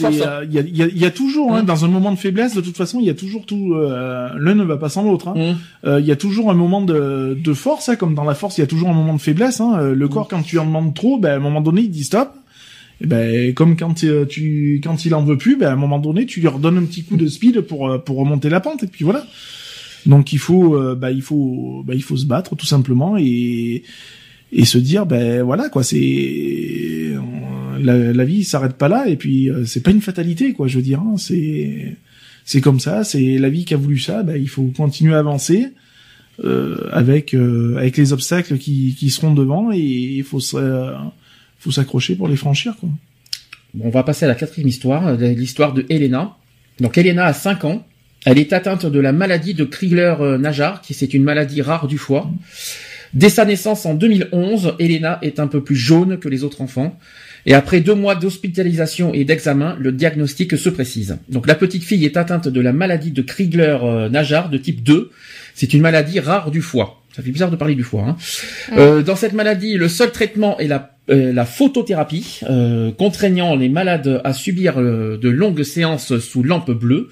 [0.00, 0.20] force.
[0.26, 1.66] euh, il y, a, il y, a, il y a toujours, hein, Mm.
[1.66, 3.74] dans un moment de faiblesse, de toute façon, il y a toujours tout.
[3.74, 5.28] euh, L'un ne va pas sans l'autre.
[5.28, 5.56] hein.
[5.86, 8.58] Euh, Il y a toujours un moment de, de force, hein, comme dans la force,
[8.58, 9.60] il y a toujours un moment de faiblesse.
[9.60, 9.78] Hein.
[9.80, 12.04] Euh, Le corps, quand tu en demandes trop, ben, à un moment donné, il dit
[12.04, 12.30] stop.
[13.02, 15.98] Et ben, comme quand euh, tu, quand il en veut plus, ben, à un moment
[15.98, 18.82] donné, tu lui redonnes un petit coup de speed pour pour remonter la pente.
[18.82, 19.24] Et puis voilà.
[20.06, 23.82] Donc il faut, euh, bah, il faut, bah, il faut se battre tout simplement et
[24.52, 27.20] et se dire, ben voilà quoi, c'est euh,
[27.80, 29.08] la, la vie s'arrête pas là.
[29.08, 31.00] Et puis euh, c'est pas une fatalité quoi, je veux dire.
[31.00, 31.14] hein.
[31.18, 31.96] c'est
[32.44, 34.22] c'est comme ça, c'est la vie qui a voulu ça.
[34.22, 35.68] Ben, il faut continuer à avancer
[36.42, 40.94] euh, avec euh, avec les obstacles qui, qui seront devant et il faut euh,
[41.70, 42.88] s'accrocher pour les franchir quoi.
[43.74, 46.36] Bon, on va passer à la quatrième histoire, euh, l'histoire de Elena.
[46.80, 47.86] Donc Elena a 5 ans.
[48.26, 52.30] Elle est atteinte de la maladie de Krigler-Najar, qui c'est une maladie rare du foie.
[53.12, 56.96] Dès sa naissance en 2011, Elena est un peu plus jaune que les autres enfants.
[57.46, 61.18] Et après deux mois d'hospitalisation et d'examen, le diagnostic se précise.
[61.28, 65.10] Donc la petite fille est atteinte de la maladie de Krigler-Najar de type 2.
[65.54, 66.99] C'est une maladie rare du foie.
[67.14, 68.04] Ça fait bizarre de parler du foie.
[68.08, 68.16] Hein.
[68.76, 73.68] Euh, dans cette maladie, le seul traitement est la, euh, la photothérapie, euh, contraignant les
[73.68, 77.08] malades à subir euh, de longues séances sous lampe bleue.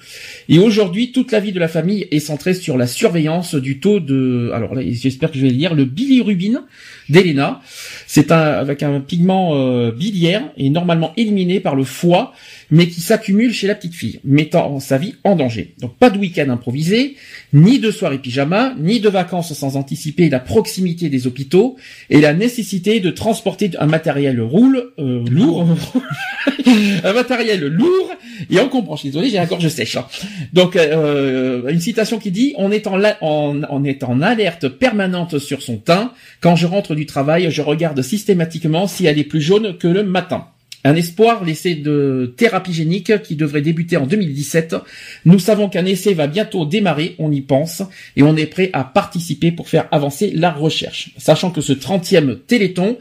[0.47, 3.99] Et aujourd'hui, toute la vie de la famille est centrée sur la surveillance du taux
[3.99, 6.61] de, alors là, j'espère que je vais lire, le bilirubine
[7.09, 7.59] d'Elena.
[8.07, 12.33] C'est un, avec un pigment euh, biliaire et normalement éliminé par le foie,
[12.71, 15.73] mais qui s'accumule chez la petite fille, mettant sa vie en danger.
[15.79, 17.15] Donc pas de week-end improvisé,
[17.53, 21.77] ni de soirée pyjama, ni de vacances sans anticiper la proximité des hôpitaux
[22.09, 25.65] et la nécessité de transporter un matériel roule, euh, lourd,
[27.03, 28.11] un matériel lourd
[28.49, 28.95] et encombrant.
[28.95, 29.97] Je suis désolé, j'ai la gorge sèche.
[29.97, 30.05] hein.
[30.53, 34.67] Donc euh, une citation qui dit on est en, la- en- on est en alerte
[34.67, 36.13] permanente sur son teint.
[36.41, 40.03] Quand je rentre du travail, je regarde systématiquement si elle est plus jaune que le
[40.03, 40.45] matin.
[40.85, 44.77] Un espoir l'essai de thérapie génique qui devrait débuter en 2017.
[45.25, 47.83] Nous savons qu'un essai va bientôt démarrer, on y pense,
[48.15, 51.11] et on est prêt à participer pour faire avancer la recherche.
[51.17, 52.97] Sachant que ce 30e Téléthon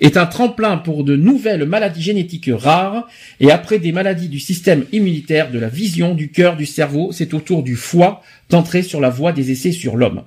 [0.00, 3.06] est un tremplin pour de nouvelles maladies génétiques rares,
[3.38, 7.34] et après des maladies du système immunitaire, de la vision, du cœur, du cerveau, c'est
[7.34, 10.22] au tour du foie d'entrer sur la voie des essais sur l'homme.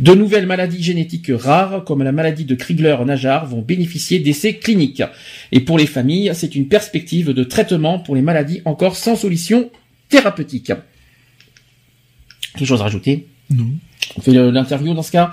[0.00, 5.02] De nouvelles maladies génétiques rares, comme la maladie de Krigler-Najar, vont bénéficier d'essais cliniques.
[5.50, 9.70] Et pour les familles, c'est une perspective de traitement pour les maladies encore sans solution
[10.08, 10.72] thérapeutique.
[12.54, 13.26] Quelque chose à rajouter?
[13.50, 13.70] Non.
[14.16, 15.32] On fait l'interview dans ce cas.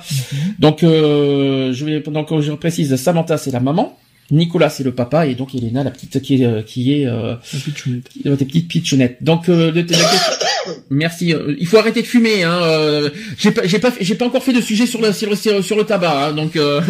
[0.59, 3.97] Donc, euh, je vais donc je précise, Samantha c'est la maman,
[4.31, 7.35] Nicolas c'est le papa et donc Elena la petite qui est euh, qui est euh,
[8.23, 9.17] La tes petites pitchounettes.
[9.21, 11.33] Donc, euh, de- de- la- merci.
[11.33, 12.43] euh, il faut arrêter de fumer.
[12.43, 15.11] Hein, euh, j'ai pas j'ai pas fait- j'ai pas encore fait de sujet sur le
[15.13, 16.27] sur le, sur, sur le tabac.
[16.29, 16.81] hein, donc euh,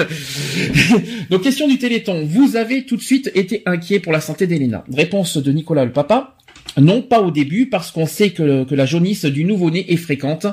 [1.29, 2.25] donc question du Téléthon.
[2.25, 4.83] Vous avez tout de suite été inquiet pour la santé d'Elena.
[4.93, 6.34] Réponse de Nicolas le papa.
[6.77, 10.47] Non, pas au début, parce qu'on sait que, la jaunisse du nouveau-né est fréquente.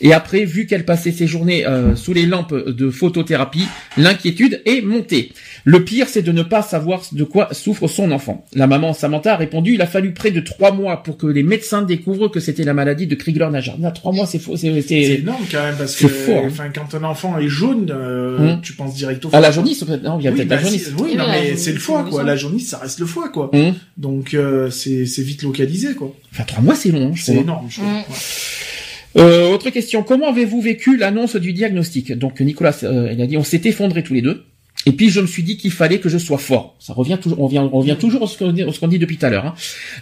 [0.00, 3.66] Et après, vu qu'elle passait ses journées euh, sous les lampes de photothérapie,
[3.96, 5.32] l'inquiétude est montée.
[5.68, 8.44] Le pire, c'est de ne pas savoir de quoi souffre son enfant.
[8.54, 11.42] La maman Samantha a répondu, il a fallu près de trois mois pour que les
[11.42, 13.76] médecins découvrent que c'était la maladie de Krigler-Najar.
[13.92, 16.48] Trois mois, c'est faux, c'est, C'est c'est, énorme quand même parce c'est que fort, hein.
[16.52, 18.60] enfin quand un enfant est jaune, euh, Hum.
[18.62, 19.50] tu penses direct au la foie.
[19.50, 20.84] jaunisse, peut-être, non, il y a Oui, peut-être bah, la jaunisse.
[20.84, 22.22] c'est- oui, Oui, non, la mais jaunisse, c'est le foie quoi.
[22.22, 23.50] La jaunisse, ça reste le foie quoi.
[23.52, 23.74] Hum.
[23.96, 26.14] Donc euh, c'est c'est vite localisé quoi.
[26.32, 27.66] Enfin, trois mois, c'est long, hein, C'est énorme.
[27.68, 27.88] Je trouve.
[27.88, 27.94] Hum.
[27.96, 29.22] Ouais.
[29.22, 30.02] Euh, autre question.
[30.04, 32.12] Comment avez-vous vécu l'annonce du diagnostic?
[32.12, 34.44] Donc Nicolas, euh, il a dit, on s'est effondrés tous les deux.
[34.84, 36.76] Et puis je me suis dit qu'il fallait que je sois fort.
[36.78, 39.30] Ça revient toujours, on, vient, on revient toujours à ce qu'on dit, depuis tout à
[39.30, 39.46] l'heure.
[39.46, 39.54] hein.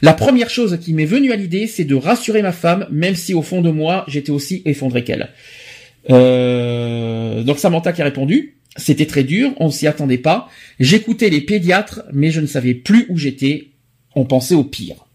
[0.02, 3.32] La première chose qui m'est venue à l'idée, c'est de rassurer ma femme, même si
[3.32, 5.30] au fond de moi, j'étais aussi effondré qu'elle.
[6.10, 8.56] Euh, donc Samantha qui a répondu.
[8.76, 10.48] C'était très dur, on s'y attendait pas.
[10.80, 13.68] J'écoutais les pédiatres, mais je ne savais plus où j'étais.
[14.16, 15.06] On pensait au pire.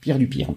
[0.00, 0.48] Pire du pire.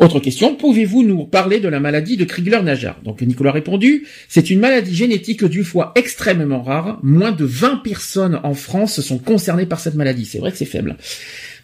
[0.00, 4.48] Autre question, pouvez-vous nous parler de la maladie de Krigler-Najar Donc Nicolas a répondu, c'est
[4.48, 6.98] une maladie génétique du foie extrêmement rare.
[7.02, 10.24] Moins de 20 personnes en France sont concernées par cette maladie.
[10.24, 10.96] C'est vrai que c'est faible.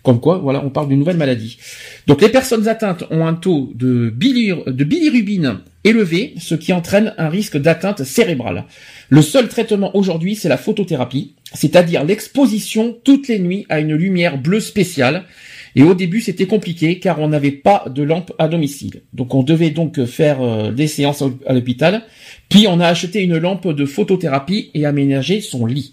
[0.03, 1.57] Comme quoi, voilà, on parle d'une nouvelle maladie.
[2.07, 7.15] Donc les personnes atteintes ont un taux de, bilir- de bilirubine élevé, ce qui entraîne
[7.17, 8.65] un risque d'atteinte cérébrale.
[9.09, 14.37] Le seul traitement aujourd'hui, c'est la photothérapie, c'est-à-dire l'exposition toutes les nuits à une lumière
[14.37, 15.25] bleue spéciale.
[15.77, 19.03] Et au début, c'était compliqué car on n'avait pas de lampe à domicile.
[19.13, 22.03] Donc on devait donc faire euh, des séances à l'hôpital.
[22.49, 25.93] Puis on a acheté une lampe de photothérapie et aménagé son lit.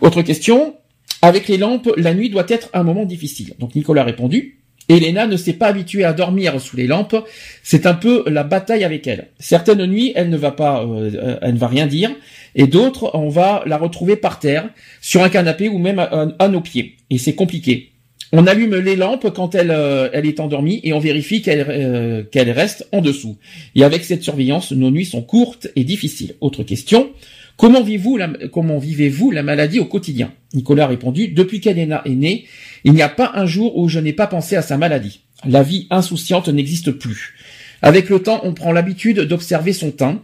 [0.00, 0.76] Autre question.
[1.20, 3.52] Avec les lampes, la nuit doit être un moment difficile.
[3.58, 4.60] Donc Nicolas a répondu.
[4.88, 7.16] Elena ne s'est pas habituée à dormir sous les lampes.
[7.62, 9.28] C'est un peu la bataille avec elle.
[9.38, 12.10] Certaines nuits, elle ne va pas, euh, elle ne va rien dire,
[12.54, 14.68] et d'autres, on va la retrouver par terre,
[15.00, 16.96] sur un canapé ou même à nos pieds.
[17.08, 17.93] Et c'est compliqué.
[18.32, 22.50] On allume les lampes quand elle, euh, est endormie et on vérifie qu'elle euh, qu'elle
[22.50, 23.36] reste en dessous.
[23.76, 26.34] Et avec cette surveillance, nos nuits sont courtes et difficiles.
[26.40, 27.10] Autre question.
[27.56, 30.32] Comment vivez-vous la, comment vivez-vous la maladie au quotidien?
[30.54, 32.46] Nicolas a répondu, depuis qu'Elena est née,
[32.82, 35.20] il n'y a pas un jour où je n'ai pas pensé à sa maladie.
[35.46, 37.34] La vie insouciante n'existe plus.
[37.82, 40.22] Avec le temps, on prend l'habitude d'observer son teint.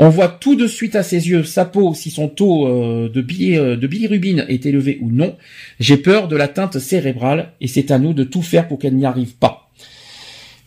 [0.00, 3.20] On voit tout de suite à ses yeux sa peau si son taux euh, de,
[3.20, 5.36] bi- euh, bilirubine est élevé ou non.
[5.80, 9.04] J'ai peur de l'atteinte cérébrale et c'est à nous de tout faire pour qu'elle n'y
[9.06, 9.70] arrive pas.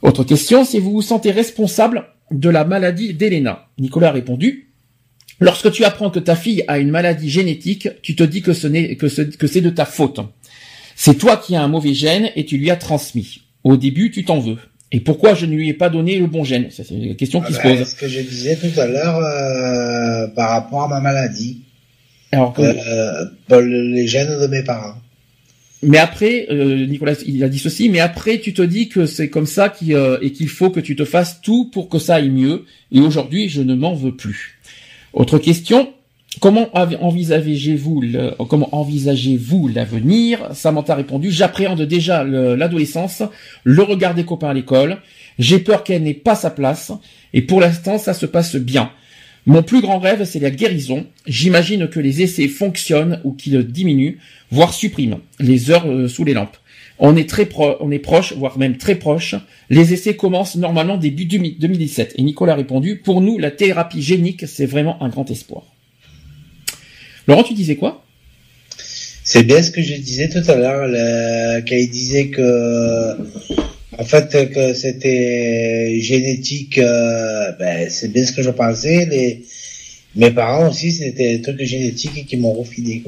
[0.02, 3.68] Autre question, si vous vous sentez responsable de la maladie d'Elena?
[3.80, 4.68] Nicolas a répondu,
[5.44, 8.68] Lorsque tu apprends que ta fille a une maladie génétique, tu te dis que ce
[8.68, 10.20] n'est que ce- que c'est de ta faute.
[10.96, 13.42] C'est toi qui as un mauvais gène et tu lui as transmis.
[13.64, 14.58] Au début, tu t'en veux.
[14.92, 16.70] Et pourquoi je ne lui ai pas donné le bon gène?
[16.70, 17.88] Ça, C'est une question qui Ah se ben, pose.
[17.88, 21.62] ce que je disais tout à l'heure euh, par rapport à ma maladie,
[22.32, 23.62] Alors, que- euh,
[23.94, 24.96] les gènes de mes parents.
[25.82, 27.90] mais après, euh, Nicolas, il a dit ceci.
[27.90, 30.80] Mais après, tu te dis que c'est comme ça qu'il, euh, et qu'il faut que
[30.82, 32.66] tu te fasses tout pour que ça aille mieux.
[32.92, 34.60] Et aujourd'hui, je ne m'en veux plus.
[35.14, 35.94] Autre question?
[36.40, 36.70] Comment
[38.72, 40.48] envisagez-vous l'avenir?
[40.54, 43.22] Samantha a répondu j'appréhende déjà le- l'adolescence,
[43.64, 44.98] le regard des copains à l'école.
[45.40, 46.92] J'ai peur qu'elle n'ait pas sa place
[47.34, 48.92] et pour l'instant ça se passe bien.
[49.46, 51.06] Mon plus grand rêve c'est la guérison.
[51.28, 54.18] J'imagine que les essais fonctionnent ou qu'ils diminuent,
[54.52, 56.58] voire suppriment les heures euh, sous les lampes.
[56.98, 59.36] On est très pro, on est proche, voire même très proche.
[59.70, 62.14] Les essais commencent normalement début 2017.
[62.18, 65.64] Et Nicolas a répondu pour nous la thérapie génique c'est vraiment un grand espoir.
[67.32, 68.04] Laurent, tu disais quoi?
[69.24, 73.14] C'est bien ce que je disais tout à l'heure, le- disait que,
[73.98, 76.78] en fait, que c'était génétique.
[76.78, 79.06] euh, ben, c'est bien ce que je pensais.
[79.06, 79.44] Les,
[80.18, 83.02] mes parents aussi, c'était des trucs génétiques qui m'ont refilé.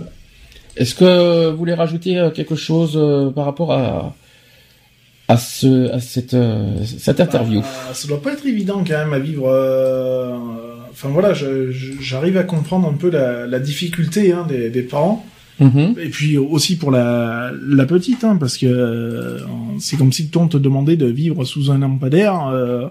[0.77, 4.15] Est-ce que vous voulez rajouter euh, quelque chose euh, par rapport à
[5.27, 9.13] à ce à cette euh, cette interview Bah, ça doit pas être évident quand même
[9.13, 9.47] à vivre.
[9.47, 10.37] euh,
[10.91, 15.25] Enfin voilà, j'arrive à comprendre un peu la, la difficulté hein, des, des parents.
[15.59, 15.95] Mhm.
[15.99, 19.39] Et puis aussi pour la, la petite, hein, parce que euh,
[19.79, 22.47] c'est comme si on te demandait de vivre sous un lampadaire.
[22.47, 22.87] Euh,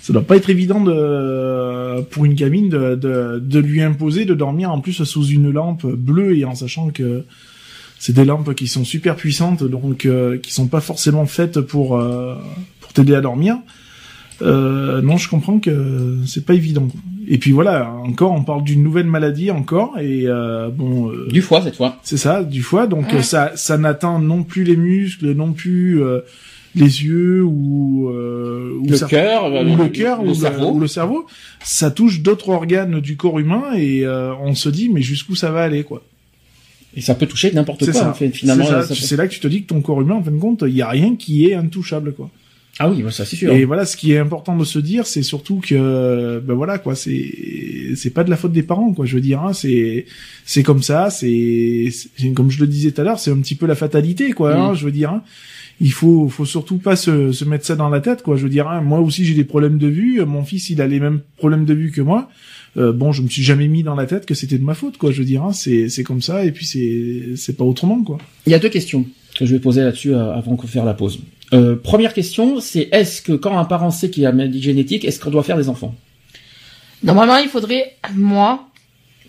[0.00, 4.34] ça doit pas être évident de, pour une gamine de, de, de lui imposer de
[4.34, 7.24] dormir en plus sous une lampe bleue et en sachant que
[7.98, 11.96] c'est des lampes qui sont super puissantes, donc euh, qui sont pas forcément faites pour
[11.96, 12.34] euh,
[12.80, 13.56] pour t'aider à dormir.
[14.42, 16.88] Euh, non, je comprends que c'est pas évident.
[17.26, 21.40] Et puis voilà, encore, on parle d'une nouvelle maladie encore, et euh, bon, euh, Du
[21.40, 21.98] foie cette fois.
[22.02, 22.86] c'est ça, du foie.
[22.86, 23.22] Donc Ouais.
[23.22, 26.20] ça, ça n'atteint non plus les muscles, non plus euh,
[26.74, 30.72] les yeux ou, euh, ou Le cœur, ou le cœur ou le cerveau.
[30.72, 31.26] ou le cerveau.
[31.62, 35.50] Ça touche d'autres organes du corps humain et euh, on se dit mais jusqu'où ça
[35.52, 36.02] va aller quoi.
[36.96, 37.92] Et ça peut toucher n'importe quoi.
[37.92, 38.10] ça.
[38.10, 40.22] en fait, finalement, C'est peut- là que tu te dis que ton corps humain, en
[40.22, 42.30] fin de compte, il y a rien qui est intouchable quoi.
[42.80, 43.52] Ah oui, ça c'est sûr.
[43.52, 46.96] Et voilà, ce qui est important de se dire, c'est surtout que, ben voilà, quoi,
[46.96, 49.06] c'est, c'est pas de la faute des parents, quoi.
[49.06, 50.06] Je veux dire, hein, c'est,
[50.44, 53.54] c'est comme ça, c'est, c'est- comme je le disais tout à l'heure, c'est un petit
[53.54, 54.54] peu la fatalité, quoi.
[54.56, 54.76] hein, Mm.
[54.76, 55.22] je veux dire, hein.
[55.80, 58.36] il faut, faut surtout pas se, se mettre ça dans la tête, quoi.
[58.36, 60.88] Je veux dire, hein, moi aussi j'ai des problèmes de vue, mon fils il a
[60.88, 62.28] les mêmes problèmes de vue que moi.
[62.76, 64.98] Euh, bon, je me suis jamais mis dans la tête que c'était de ma faute,
[64.98, 65.12] quoi.
[65.12, 68.18] Je veux dire, hein, c'est, c'est comme ça, et puis c'est, c'est pas autrement, quoi.
[68.46, 69.06] Il y a deux questions
[69.38, 71.20] que je vais poser là-dessus euh, avant de faire la pause.
[71.52, 75.04] Euh, première question, c'est est-ce que quand un parent sait qu'il a une maladie génétique,
[75.04, 75.94] est-ce qu'on doit faire des enfants?
[77.02, 78.68] Normalement, il faudrait, moi,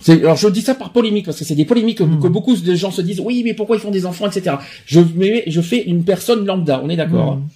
[0.08, 2.22] Alors je dis ça par polémique parce que c'est des polémiques que, Mm.
[2.22, 4.58] que beaucoup de gens se disent oui mais pourquoi ils font des enfants etc.
[4.86, 7.38] Je mets, je fais une personne lambda, on est d'accord.
[7.38, 7.48] Mm.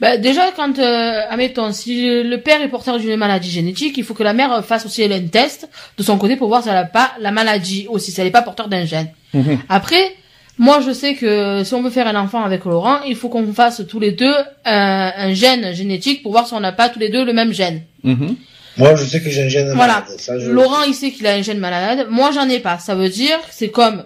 [0.00, 4.14] ben, déjà, quand, euh, admettons, si le père est porteur d'une maladie génétique, il faut
[4.14, 6.74] que la mère fasse aussi elle, un test de son côté pour voir si elle
[6.74, 9.08] n'a pas la maladie aussi, si elle n'est pas porteur d'un gène.
[9.32, 9.58] Mhm.
[9.68, 10.14] Après,
[10.58, 13.52] moi, je sais que si on veut faire un enfant avec Laurent, il faut qu'on
[13.52, 14.34] fasse tous les deux
[14.64, 17.52] un, un gène génétique pour voir si on n'a pas tous les deux le même
[17.52, 17.82] gène.
[18.04, 18.36] Mhm.
[18.76, 20.00] Moi, je sais que j'ai un gène Voilà.
[20.00, 20.18] malade.
[20.18, 20.50] Ça, je...
[20.50, 22.06] Laurent, il sait qu'il a un gène malade.
[22.10, 22.78] Moi, j'en ai pas.
[22.78, 24.04] Ça veut dire, c'est comme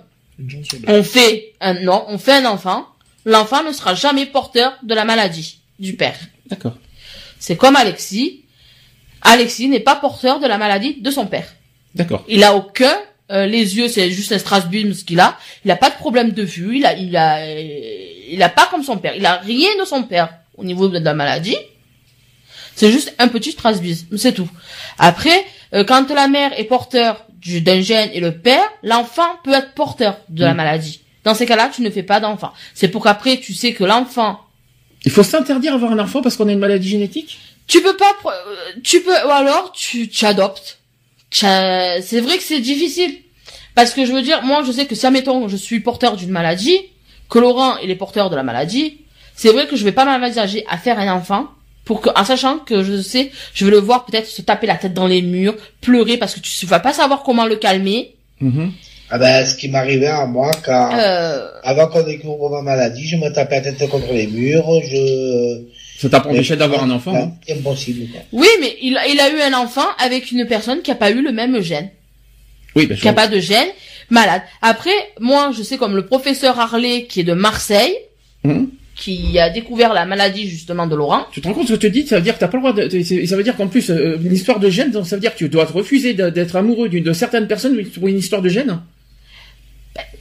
[0.87, 2.87] on fait un non, on fait un enfant.
[3.25, 6.17] L'enfant ne sera jamais porteur de la maladie du père.
[6.47, 6.77] D'accord.
[7.39, 8.45] C'est comme Alexis.
[9.23, 11.47] Alexis n'est pas porteur de la maladie de son père.
[11.95, 12.25] D'accord.
[12.29, 12.97] Il a aucun
[13.31, 15.37] euh, les yeux, c'est juste un strasbourg ce qu'il a.
[15.65, 16.79] Il a pas de problème de vue.
[16.79, 17.63] Il a, il a, euh,
[18.31, 19.15] il a pas comme son père.
[19.17, 21.57] Il a rien de son père au niveau de la maladie.
[22.79, 24.49] C'est juste un petit strasbourg, c'est tout.
[24.99, 25.45] Après,
[25.75, 29.73] euh, quand la mère est porteur du- d'un gène et le père, l'enfant peut être
[29.75, 30.57] porteur de la Mm.
[30.57, 31.01] maladie.
[31.25, 32.53] Dans ces cas-là, tu ne fais pas d'enfant.
[32.75, 34.39] C'est pour qu'après, tu sais que l'enfant
[35.05, 37.39] Il faut s'interdire d'avoir un enfant parce qu'on a une maladie génétique?
[37.67, 38.31] Tu peux pas, euh,
[38.85, 40.79] tu peux, ou alors tu, tu adoptes.
[41.31, 43.15] C'est vrai que c'est difficile.
[43.75, 46.31] Parce que je veux dire, moi je sais que si, admettons, je suis porteur d'une
[46.31, 46.79] maladie,
[47.29, 48.99] que Laurent il est porteur de la maladie,
[49.37, 51.47] c'est vrai que je vais pas m'envisager à faire un enfant
[51.89, 54.77] pour que, en sachant que je sais, je vais le voir peut-être se taper la
[54.77, 58.15] tête dans les murs, pleurer parce que tu vas pas savoir comment le calmer.
[58.43, 58.73] Mhm.
[59.11, 63.17] Ah ben, ce qui m'arrivait à moi, quand, Euh, avant qu'on découvre ma maladie, je
[63.17, 65.63] me tapais la tête contre les murs, je...
[65.99, 68.21] Ça t'a empêché d'avoir un enfant hein impossible, quoi.
[68.33, 71.23] oui, mais il, il a eu un enfant avec une personne qui a pas eu
[71.23, 71.89] le même gène.
[72.77, 73.15] Oui, bien qui a sûr.
[73.15, 73.69] pas de gène,
[74.11, 74.43] malade.
[74.61, 74.91] Après,
[75.21, 77.97] moi, je sais comme le professeur Harley qui est de Marseille,
[78.45, 78.69] Mhm.
[78.99, 81.27] Qui a découvert la maladie justement de Laurent.
[81.31, 82.07] Tu te rends compte ce que je te dis?
[82.07, 83.27] Ça veut dire que t'as pas le droit de.
[83.27, 85.49] Ça veut dire qu'en plus, euh, une histoire de donc ça veut dire que tu
[85.49, 88.81] dois te refuser d'être amoureux d'une de certaines personnes pour une histoire de gène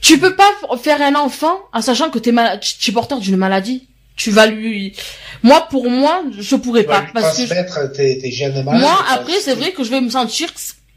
[0.00, 0.50] Tu peux pas
[0.80, 2.60] faire un enfant en sachant que t'es mal...
[2.60, 3.86] tu tu es porteur d'une maladie.
[4.14, 4.94] Tu vas lui.
[5.42, 8.80] Moi, pour moi, je pourrais Tu vas pas lui parce que tes, tes gènes malades.
[8.80, 10.48] moi, après, c'est vrai que je vais me sentir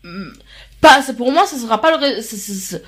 [0.03, 0.34] hum,
[0.80, 1.02] pas.
[1.02, 2.22] c'est- Pour moi, ça sera pas le.
[2.22, 2.84] c'est- c'est- c'est-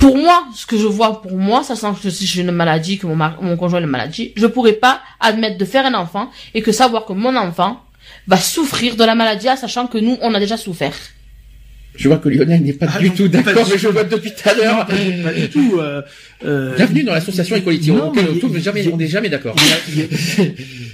[0.00, 3.06] Pour moi, ce que je vois pour moi, sachant que si j'ai une maladie, que
[3.06, 6.30] mon, mari- mon conjoint a une maladie, je pourrais pas admettre de faire un enfant
[6.54, 7.80] et que savoir que mon enfant
[8.26, 10.94] va souffrir de la maladie, sachant que nous, on a déjà souffert.
[11.96, 14.30] Je vois que Lionel n'est pas Ah du non, tout d'accord, mais je vois depuis
[14.30, 14.86] tout à l'heure.
[14.86, 14.94] Pas,
[15.24, 15.76] pas du tout.
[15.80, 16.00] Euh,
[16.44, 17.92] euh, Bienvenue dans l'association Equality.
[18.60, 19.56] Jamais, on n'est jamais d'accord.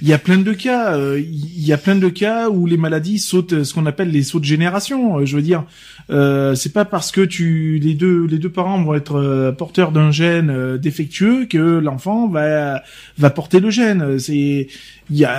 [0.01, 0.93] Il y a- plein de cas.
[0.95, 4.09] euh, Il y a plein de cas où les maladies sautent, euh, ce qu'on appelle
[4.11, 5.17] les sauts de génération.
[5.19, 5.63] euh, Je veux dire,
[6.09, 9.91] euh, c'est pas parce que tu les deux les deux parents vont être euh, porteurs
[9.91, 12.81] d'un gène euh, défectueux que l'enfant va
[13.17, 14.17] va porter le gène.
[14.19, 14.67] C'est
[15.09, 15.35] il y a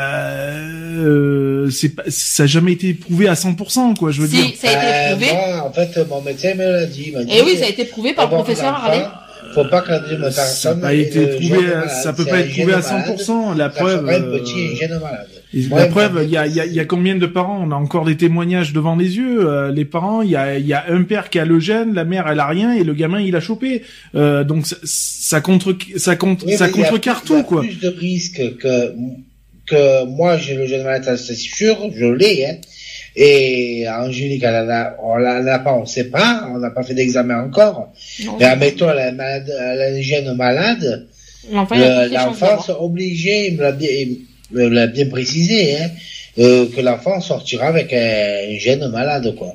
[0.97, 4.11] euh, c'est pas ça a jamais été prouvé à 100% quoi.
[4.11, 4.45] Je veux dire.
[4.45, 5.33] Si, ça a été Euh, prouvé.
[5.33, 7.13] Moi, en fait, mon médecin me l'a dit.
[7.31, 9.05] Et oui, ça a été prouvé par le professeur Harley.
[9.65, 9.85] Pas
[10.31, 10.77] Ça personne.
[10.81, 13.55] n'a pas ait été prouvé, à- ça peut pas être prouvé à gène malade, 100%.
[13.55, 14.09] La preuve.
[14.09, 14.79] euh, petit.
[15.55, 17.65] Et la il preuve, il y a, y, a, y a combien de parents?
[17.67, 19.49] On a encore des témoignages devant les yeux.
[19.49, 22.05] euh, les parents, il y a, y a un père qui a le gène, la
[22.05, 23.83] mère elle a rien et le gamin il a chopé.
[24.15, 27.63] Euh, donc ça, ça contre, ça contre, Oui, ça contrecarre tout quoi.
[27.63, 28.93] plus de risques que,
[29.67, 32.57] que moi j'ai le gène malade, c'est sûr, je l'ai, hein.
[33.21, 36.85] Et Angélique, elle en a, on l'en a pas, on sait pas, on n'a pas
[36.85, 37.93] fait d'examen encore.
[38.25, 41.07] Non, Mais admettons, elle a, un malade, elle a gène malade,
[41.51, 41.79] L'enfant, a
[42.69, 44.19] le- obligé, il me l'a bien, il
[44.53, 45.89] me l'a bien précisé, hein,
[46.39, 49.53] euh, que l'enfant sortira avec un gène malade, quoi.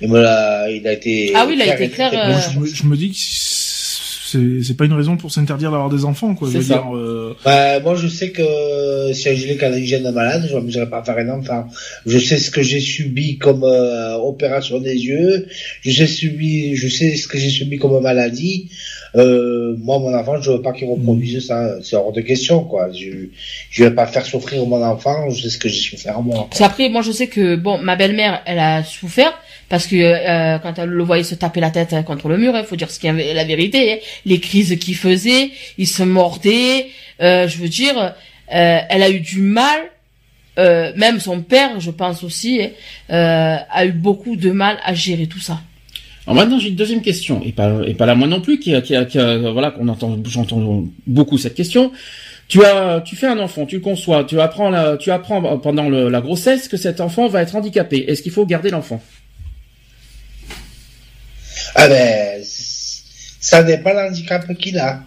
[0.00, 1.32] Il me l'a, il a été.
[1.34, 3.16] Ah oui, il a été clair, euh, me, je me dis que
[4.32, 6.48] c'est, c'est pas une raison pour s'interdire d'avoir des enfants quoi.
[6.50, 6.74] Je veux ça.
[6.74, 10.88] dire, euh, Bah, moi, je sais que si Angélique a une gène malade, je m'amuserais
[10.88, 11.66] pas à faire un enfant.
[12.06, 15.46] Je sais ce que j'ai subi comme euh, opération des yeux.
[15.82, 18.70] Je sais subi, je sais ce que j'ai subi comme maladie.
[19.14, 21.82] Euh, moi, mon enfant, je veux pas qu'il reproduise ça.
[21.82, 22.90] C'est hors de question, quoi.
[22.92, 23.26] Je,
[23.70, 25.28] je vais pas faire souffrir mon enfant.
[25.30, 26.48] Je sais ce que j'ai souffert moi.
[26.56, 29.32] Qu'après, moi, je sais que, bon, ma belle-mère, elle a souffert,
[29.72, 32.52] parce que euh, quand elle le voyait se taper la tête hein, contre le mur,
[32.54, 33.96] il faut dire ce y avait, la vérité, hein,
[34.26, 36.88] les crises qu'il faisait, il se mordait,
[37.22, 37.96] euh, je veux dire,
[38.54, 39.80] euh, elle a eu du mal,
[40.58, 42.68] euh, même son père, je pense aussi, hein,
[43.14, 45.58] euh, a eu beaucoup de mal à gérer tout ça.
[46.26, 48.80] Alors maintenant j'ai une deuxième question et pas et pas la moi non plus qui
[48.82, 51.92] qui qui voilà qu'on entend j'entends beaucoup cette question.
[52.46, 55.88] Tu as tu fais un enfant, tu le conçois, tu apprends la, tu apprends pendant
[55.88, 58.04] la grossesse que cet enfant va être handicapé.
[58.06, 59.00] Est-ce qu'il faut garder l'enfant?
[61.74, 62.42] Ah ben,
[63.40, 65.02] ça dépend l'handicap qu'il a.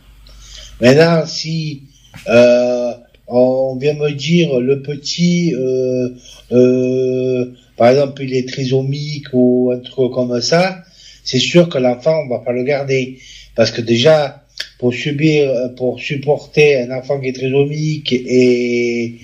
[0.82, 1.84] Maintenant, si
[2.28, 2.92] euh,
[3.28, 6.10] on vient me dire le petit, euh,
[6.52, 10.84] euh, par exemple, il est trisomique ou un truc comme ça,
[11.24, 13.20] c'est sûr que l'enfant, on va pas le garder.
[13.56, 14.44] Parce que déjà,
[14.80, 19.16] pour subir, pour supporter un enfant qui est trisomique et,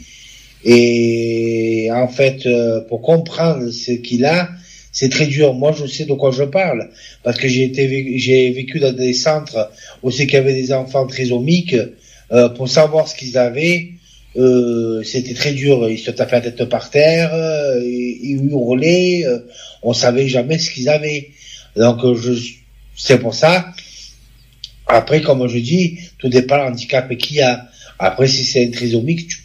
[0.64, 4.50] et en fait, euh, pour comprendre ce qu'il a,
[4.92, 5.54] c'est très dur.
[5.54, 6.90] Moi, je sais de quoi je parle
[7.24, 9.72] parce que j'ai été, j'ai vécu dans des centres
[10.04, 11.76] où c'est qu'il y avait des enfants trisomiques.
[12.32, 13.90] Euh, pour savoir ce qu'ils avaient,
[14.38, 15.90] euh, c'était très dur.
[15.90, 19.26] Ils se tapaient la tête par terre, euh, ils, ils hurlaient.
[19.26, 19.40] euh,
[19.84, 21.30] on savait jamais ce qu'ils avaient.
[21.76, 22.32] Donc, euh, je,
[22.96, 23.74] c'est pour ça.
[24.88, 27.68] Après, comme je dis, tout dépend de l'handicap qu'il y a.
[28.00, 29.38] Après, si c'est un trisomique, tu,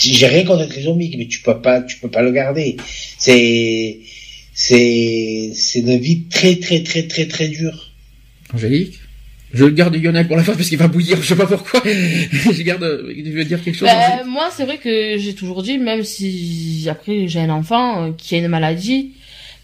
[0.00, 2.76] j'ai rien contre un trisomique, mais tu peux pas, tu peux pas le garder.
[3.18, 3.98] C'est,
[4.54, 7.92] c'est, c'est une vie très, très, très, très, très dure.
[8.54, 8.94] Angélique?
[9.52, 11.80] Je le garde Lionel pour la fin parce qu'il va bouillir, je sais pas pourquoi.
[11.84, 15.62] je garde tu veux dire quelque chose Ben, Angélique moi, c'est vrai que j'ai toujours
[15.62, 19.12] dit, même si après j'ai un enfant euh, qui a une maladie,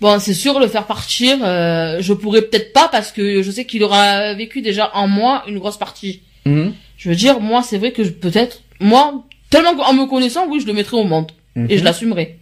[0.01, 3.67] bon, c'est sûr le faire partir, euh, je pourrais peut-être pas parce que je sais
[3.67, 6.21] qu'il aura vécu déjà en moi une grosse partie.
[6.47, 6.73] Mhm.
[6.97, 9.23] Je veux dire, moi, c'est vrai que je- peut-être, moi,
[9.55, 11.31] tellement en me connaissant, oui, je le mettrai au monde.
[11.57, 11.85] Et je Mhm.
[11.85, 12.39] l'assumerai.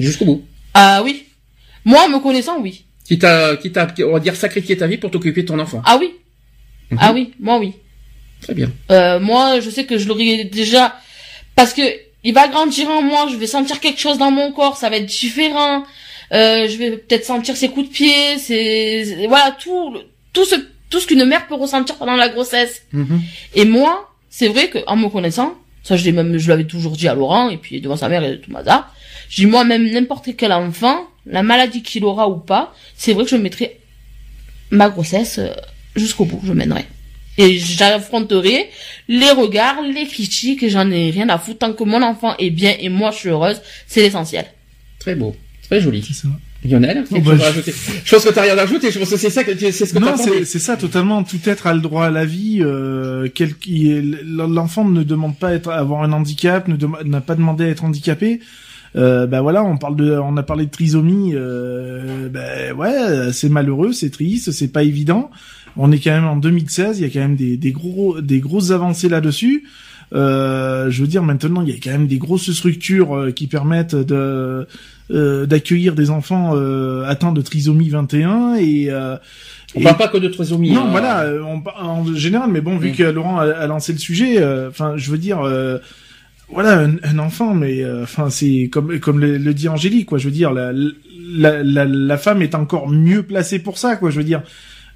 [0.00, 0.42] Jusqu'au bout.
[0.74, 1.24] Ah oui.
[1.84, 2.84] Moi, en me connaissant, oui.
[3.04, 5.82] Qui t'a, qui t'a, on va dire, sacrifié ta vie pour t'occuper de ton enfant.
[5.84, 6.12] Ah oui.
[6.90, 6.98] Mhm.
[7.00, 7.72] Ah oui, moi oui.
[8.40, 8.70] Très bien.
[8.90, 10.96] Euh, moi, je sais que je l'aurais déjà
[11.56, 11.82] parce que
[12.24, 13.26] il va grandir en moi.
[13.30, 14.76] Je vais sentir quelque chose dans mon corps.
[14.76, 15.82] Ça va être différent.
[16.32, 18.38] Euh, je vais peut-être sentir ses coups de pied.
[18.38, 19.96] C'est c'est- voilà tout
[20.32, 20.54] tout ce
[20.90, 22.82] tout ce qu'une mère peut ressentir pendant la grossesse.
[22.92, 23.20] Mhm.
[23.54, 23.92] Et moi,
[24.30, 25.50] c'est vrai que en me connaissant,
[25.88, 28.22] ça je l'ai même je l'avais toujours dit à Laurent et puis devant sa mère
[28.22, 28.94] et tout mazar.
[29.30, 33.24] Je dis moi même n'importe quel enfant, la maladie qu'il aura ou pas, c'est vrai
[33.24, 33.80] que je mettrai
[34.70, 35.48] ma grossesse euh,
[35.96, 36.84] jusqu'au bout, je mènerai.
[37.38, 38.68] Et j'affronterai
[39.08, 41.60] les regards, les critiques, et j'en ai rien à foutre.
[41.60, 44.44] Tant que mon enfant est bien et moi je suis heureuse, c'est l'essentiel.
[44.98, 45.34] Très beau.
[45.62, 46.02] Très joli.
[46.02, 46.28] C'est ça.
[46.64, 47.74] Lionel, quelque bah, chose à je- rajouter?
[48.04, 48.90] Je pense que t'as rien à rajouter.
[48.90, 51.22] Je pense que c'est ça que c'est ce que Non, c'est c'est ça totalement.
[51.22, 52.58] Tout être a le droit à la vie.
[52.62, 53.54] Euh, quel,
[54.26, 57.64] l'enfant ne demande pas à être, à avoir un handicap, ne dem- n'a pas demandé
[57.64, 58.40] à être handicapé.
[58.96, 61.32] Euh, ben voilà, on parle de, on a parlé de trisomie.
[61.34, 65.30] Euh, ben ouais, c'est malheureux, c'est triste, c'est pas évident.
[65.76, 68.40] On est quand même en 2016, il y a quand même des, des gros, des
[68.40, 69.64] grosses avancées là-dessus.
[70.14, 73.46] Euh, je veux dire, maintenant, il y a quand même des grosses structures euh, qui
[73.46, 74.66] permettent de
[75.10, 79.16] euh, d'accueillir des enfants euh, atteints de trisomie 21 et euh,
[79.74, 80.72] On et- parle pas que de trisomie.
[80.72, 80.88] non, hein.
[80.90, 82.94] voilà, euh, on en général, mais bon, vu Mm.
[82.94, 85.78] que Laurent a, a lancé le sujet, euh, enfin, je veux dire, euh,
[86.50, 90.18] voilà, un, un enfant, mais euh, enfin, c'est comme comme le, le dit Angélique, quoi.
[90.18, 94.10] Je veux dire, la, la, la, la femme est encore mieux placée pour ça, quoi.
[94.10, 94.42] Je veux dire,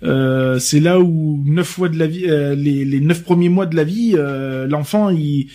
[0.03, 3.67] euh, c'est là où neuf fois de la vie, euh, les, les neuf premiers mois
[3.67, 5.49] de la vie, euh, l'enfant, il,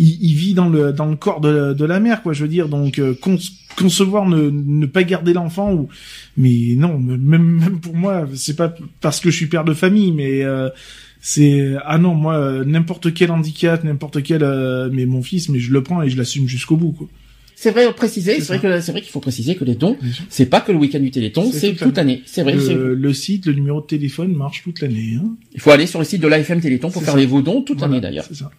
[0.00, 2.32] il, il vit dans le dans le corps de, de la mère, quoi.
[2.32, 3.38] Je veux dire, donc euh, con-
[3.78, 5.88] concevoir ne, ne pas garder l'enfant ou
[6.36, 10.10] mais non même même pour moi c'est pas parce que je suis père de famille
[10.10, 10.68] mais euh,
[11.20, 15.60] c'est ah non moi euh, n'importe quel handicap n'importe quel euh, mais mon fils mais
[15.60, 17.06] je le prends et je l'assume jusqu'au bout quoi
[17.54, 18.40] C'est vrai, préciser.
[18.40, 19.96] C'est vrai que c'est vrai qu'il faut préciser que les dons,
[20.30, 22.22] c'est pas que le week-end du Téléthon, C'est toute l'année.
[22.26, 22.54] C'est vrai.
[22.54, 25.36] le, le site le numéro de téléphone marche toute l'année hein.
[25.54, 27.18] Il faut aller sur le site de l'AFM Téléthon pour faire ça.
[27.20, 28.24] les vos dons toute Voilà, l'année d'ailleurs.
[28.28, 28.50] c'est ça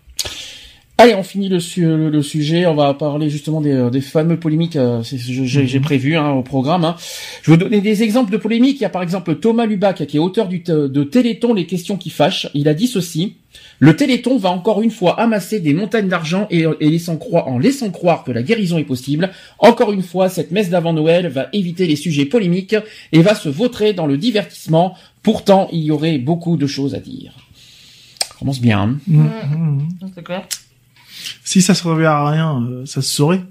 [1.01, 2.67] Allez, on finit le, su- le, le sujet.
[2.67, 4.75] On va parler justement des, euh, des fameux polémiques.
[4.75, 5.83] euh, J'ai j'ai Mhm.
[5.83, 6.85] prévu hein, au programme.
[6.85, 6.95] hein.
[7.41, 8.77] Je vais vous donner des exemples de polémiques.
[8.79, 11.97] Il y a par exemple Thomas Lubac, qui est auteur du de Téléthon, les questions
[11.97, 12.47] qui fâchent.
[12.53, 13.37] Il a dit ceci.
[13.79, 17.57] Le Téléthon va encore une fois amasser des montagnes d'argent et, et laissant croire, en
[17.57, 19.31] laissant croire que la guérison est possible.
[19.57, 22.75] Encore une fois, cette messe d'avant Noël va éviter les sujets polémiques
[23.11, 24.93] et va se vautrer dans le divertissement.
[25.23, 27.33] Pourtant, il y aurait beaucoup de choses à dire.
[28.27, 28.97] Ça commence bien.
[29.11, 29.77] hein.
[30.15, 30.47] C'est clair.
[31.43, 33.41] Si ça servait à rien euh, ça se saurait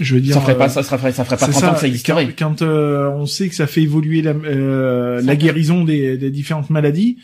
[0.00, 1.74] je veux dire Ça ferait euh, pas, ça ferait, ça ferait pas C'est 30 ans
[1.74, 2.26] que ça existerait.
[2.36, 6.30] Quand, quand, euh, on sait que ça fait évoluer la, euh, la guérison des, des
[6.30, 7.18] différentes maladies,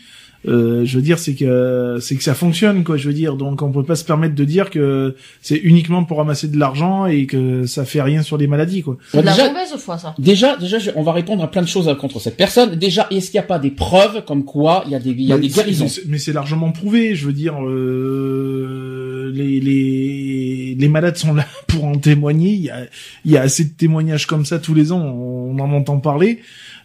[0.47, 2.97] euh, je veux dire, c'est que c'est que ça fonctionne, quoi.
[2.97, 6.17] Je veux dire, donc on peut pas se permettre de dire que c'est uniquement pour
[6.17, 8.97] ramasser de l'argent et que ça fait rien sur les maladies, quoi.
[9.11, 10.15] C'est de la déjà- mauvaise foi, ça.
[10.17, 12.75] Déjà, déjà, je- on va répondre à plein de choses euh, contre cette personne.
[12.75, 15.21] Déjà, est-ce qu'il n'y a pas des preuves comme quoi il y a des, il
[15.23, 17.15] y a Mais des guérisons Mais c'est largement prouvé.
[17.15, 22.51] Je veux dire, euh, les, les, les malades sont là pour en témoigner.
[22.53, 22.85] Il y a,
[23.25, 25.01] il y a assez de témoignages comme ça tous les ans.
[25.01, 26.39] On en entend parler.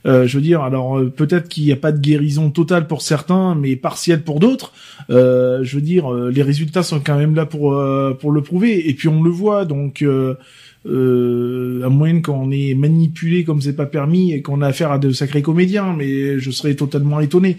[0.07, 3.03] Euh, je veux dire, alors euh, peut-être qu'il n'y a pas de guérison totale pour
[3.03, 4.73] certains, mais partielle pour d'autres.
[5.11, 8.43] Euh, je veux dire, euh, les résultats sont quand même là pour euh, pour le
[8.43, 8.89] prouver.
[8.89, 9.65] Et puis on le voit.
[9.65, 14.99] Donc à moins qu'on est manipulé comme c'est pas permis et qu'on a affaire à
[14.99, 17.57] de sacrés comédiens, mais je serais totalement étonné.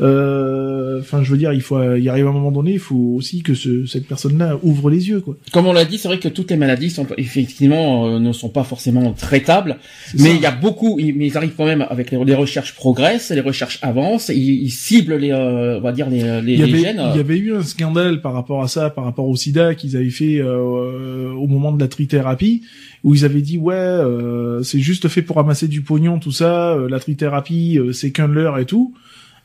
[0.00, 3.42] Euh, Enfin, je veux dire, il faut, il arrive un moment donné, il faut aussi
[3.42, 5.34] que ce, cette personne-là ouvre les yeux, quoi.
[5.50, 8.50] Comme on l'a dit, c'est vrai que toutes les maladies sont effectivement euh, ne sont
[8.50, 9.78] pas forcément traitables,
[10.18, 10.34] mais ça.
[10.34, 13.30] il y a beaucoup, ils- mais ils arrivent quand même avec les, les recherches progressent,
[13.30, 16.62] les recherches avancent, ils, ils ciblent les, euh, on va dire les, les, il y,
[16.62, 17.02] les avait, gènes.
[17.14, 19.96] il y avait eu un scandale par rapport à ça, par rapport au sida qu'ils
[19.96, 22.60] avaient fait euh, au moment de la trithérapie,
[23.04, 26.72] où ils avaient dit ouais, euh, c'est juste fait pour ramasser du pognon, tout ça,
[26.72, 28.92] euh, la trithérapie, euh, c'est qu'un leurre et tout.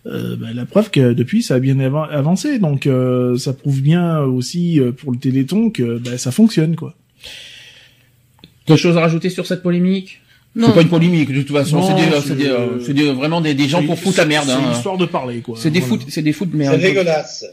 [0.08, 3.82] Euh, bah, la preuve que depuis ça a bien av- avancé, donc euh, ça prouve
[3.82, 6.94] bien aussi euh, pour le Téléthon que bah, ça fonctionne quoi.
[8.66, 10.22] Quelque chose à rajouter sur cette polémique?
[10.58, 13.12] C'est pas une polémique de toute façon, c'est des, c'est- c'est des, euh, c'est des-
[13.12, 14.46] vraiment des, des gens pour foutre la merde.
[14.48, 14.72] C'est hein.
[14.74, 15.58] histoire de parler quoi.
[15.60, 16.02] C'est des Voilà.
[16.02, 16.80] foot, c'est des foot de C'est merde.
[16.80, 17.46] dégueulasse.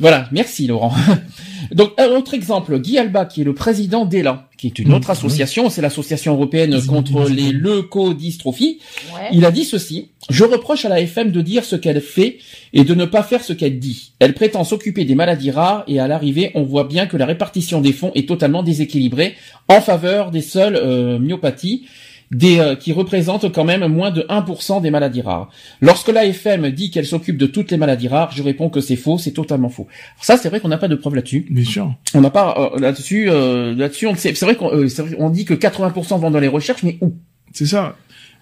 [0.00, 0.92] Voilà, merci Laurent.
[1.72, 4.94] Donc un autre exemple, Guy Alba, qui est le président d'ELA, qui est une Mmh,
[4.94, 8.80] autre association, c'est l'association européenne contre les leucodystrophies.
[9.14, 9.28] Ouais.
[9.32, 12.38] Il a dit ceci Je reproche à la FM de dire ce qu'elle fait
[12.72, 14.12] et de ne pas faire ce qu'elle dit.
[14.18, 17.80] Elle prétend s'occuper des maladies rares et à l'arrivée, on voit bien que la répartition
[17.80, 19.34] des fonds est totalement déséquilibrée
[19.68, 21.84] en faveur des seules euh, myopathies.
[22.32, 25.50] Des, euh, qui représentent quand même moins de 1% des maladies rares.
[25.80, 29.18] Lorsque l'AFM dit qu'elle s'occupe de toutes les maladies rares, je réponds que c'est faux,
[29.18, 29.86] c'est totalement faux.
[30.14, 31.46] Alors ça, c'est vrai qu'on n'a pas de preuves là-dessus.
[31.50, 31.94] Bien sûr.
[32.14, 35.16] On n'a pas euh, là-dessus, euh, là-dessus, on c'est c'est vrai qu'on euh, c'est vrai-
[35.18, 37.12] on dit que 80% vont dans les recherches, mais où?
[37.52, 37.96] C'est ça.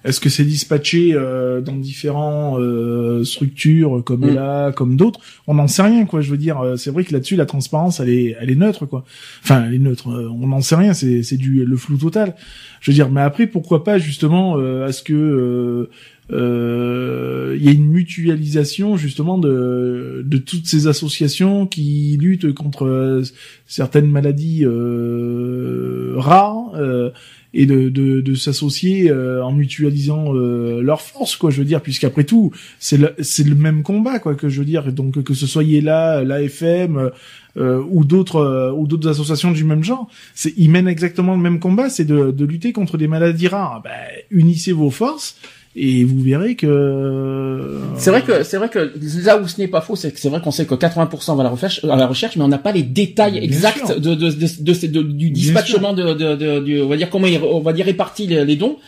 [0.05, 4.29] Est-ce que c'est dispatché euh, dans différents euh, structures comme Mm.
[4.31, 5.21] ELA, comme d'autres?
[5.47, 6.23] On n'en sait rien, quoi.
[6.23, 8.87] Je veux dire, euh, c'est vrai que là-dessus, la transparence, elle est, elle est neutre,
[8.87, 9.05] quoi.
[9.43, 10.09] Enfin, elle est neutre.
[10.11, 10.95] euh, on n'en sait rien.
[10.95, 12.35] C'est, c'est du le flou total.
[12.81, 15.91] Je veux dire, mais après, pourquoi pas justement euh, à ce que euh,
[16.33, 22.87] euh, il y ait une mutualisation justement de de toutes ces associations qui luttent contre
[22.87, 23.23] euh,
[23.67, 26.73] certaines maladies euh, rares.
[26.77, 27.11] euh,
[27.53, 31.81] et de, de, de s'associer euh, en mutualisant euh, leurs forces quoi je veux dire
[31.81, 34.93] puisqu'après tout c'est le c'est le même combat quoi que je veux dire.
[34.93, 37.11] Donc que ce soit là l'AFM
[37.57, 41.41] euh, ou d'autres euh, ou d'autres associations du même genre c'est ils mènent exactement le
[41.43, 43.83] même combat c'est de, de lutter contre des maladies rares.
[43.83, 43.91] Ben,
[44.31, 45.37] unissez vos forces
[45.77, 48.93] et vous verrez que C'est vrai que c'est vrai que
[49.25, 51.41] là où ce n'est pas faux, c'est que c'est vrai qu'on sait que 80% va
[51.43, 54.01] à la recherche, à la recherche, mais on n'a pas les détails Bien exacts sûr.
[54.01, 57.73] de, de, de, de du dispatchement de, de, on va dire comment il- on va
[57.73, 58.79] dire répartis les, les dons.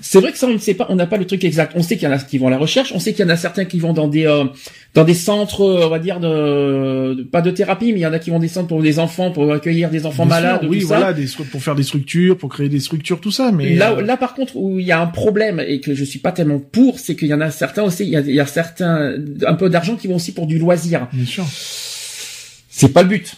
[0.00, 1.72] c'est vrai que ça on ne sait pas, on n'a pas le truc exact.
[1.76, 3.28] On sait qu'il y en a qui vont à la recherche, on sait qu'il y
[3.28, 4.44] en a certains qui vont dans des euh,
[4.94, 8.12] dans des centres, euh, on va dire de, pas de thérapie, mais il y en
[8.12, 10.66] a qui vont des centres pour des enfants, pour accueillir des enfants Bien sûr, malades,
[10.68, 10.96] oui tout ça.
[10.98, 14.02] voilà des, pour faire des structures pour créer des structures tout ça mais là, euh,
[14.02, 16.58] là, par contre, où il y a un problème et que je suis pas tellement
[16.58, 19.14] pour, c'est qu'il y en a certains aussi, il y a, il y a certains,
[19.46, 21.08] un peu d'argent qui vont aussi pour du loisir.
[21.12, 21.44] bien sûr
[22.68, 23.36] C'est pas le but.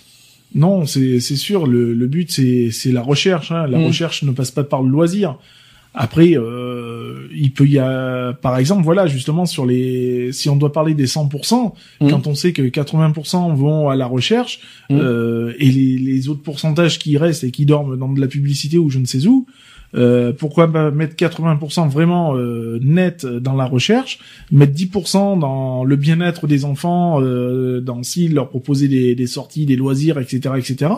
[0.54, 1.66] Non, c'est sûr.
[1.66, 3.50] Le, le but c'est c'est la recherche.
[3.52, 3.66] Hein.
[3.66, 3.84] La Mm.
[3.86, 5.38] recherche ne passe pas par le loisir.
[5.94, 10.72] Après, euh, il peut y a, par exemple, voilà, justement sur les, si on doit
[10.72, 12.08] parler des 100%, Mm.
[12.10, 14.60] quand on sait que 80% vont à la recherche
[14.90, 14.98] Mm.
[15.00, 18.78] euh, et les, les autres pourcentages qui restent et qui dorment dans de la publicité
[18.78, 19.46] ou je ne sais où,
[19.94, 24.18] euh, pourquoi pas mettre 80% vraiment euh, net dans la recherche,
[24.50, 29.66] mettre 10% dans le bien-être des enfants, euh, dans s'ils leur proposer des, des sorties,
[29.66, 30.92] des loisirs, etc., etc.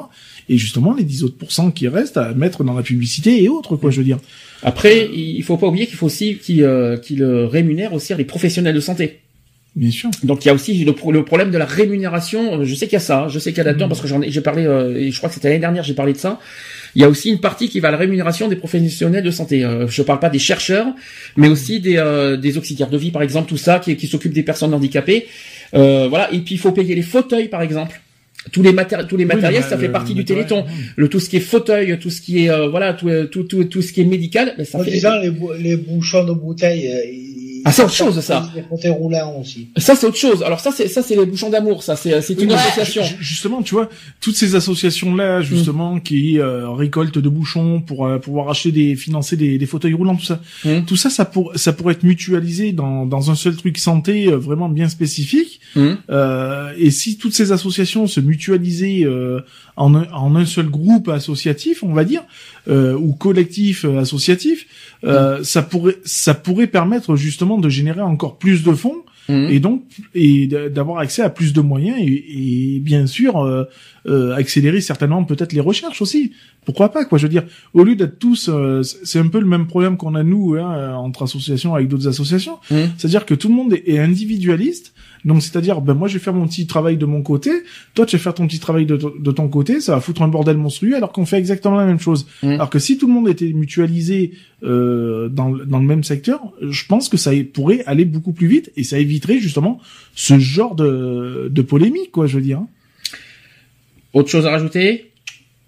[0.49, 3.77] Et justement les 10 autres pourcents qui restent à mettre dans la publicité et autres,
[3.77, 4.19] quoi, je veux dire.
[4.63, 8.75] Après, il faut pas oublier qu'il faut aussi qu'il euh, euh, rémunère aussi les professionnels
[8.75, 9.21] de santé.
[9.77, 10.09] Bien sûr.
[10.23, 12.63] Donc il y a aussi le, pro- le problème de la rémunération.
[12.65, 13.29] Je sais qu'il y a ça, hein.
[13.29, 13.89] je sais qu'il y a là-dedans Mhm.
[13.89, 15.95] parce que j'en ai, j'ai parlé, euh, et je crois que c'était l'année dernière, j'ai
[15.95, 16.39] parlé de ça.
[16.95, 19.65] Il y a aussi une partie qui va à la rémunération des professionnels de santé.
[19.65, 20.87] Euh, je parle pas des chercheurs,
[21.37, 24.33] mais aussi des, euh, des auxiliaires de vie, par exemple, tout ça, qui, qui s'occupent
[24.33, 25.27] des personnes handicapées.
[25.75, 26.33] Euh, voilà.
[26.33, 28.01] Et puis il faut payer les fauteuils, par exemple.
[28.53, 30.67] Tous les matériels, tous les matériels, Oui, ça fait le partie du Téléthon.
[30.97, 33.43] Le tout ce qui est fauteuil, tout ce qui est euh, voilà, tout, euh, tout,
[33.45, 34.91] tout, tout ce qui est médical, ben, ça En fait.
[34.93, 37.01] disant, les, bou- les bouchons de bouteilles, euh,
[37.65, 38.49] Ah, c'est autre chose, ça.
[38.55, 39.69] Les fauteuils roulants aussi.
[39.77, 40.43] Ça c'est autre chose.
[40.43, 41.83] Alors ça c'est ça c'est les bouchons d'amour.
[41.83, 43.03] Ça c'est c'est une Ouais, association.
[43.03, 43.89] ju- Justement, tu vois,
[44.21, 48.97] toutes ces associations là, justement, qui euh, récoltent de bouchons pour euh, pouvoir acheter des,
[48.97, 50.85] financer des, des fauteuils roulants, tout ça, Mm.
[50.87, 54.37] tout ça, ça, pour, ça pourrait être mutualisé dans, dans un seul truc santé euh,
[54.37, 55.61] vraiment bien spécifique.
[56.11, 59.41] Euh, et si toutes ces associations se mutualisaient euh,
[59.77, 62.23] en, un, en un seul groupe associatif, on va dire,
[62.69, 64.67] euh, ou collectif euh, associatif,
[65.05, 69.49] euh, ça pourrait ça pourrait permettre justement de générer encore plus de fonds Hum.
[69.51, 69.85] et donc
[70.15, 73.65] et d'avoir accès à plus de moyens et, et bien sûr euh,
[74.07, 76.33] euh, accélérer certainement peut-être les recherches aussi
[76.67, 79.47] pourquoi pas quoi je veux dire au lieu d'être tous euh, c'est un peu le
[79.47, 82.91] même problème qu'on a nous hein, entre associations avec d'autres associations Hum.
[82.99, 84.93] c'est-à-dire que tout le monde est, est individualiste
[85.25, 87.51] donc c'est-à-dire ben moi je vais faire mon petit travail de mon côté
[87.95, 90.23] toi tu vas faire ton petit travail de, to- de ton côté ça va foutre
[90.23, 92.51] un bordel monstrueux alors qu'on fait exactement la même chose Mm.
[92.53, 94.33] alors que si tout le monde était mutualisé
[94.65, 98.47] euh, dans, le- dans le même secteur je pense que ça pourrait aller beaucoup plus
[98.49, 99.81] vite et ça éviterait justement
[100.15, 102.69] ce genre de, de polémique quoi je veux dire hein.
[104.13, 105.11] Autre chose à rajouter?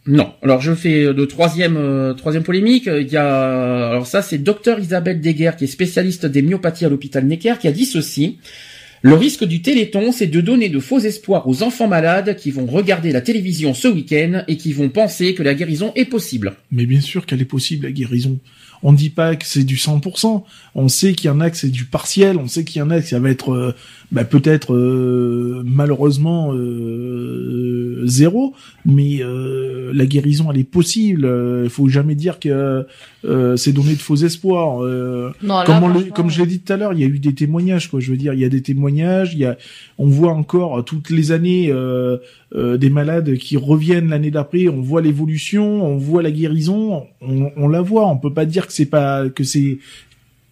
[0.07, 0.33] Non.
[0.41, 2.87] Alors je fais le troisième euh, troisième polémique.
[2.87, 6.89] Il y a alors ça c'est docteur Isabelle Deguer qui est spécialiste des myopathies à
[6.89, 8.39] l'hôpital Necker qui a dit ceci.
[9.07, 12.67] Le risque du Téléthon, c'est de donner de faux espoirs aux enfants malades qui vont
[12.67, 16.55] regarder la télévision ce week-end et qui vont penser que la guérison est possible.
[16.73, 18.41] mais bien sûr qu'elle est possible la guérison
[18.83, 20.43] on dit pas que c'est du 100%.
[20.75, 22.37] On sait qu'il y en a que c'est du partiel.
[22.37, 23.75] On sait qu'il y en a que ça va être euh,
[24.13, 28.55] bah, peut-être euh, malheureusement euh, zéro.
[28.85, 31.29] Mais euh, la guérison, elle est possible.
[31.65, 32.87] Il faut jamais dire que
[33.25, 34.83] euh, c'est donner de faux espoirs.
[34.85, 37.01] Euh, Non, là, comme, on le- franchement, comme je l'ai dit tout à l'heure, il
[37.01, 37.99] y a eu des témoignages, quoi.
[38.01, 39.33] Je veux dire, il y a des témoignages.
[39.35, 39.57] Il y a,
[39.99, 42.19] on voit encore toutes les années euh,
[42.55, 44.69] euh, des malades qui reviennent l'année d'après.
[44.69, 48.07] On voit l'évolution, on voit la guérison, on, on la voit.
[48.07, 49.79] On peut pas dire que c'est pas que c'est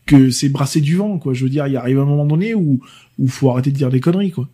[0.07, 1.33] que c'est brasser du vent, quoi.
[1.33, 2.81] Je veux dire, il arrive un moment donné où
[3.19, 4.49] où faut arrêter de dire des conneries, quoi.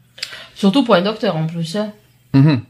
[0.54, 1.76] Surtout pour un docteur en plus.
[1.76, 1.92] Hein.
[2.34, 2.60] Mhm.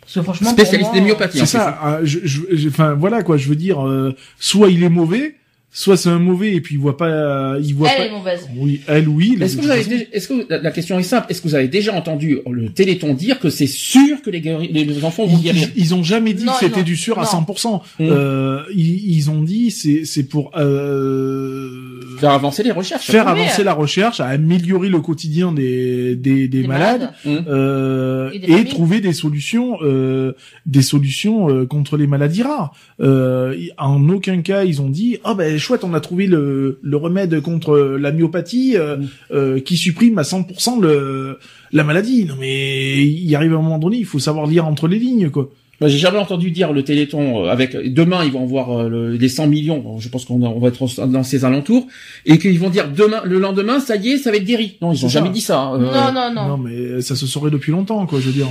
[0.00, 1.40] Parce que franchement, Spécialiste des myopathies.
[1.42, 1.78] en C'est ça.
[1.82, 3.36] hein, je, je, je- enfin voilà, quoi.
[3.36, 5.36] Je veux dire, euh, soit il est mauvais.
[5.74, 8.04] Soit c'est un mauvais et puis il voit pas, il voit Elle pas.
[8.06, 8.48] est mauvaise.
[8.56, 9.38] Oui, elle oui.
[9.40, 9.98] Est-ce que vous avez toute façon.
[10.04, 12.68] déjà- est-ce que la- la question est simple Est-ce que vous avez déjà entendu le
[12.68, 15.94] Téléthon dire que c'est sûr que les, guéri- les- enfants vont Ils, guérir ils- ils
[15.94, 17.28] ont jamais dit Non, que c'était du sûr à non.
[17.28, 17.82] 100%.
[17.98, 18.04] Mm.
[18.08, 21.70] Euh, ils, ils ont dit c'est c'est pour euh,
[22.18, 23.06] Faire avancer les recherches.
[23.06, 23.64] faire avancer euh.
[23.64, 27.44] la recherche, à améliorer le quotidien des des, des Des malades, malades.
[27.48, 28.64] euh, Et des et familles.
[28.68, 30.32] trouver des solutions euh,
[30.66, 32.74] des solutions euh, contre les maladies rares.
[33.00, 36.96] Euh, en aucun cas ils ont dit ah ben chouette on a trouvé le le
[36.96, 39.06] remède contre la myopathie euh, Mm.
[39.32, 41.38] euh, qui supprime à 100% le
[41.72, 42.24] la maladie.
[42.26, 45.30] Non mais il arrive à un moment donné il faut savoir lire entre les lignes
[45.30, 45.48] quoi.
[45.80, 49.16] Moi, J'ai jamais entendu dire le Téléthon euh, avec demain ils vont avoir euh, le-
[49.16, 49.78] les 100 millions.
[49.80, 51.86] Bon, Je pense qu'on on va être dans ces alentours
[52.24, 54.76] et qu'ils vont dire demain le lendemain ça y est ça va être guéri.
[54.82, 55.32] Non ils ont jamais ça.
[55.32, 55.72] dit ça.
[55.72, 56.48] euh, Non, non, non.
[56.50, 58.48] Non, mais ça se saurait depuis longtemps, quoi, je veux dire.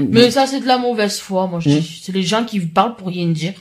[0.00, 1.72] Mais ça, c'est de la mauvaise foi, moi, je Mm.
[1.80, 2.00] dis.
[2.02, 3.52] C'est les gens qui parlent pour rien dire.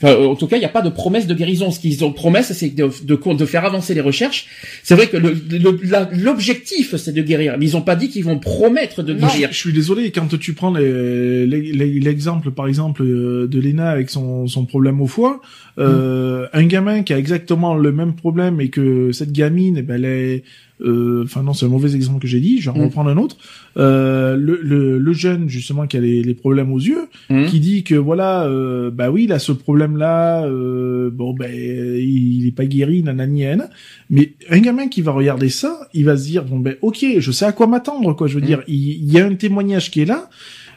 [0.00, 1.70] Enfin, euh, en tout cas, il n'y a pas de promesse de guérison.
[1.72, 4.46] Ce qu'ils ont promesse, c'est de, de, de faire avancer les recherches.
[4.84, 7.56] C'est vrai que l'objectif, c'est de guérir.
[7.58, 9.26] Mais ils n'ont pas dit qu'ils vont promettre de Non.
[9.26, 9.48] guérir.
[9.50, 14.64] Je suis désolé, quand tu prends l'exemple, par exemple, euh, de Lena avec son, son
[14.64, 15.40] problème au foie,
[15.78, 19.94] euh, un gamin qui a exactement le même problème et que cette gamine, eh ben,
[19.96, 20.42] elle est...
[20.80, 22.84] euh, Enfin non, c'est un mauvais exemple que j'ai dit, je vais en Mm.
[22.86, 23.36] reprendre un autre.
[23.78, 27.46] Euh, le, le, le jeune, justement, qui a les, les problèmes aux yeux, Hum.
[27.46, 32.40] qui dit que voilà, euh, bah oui, il a ce problème-là, euh, bon ben il,
[32.42, 33.70] il est pas guéri, nanani, nanana.
[34.10, 37.30] mais un gamin qui va regarder ça, il va se dire bon ben ok, je
[37.30, 38.26] sais à quoi m'attendre, quoi.
[38.26, 38.46] Je veux Mm.
[38.46, 40.28] dire, il, il y a un témoignage qui est là.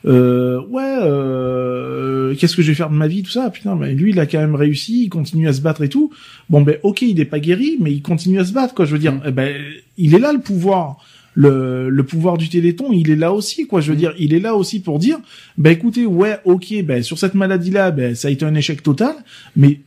[0.05, 0.97] Euh, ouais,
[1.35, 3.49] euh, qu'est-ce que je vais faire de ma vie, tout ça?
[3.49, 6.11] Putain, mais lui, il a quand même réussi, il continue à se battre et tout.
[6.49, 8.85] Bon ben ok, il est pas guéri, mais il continue à se battre, quoi.
[8.85, 9.21] Je veux dire, Mm.
[9.27, 9.55] eh ben
[9.97, 10.97] il est là le pouvoir.
[11.33, 13.79] Le, le pouvoir du Téléthon, il est là aussi, quoi.
[13.79, 13.99] Je veux Mm.
[13.99, 15.17] dire, il est là aussi pour dire,
[15.57, 19.15] ben écoutez, ouais, ok, ben sur cette maladie-là, ben ça a été un échec total,
[19.55, 19.79] mais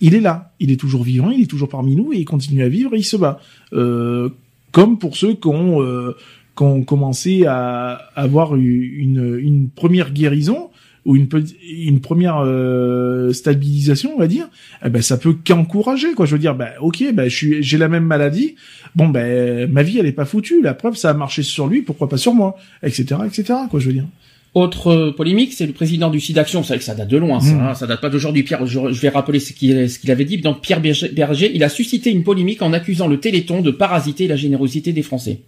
[0.00, 2.62] il est là, il est toujours vivant, il est toujours parmi nous et il continue
[2.62, 3.40] à vivre et il se bat.
[3.74, 4.30] Euh,
[4.72, 6.16] comme pour ceux qui ont, euh,
[6.56, 10.70] qui ont commencé à avoir eu une, une première guérison
[11.04, 14.48] ou une, première euh, stabilisation, on va dire,
[14.84, 16.26] eh ben ça peut qu'encourager quoi.
[16.26, 18.56] Je veux dire, ben ok, ben je suis, j'ai la même maladie,
[18.94, 20.62] bon ben ma vie elle est pas foutue.
[20.62, 23.60] La preuve, ça a marché sur lui, pourquoi pas sur moi, etc., etc.
[23.70, 24.06] Quoi, je veux dire.
[24.52, 26.64] Autre euh, polémique, c'est le président du SIDAction.
[26.64, 27.54] C'est vrai que ça date de loin, ça.
[27.54, 27.60] Mm.
[27.60, 28.42] hein, ça date pas d'aujourd'hui.
[28.42, 30.38] Pierre, je, je vais rappeler ce qu'il avait dit.
[30.38, 34.36] Donc Pierre Berger, il a suscité une polémique en accusant le Téléthon de parasiter la
[34.36, 35.40] générosité des Français.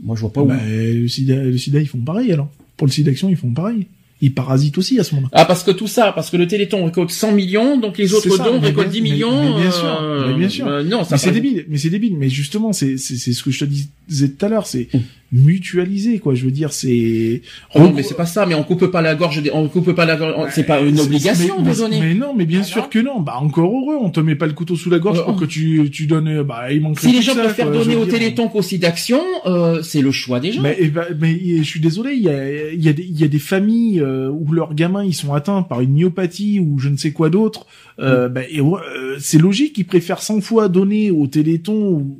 [0.00, 0.46] Moi, je vois pas où.
[0.46, 2.50] Ben, le sida, le sida, ils font pareil alors.
[2.76, 3.86] Pour le SIDAction, ils font pareil.
[4.22, 5.30] Ils parasitent aussi à ce moment-là.
[5.34, 8.38] Ah parce que tout ça, parce que le Téléthon récolte 100 millions, donc les autres
[8.38, 9.54] dons récoltent bien- 10 mais- millions.
[9.56, 10.66] mais bien sûr, euh, mais bien sûr.
[10.66, 12.16] euh, non, ça Mais c'est débile, mais c'est débile.
[12.16, 13.70] Mais justement, c'est c'est c'est ce que je te
[14.08, 14.98] disais tout à l'heure, c'est Mm.
[15.32, 16.34] Mutualiser quoi.
[16.34, 17.42] Je veux dire, c'est
[17.74, 18.46] Oh non, mais c'est pas ça.
[18.46, 19.42] Mais on coupe pas la gorge.
[19.42, 19.50] Des...
[19.52, 20.50] On coupe pas la gorge.
[20.52, 22.00] C'est pas une obligation mais, de donner.
[22.00, 23.20] Mais non, mais bien Ah sûr non que non.
[23.20, 25.44] Bah encore heureux, on te met pas le couteau sous la gorge Euh, pour que
[25.44, 26.42] tu tu donnes.
[26.42, 30.10] Bah il manque Si les gens préfèrent donner au Téléthon qu'au SIDAction, euh, c'est le
[30.10, 30.62] choix des gens.
[30.62, 33.20] Mais, eh ben, mais je suis désolé, il y a, il y a des, il
[33.20, 36.78] y a des familles euh, où leurs gamins ils sont atteints par une myopathie ou
[36.78, 37.66] je ne sais quoi d'autre.
[37.98, 38.02] Mm.
[38.02, 42.18] Euh, ben, et ouais, euh, c'est logique, ils préfèrent 100 fois donner au Téléthon où,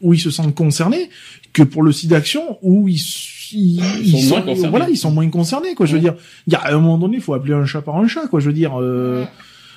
[0.00, 1.08] où ils se sentent concernés
[1.52, 3.00] que pour le site d'action où ils,
[3.52, 4.68] ils, Ils sont moins concernés.
[4.70, 5.86] voilà, ils sont moins concernés quoi.
[5.86, 6.14] Je veux dire,
[6.46, 8.26] il y a à un moment donné, il faut appeler un chat par un chat
[8.28, 8.40] quoi.
[8.40, 8.80] Je veux dire.
[8.80, 9.24] Euh,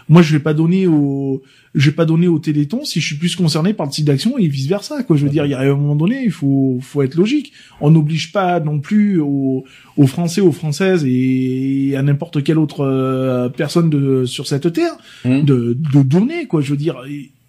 [0.10, 1.42] moi, je vais pas donner au,
[1.76, 4.38] je vais pas donner au Téléthon si je suis plus concerné par le site d'action
[4.38, 5.16] et vice versa, quoi.
[5.16, 7.54] Je veux dire, il y a un moment donné, il faut, faut être logique.
[7.80, 9.64] On n'oblige pas non plus aux,
[9.96, 14.92] aux Français, aux Françaises et à n'importe quelle autre euh, personne de, sur cette terre
[15.24, 15.46] Hum.
[15.46, 16.60] de, de donner, quoi.
[16.60, 16.98] Je veux dire,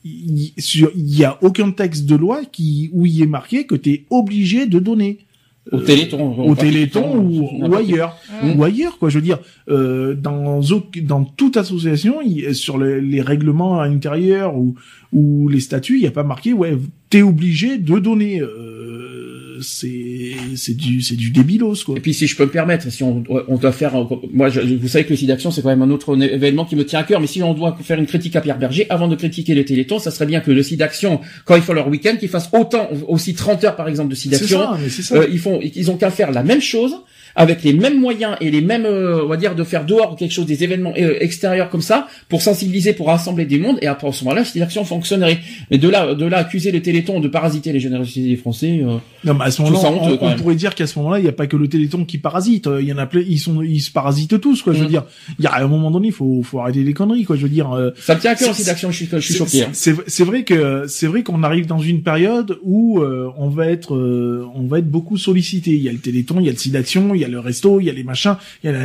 [0.05, 3.75] il- sur- il y a aucun texte de loi qui, où il est marqué que
[3.75, 5.19] tu es obligé de donner.
[5.73, 6.43] Au Euh, Téléthon.
[6.51, 8.15] au Téléthon ou, ailleurs
[8.55, 9.39] ou ailleurs quoi je veux dire
[9.71, 10.61] euh, dans
[11.05, 14.75] dans toute association il- sur les, les règlements à l'intérieur ou
[15.15, 16.77] ou les statuts il y a pas marqué ouais
[17.09, 18.74] t'es obligé de donner euh,
[19.65, 21.97] c'est c'est du c'est du débilos quoi.
[21.97, 23.95] Et puis si je peux me permettre, si on, on doit faire,
[24.33, 26.85] moi je, vous savez que le SIDAction c'est quand même un autre événement qui me
[26.85, 29.17] tient à cœur, mais si on doit faire une critique à Pierre Berger, avant de
[29.17, 32.29] critiquer le Téléthon, ça serait bien que le SIDAction, quand ils font leur week-end, qu'ils
[32.29, 35.17] fassent autant, aussi 30 heures par exemple de c'est ça.
[35.17, 36.97] Euh, ils font, ils ont qu'à faire la même chose
[37.37, 40.17] avec les mêmes moyens et les mêmes, euh, on va dire, de faire dehors ou
[40.17, 43.87] quelque chose, des événements euh, extérieurs comme ça, pour sensibiliser, pour rassembler des mondes, et
[43.87, 45.39] après, à ce moment-là, cette action fonctionnerait.
[45.71, 48.97] Mais de là, de là, accuser le Téléthon de parasiter les générosités des Français, euh,
[49.25, 51.29] non mais à ce moment-là honteux, on, on pourrait dire qu'à ce moment-là il y
[51.29, 53.81] a pas que le Téléthon qui parasite il y en a plein ils sont ils
[53.81, 54.89] se parasitent tous quoi je veux Mm.
[54.89, 55.05] dire
[55.39, 57.43] il y a à un moment donné il faut faut arrêter les conneries quoi je
[57.43, 59.39] veux dire euh, ça me tient à cœur cette action, je suis, je suis C'est-
[59.39, 59.63] choqué.
[59.63, 59.69] hein.
[59.73, 63.67] C'est c'est vrai que c'est vrai qu'on arrive dans une période où euh, on va
[63.69, 65.71] être euh, on va être beaucoup sollicité.
[65.73, 67.41] Il y a le Téléthon, il y a le site d'action, il y a le
[67.41, 68.85] resto, il y a les machins, il y a la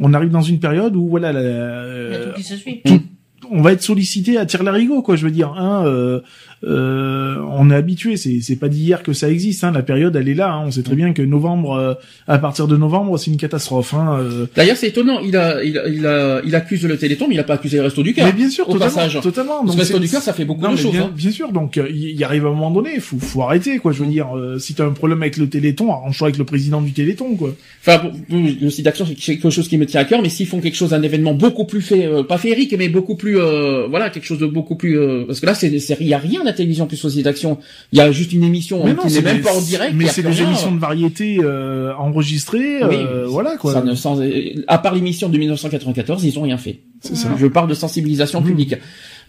[0.00, 2.80] on arrive dans une période où voilà la- Il y a tout qui se suit.
[2.84, 3.02] tout-
[3.50, 5.16] on va être sollicité à tirer l'arigot, quoi.
[5.16, 6.20] Je veux dire, hein, euh,
[6.64, 8.16] euh, on est habitué.
[8.16, 9.64] C'est c'est pas d'hier que ça existe.
[9.64, 10.52] Hein, la période, elle est là.
[10.52, 11.94] Hein, on sait très bien que novembre, euh,
[12.26, 13.94] à partir de novembre, c'est une catastrophe.
[13.94, 14.46] Hein, euh.
[14.56, 15.20] D'ailleurs, c'est étonnant.
[15.20, 17.76] Il a, il, a- il a, il accuse le Téléthon, mais il a pas accusé
[17.78, 18.26] les Restos du Cœur.
[18.26, 19.20] Mais bien sûr, au totalement, passage.
[19.22, 19.64] totalement.
[19.64, 20.92] Donc, Restos du Cœur, ça fait beaucoup Non, de choses.
[20.92, 21.12] bien, hein.
[21.14, 23.92] bien sûr, donc euh, il arrive à un moment donné, il faut, faut arrêter, quoi.
[23.92, 26.80] Je veux dire, euh, si t'as un problème avec le Téléthon, arrange-toi avec le président
[26.80, 27.54] du Téléthon, quoi.
[27.80, 30.28] Enfin, pour- pour- le site d'action, c'est quelque chose qui me tient à cœur, mais
[30.28, 33.38] s'ils font quelque chose, un événement beaucoup plus fait, euh, pas féerique, mais beaucoup plus,
[33.38, 36.44] euh, voilà, quelque chose de beaucoup plus, parce que là, c'est, il y a rien
[36.48, 37.58] la télévision plus au site d'action.
[37.92, 39.60] Il y a juste une émission Mais euh, non, qui n'est même des- pas en
[39.60, 39.94] direct.
[39.96, 43.72] Mais c'est des émissions de variété euh, enregistrées, Oui, euh, voilà, quoi.
[43.72, 44.18] Ça ne, sans,
[44.66, 46.80] à part l'émission de 1994, ils ont rien fait.
[47.00, 47.28] Ça.
[47.38, 48.44] Je parle de sensibilisation Mmh.
[48.44, 48.74] publique.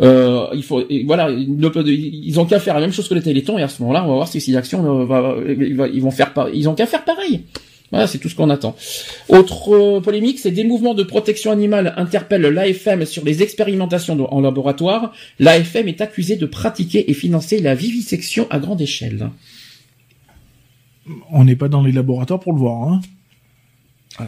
[0.02, 3.58] Euh, il faut, et voilà, ils ont qu'à faire la même chose que le Téléthon,
[3.58, 6.34] et à ce moment-là, on va voir si Action va, il va- ils vont faire
[6.54, 7.42] ils ont qu'à faire pareil.
[7.92, 8.76] Voilà, c'est tout ce qu'on attend.
[9.30, 14.22] Autre euh, polémique, c'est des mouvements de protection animale interpellent l'AFM sur les expérimentations de-
[14.24, 15.12] en laboratoire.
[15.40, 19.30] L'AFM est accusée de pratiquer et financer la vivisection à grande échelle.
[21.32, 23.02] On n'est pas dans les laboratoires pour le voir, hein.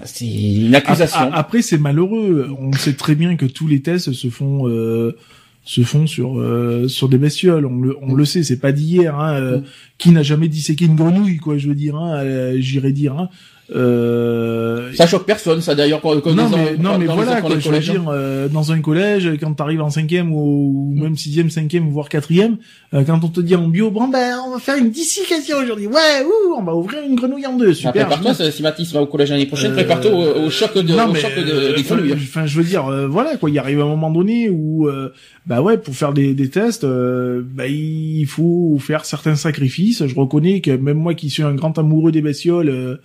[0.06, 1.20] C'est une accusation.
[1.20, 2.50] A- a- Après, c'est malheureux.
[2.60, 5.18] On sait très bien que tous les tests se font euh,
[5.66, 7.66] se font sur euh, sur des bestioles.
[7.66, 8.44] On le on le sait.
[8.44, 9.20] C'est pas d'hier.
[9.20, 9.64] Hein, euh, Mm.
[9.98, 11.96] Qui n'a jamais disséqué une grenouille, quoi Je veux dire.
[11.98, 13.18] Hein, euh, J'irais dire.
[13.20, 13.30] Hein.
[13.74, 16.02] Euh, Ça choque personne, ça d'ailleurs.
[16.02, 17.90] Quand, quand non mais non mais voilà quoi, je veux collèges.
[17.92, 22.10] dire euh, dans un collège quand t'arrives en cinquième ou, ou même sixième cinquième voire
[22.10, 22.58] quatrième
[22.94, 25.88] euh, quand on te dit en bio bon ben on va faire une dissécation aujourd'hui
[25.88, 28.92] ouais ouh on va ouvrir une grenouille en deux Ah, super Prépare-toi, c'est- si Mathis
[28.94, 31.32] va au collège l'année prochaine, Euh, prépare-toi au, au choc de, non, au mais, choc
[31.36, 32.14] de, euh, des grenouilles.
[32.14, 33.50] Enfin, je veux dire, euh, voilà quoi.
[33.50, 35.10] Il arrive un moment donné où, euh,
[35.46, 40.06] bah ouais, pour faire des, des tests, bah il faut faire certains sacrifices.
[40.06, 43.00] Je reconnais que même moi qui suis un grand amoureux des bestioles,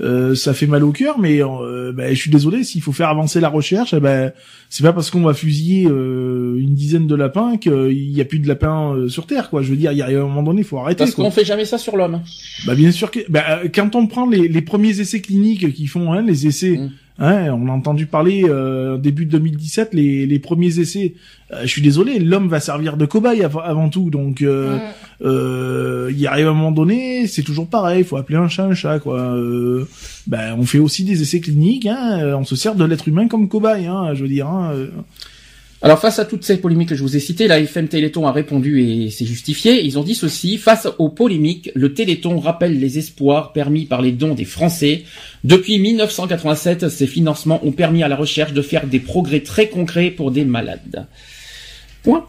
[0.00, 2.64] euh, ça fait mal au cœur, mais euh, bah, je suis désolé.
[2.64, 4.32] S'il faut faire avancer la recherche, eh ben
[4.68, 8.38] c'est pas parce qu'on va fusiller euh, une dizaine de lapins qu'il y a plus
[8.38, 9.62] de lapins euh, sur Terre, quoi.
[9.62, 10.98] Je veux dire, il y a un moment donné, il faut arrêter.
[10.98, 12.20] Parce qu'on fait jamais ça sur l'homme.
[12.66, 15.86] Bah bien sûr que bah, euh, quand on prend les, les premiers essais cliniques qui
[15.86, 16.90] font hein, les essais Mm.
[17.20, 21.14] Hein, on a entendu parler euh, début de 2017 les, les premiers essais.
[21.52, 24.10] Euh, je suis désolé l'homme va servir de cobaye av- avant tout.
[24.10, 24.78] Donc euh,
[25.22, 28.98] euh, il arrive un moment donné c'est toujours pareil faut appeler un chat un chat
[28.98, 29.20] quoi.
[29.20, 29.86] Euh,
[30.26, 33.48] bah, on fait aussi des essais cliniques hein, on se sert de l'être humain comme
[33.48, 34.88] cobaye hein, je veux dire hein, euh.
[35.82, 38.32] Alors face à toutes ces polémiques que je vous ai citées, la FM Téléthon a
[38.32, 39.82] répondu et c'est justifié.
[39.82, 44.12] Ils ont dit ceci, face aux polémiques, le Téléthon rappelle les espoirs permis par les
[44.12, 45.04] dons des Français.
[45.42, 50.10] Depuis 1987, ces financements ont permis à la recherche de faire des progrès très concrets
[50.10, 51.06] pour des malades.
[52.02, 52.26] Point.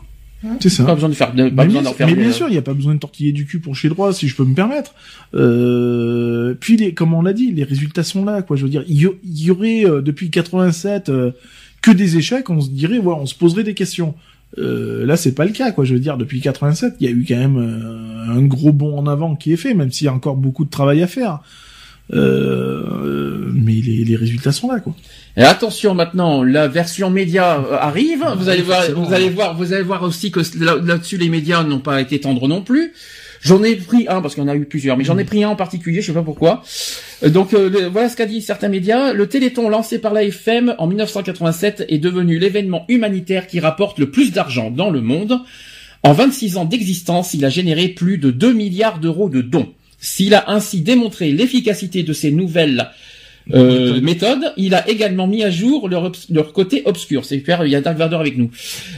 [0.62, 2.08] c'est ça Pas besoin de faire, de, pas mais besoin bien, d'en faire.
[2.08, 4.14] mais bien sûr, il n'y a pas besoin de tortiller du cul pour chez droit,
[4.14, 4.96] si je peux me permettre.
[5.36, 8.56] Euh, puis, les, comme on l'a dit, les résultats sont là, quoi.
[8.56, 11.32] Je veux dire, il y, aurait euh, depuis 87 euh,
[11.82, 14.14] que des échecs, on se dirait, ouais, on se poserait des questions.
[14.58, 15.86] Euh, là, c'est pas le cas, quoi.
[15.86, 18.98] Je veux dire, depuis 87, il y a eu quand même euh, un gros bond
[18.98, 21.40] en avant qui est fait, même s'il y a encore beaucoup de travail à faire.
[22.14, 24.96] Euh, mais les, les résultats sont là, quoi.
[25.38, 28.24] Et attention maintenant, la version média euh, arrive.
[28.38, 31.64] Vous allez voir, vous allez voir, vous allez voir aussi que là- là-dessus les médias
[31.64, 32.92] n'ont pas été tendres non plus.
[33.42, 35.44] J'en ai pris un parce qu'il y en a eu plusieurs, mais j'en ai pris
[35.44, 36.62] un en particulier, je sais pas pourquoi.
[37.24, 39.14] Euh, Donc euh, le- voilà ce qu'a dit certains médias.
[39.14, 44.12] Le Téléthon lancé par la FM en 1987 est devenu l'événement humanitaire qui rapporte le
[44.12, 45.40] plus d'argent dans le monde.
[46.04, 49.70] En 26 ans d'existence, il a généré plus de 2 milliards d'euros de dons.
[50.00, 52.90] S'il a ainsi démontré l'efficacité de ces nouvelles
[53.54, 57.26] euh, méthodes, il a également mis à jour leur, leur côté obscur.
[57.26, 58.52] C'est super, il y a Dark Vador avec nous.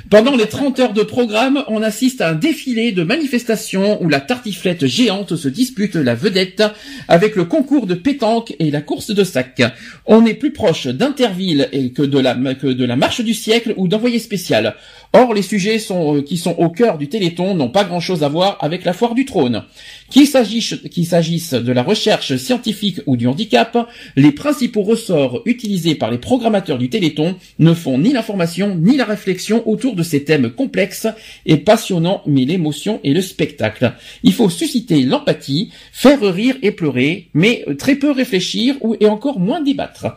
[0.10, 4.20] Pendant les 30 heures de programme, on assiste à un défilé de manifestations où la
[4.20, 6.64] tartiflette géante se dispute la vedette
[7.08, 9.62] avec le concours de pétanque et la course de sac.
[10.06, 13.74] On est plus proche d'Interville et que de la, que de la marche du siècle
[13.78, 14.76] ou d'envoyé spécial.
[15.16, 18.30] Or, les sujets euh, qui sont au cœur du Téléthon n'ont pas grand chose à
[18.30, 19.64] voir avec la foire du trône.
[20.10, 23.78] Qu'il s'agisse, de la recherche scientifique ou du handicap,
[24.16, 29.06] les principaux ressorts utilisés par les programmateurs du Téléthon ne font ni l'information ni la
[29.06, 31.08] réflexion autour de ces thèmes complexes
[31.46, 33.94] et passionnants, mais l'émotion et le spectacle.
[34.24, 39.62] Il faut susciter l'empathie, faire rire et pleurer, mais très peu réfléchir et encore moins
[39.62, 40.08] débattre.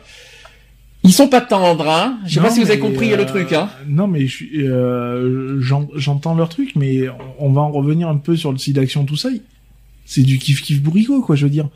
[1.07, 2.17] Ils sont pas tendres, hein.
[2.25, 3.69] Je sais pas si vous avez compris euh, le truc, hein.
[3.87, 7.03] Non, mais je euh, j'en- j'entends leur truc, mais
[7.39, 9.29] on va en revenir un peu sur le site d'action tout ça.
[10.05, 11.35] C'est du kiff kiff bourricot, quoi.
[11.35, 11.69] Je veux dire.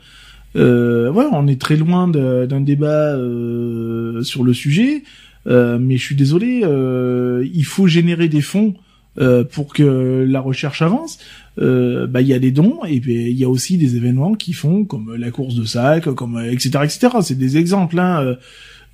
[0.54, 5.02] Euh, ouais, on est très loin d'un débat euh, sur le sujet,
[5.46, 6.60] euh, mais je suis désolé.
[6.64, 8.74] euh, il faut générer des fonds
[9.18, 11.18] euh, pour que la recherche avance.
[11.58, 14.32] Euh, bah il y a des dons et puis il y a aussi des événements
[14.34, 17.08] qui font comme la course de sac, comme etc etc.
[17.22, 17.98] C'est des exemples.
[17.98, 18.36] Hein,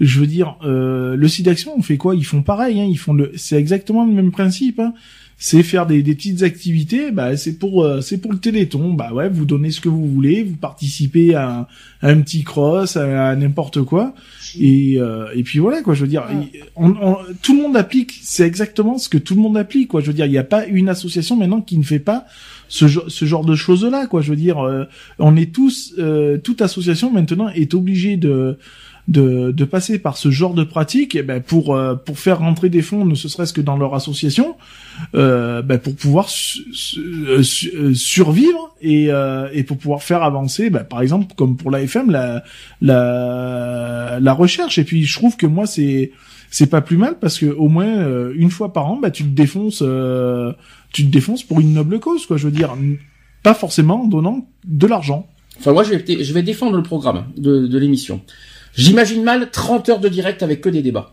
[0.00, 2.14] je veux dire, euh, le site d'action, on fait quoi?
[2.14, 4.78] Ils font pareil, hein, ils font le, c'est exactement le même principe.
[4.80, 4.94] Hein.
[5.40, 9.12] C'est faire des, des petites activités, bah c'est pour euh, c'est pour le Téléthon, bah
[9.12, 11.60] ouais, vous donnez ce que vous voulez, vous participez à un,
[12.02, 14.14] à un petit cross, à, à n'importe quoi,
[14.58, 16.24] et euh, et puis voilà quoi, je veux dire,
[16.74, 20.00] on, on- tout le monde applique, c'est exactement ce que tout le monde applique quoi,
[20.00, 22.24] je veux dire, il n'y a pas une association maintenant qui ne fait pas
[22.68, 24.86] ce, genre- ce genre de choses là quoi, je veux dire, euh,
[25.20, 28.58] on est tous, euh, toute association maintenant est obligée de
[29.08, 32.68] de, de passer par ce genre de pratique eh ben pour euh, pour faire rentrer
[32.68, 34.54] des fonds ne serait-ce que dans leur association
[35.14, 36.64] euh, ben pour pouvoir su-
[37.26, 37.42] euh,
[37.74, 41.80] euh, survivre et euh, et pour pouvoir faire avancer ben, par exemple comme pour la
[41.82, 42.42] FM la
[42.82, 44.78] la la recherche.
[44.78, 46.12] Et puis je trouve que moi c'est
[46.50, 49.28] c'est pas plus mal parce que au moins une fois par an ben tu te
[49.28, 50.52] défonces euh,
[50.92, 52.36] tu te défonces pour une noble cause quoi.
[52.36, 52.74] Je veux dire
[53.42, 55.26] pas forcément en donnant de l'argent.
[55.60, 58.20] Enfin, moi, je vais, je vais défendre le programme de, de l'émission.
[58.74, 61.12] J'imagine mal 30 heures de direct avec que des débats.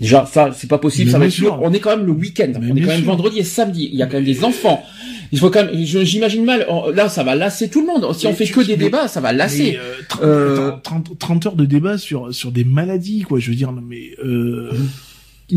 [0.00, 1.58] Déjà, ça, c'est pas possible, Mais ça va être sûr.
[1.62, 2.50] On est quand même le week-end.
[2.60, 3.06] Mais On est quand même sûr.
[3.06, 3.88] vendredi et samedi.
[3.92, 4.82] Il y a quand même des enfants.
[5.30, 8.12] Il faut quand même, j'imagine mal, là, ça va lasser tout le monde.
[8.14, 9.78] Si Mais on fait que des mais- débats, ça va lasser.
[9.80, 13.50] Euh, 30, Euh, attends, 30, 30 heures de débat sur sur des maladies quoi je
[13.50, 14.70] veux dire non, mais euh,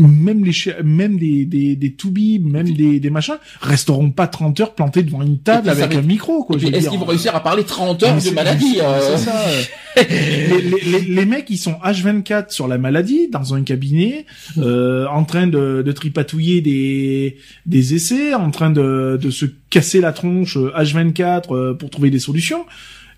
[0.02, 0.52] même les
[0.84, 5.22] même des des des toubibs même des des machins resteront pas 30 heures plantés devant
[5.22, 8.30] une table avec un micro quoi est-ce qu'ils vont réussir à parler 30 heures de
[8.30, 9.34] maladie c'est- euh, c'est ça,
[9.98, 10.02] euh.
[10.86, 14.26] les, les, mecs ils sont H24 sur la maladie dans un cabinet
[14.58, 20.00] euh, en train de, de tripatouiller des des essais en train de de se casser
[20.00, 22.64] la tronche euh, H24 euh, pour trouver des solutions.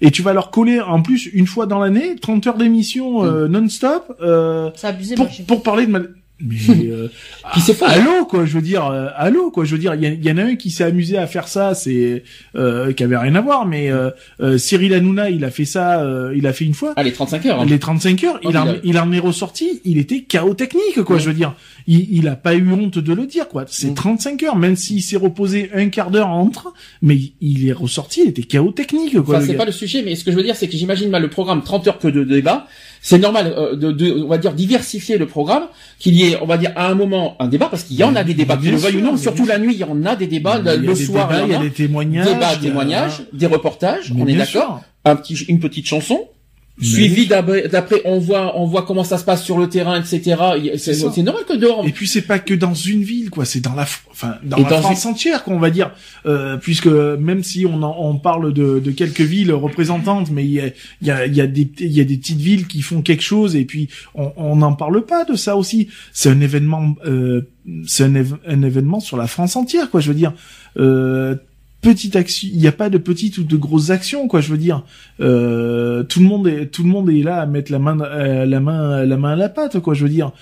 [0.00, 3.48] Et tu vas leur coller en plus une fois dans l'année 30 heures d'émission euh,
[3.48, 4.70] non-stop euh,
[5.48, 6.10] pour parler de mal...
[6.40, 6.56] Mais
[6.90, 7.09] euh,
[7.52, 7.85] Puis c'est faux.
[7.86, 10.43] allô quoi, je veux dire, euh, allô quoi, je veux dire, il y, en a
[10.43, 12.23] un qui s'est amusé à faire ça, c'est
[12.55, 14.10] euh, qui avait rien à voir, mais euh,
[14.40, 16.93] euh, Cyril Hanouna, il a fait ça, euh, il a fait une fois.
[16.97, 17.60] Allez, 35 heures.
[17.60, 17.66] hein.
[17.69, 20.55] Les 35 heures, il, Oh, en, il a- il en est ressorti, il était chaos
[20.55, 21.23] technique, quoi, Ouais.
[21.23, 21.55] je veux dire.
[21.90, 23.65] Il, il a pas eu honte de le dire, quoi.
[23.66, 23.94] C'est Mm.
[23.94, 28.28] 35 heures, même s'il s'est reposé un quart d'heure entre, mais il est ressorti, il
[28.28, 29.39] était chaos technique, quoi.
[29.39, 31.23] Enfin, c'est pas le sujet, mais ce que je veux dire, c'est que j'imagine mal
[31.23, 32.66] le programme 30 heures que de débat.
[33.01, 35.65] C'est normal euh, de, de, on va dire, diversifier le programme,
[35.98, 38.15] qu'il y ait, on va dire, à un moment un débat, parce qu'il y en
[38.16, 39.16] a des débats, Mais qu'ils le bien veuillent ou sûr, non.
[39.16, 40.59] Surtout bien la nuit, il y en a des débats.
[40.59, 41.59] Le des soir, débats, il y a.
[41.59, 42.27] des témoignages.
[42.27, 44.81] Débats, témoignages, des reportages, Mais on est bien d'accord.
[44.81, 44.81] sûr.
[45.05, 46.28] Un petit, une petite chanson.
[46.80, 50.36] Mais Suivi d'après, on voit, on voit comment ça se passe sur le terrain, etc.
[50.76, 51.84] C'est normal que dehors.
[51.84, 53.44] Et puis c'est pas que dans une ville, quoi.
[53.44, 55.90] C'est dans la, enfin, dans Et la dans France entière, qu'on va dire.
[56.26, 60.52] Euh, puisque même si on en, on parle de, de quelques villes représentantes, mais il
[60.52, 60.66] y a,
[61.00, 63.22] il y a, y a des, il y a des petites villes qui font quelque
[63.24, 65.88] chose, et puis on on n'en parle pas de ça aussi.
[66.12, 67.48] C'est un événement, euh,
[67.86, 68.14] c'est un,
[68.46, 70.00] un événement sur la France entière, quoi.
[70.00, 70.32] Je veux dire.
[70.76, 71.34] Euh,
[71.80, 74.40] petite action, il n'y a pas de petites ou de grosses actions, quoi.
[74.40, 74.82] Je veux dire,
[75.20, 78.44] euh, tout le monde est, tout le monde est là à mettre la main, euh,
[78.46, 79.94] la main, la main à la pâte, quoi.
[79.94, 80.32] Je veux dire,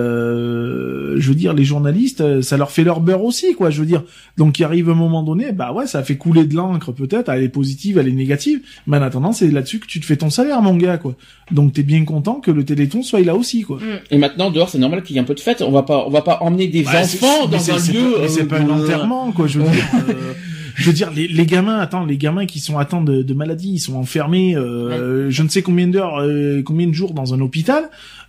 [0.00, 3.70] euh, je veux dire, les journalistes, euh, ça leur fait leur beurre aussi, quoi.
[3.70, 4.02] Je veux dire,
[4.36, 7.42] donc il arrive un moment donné, bah ouais, ça fait couler de l'encre peut-être, elle
[7.42, 10.30] est positive, elle est négative, mais en attendant, c'est là-dessus que tu te fais ton
[10.30, 11.14] salaire, mon gars, quoi.
[11.50, 13.78] Donc t'es bien content que le Téléthon soit là aussi, quoi.
[14.10, 15.62] Et maintenant, dehors, c'est normal qu'il y ait un peu de fête.
[15.62, 18.12] On va pas, on va pas emmener des Bah, enfants dans un c'est lieu.
[18.20, 19.46] pas- c'est euh, pas un enterrement, quoi.
[19.46, 20.32] Je veux dire, euh,
[20.80, 23.72] je veux dire, les, les gamins, attends, les gamins qui sont atteints de, de maladies,
[23.74, 27.40] ils sont enfermés, euh, je ne sais combien d'heures, euh, combien de jours dans un
[27.40, 27.84] hôpital.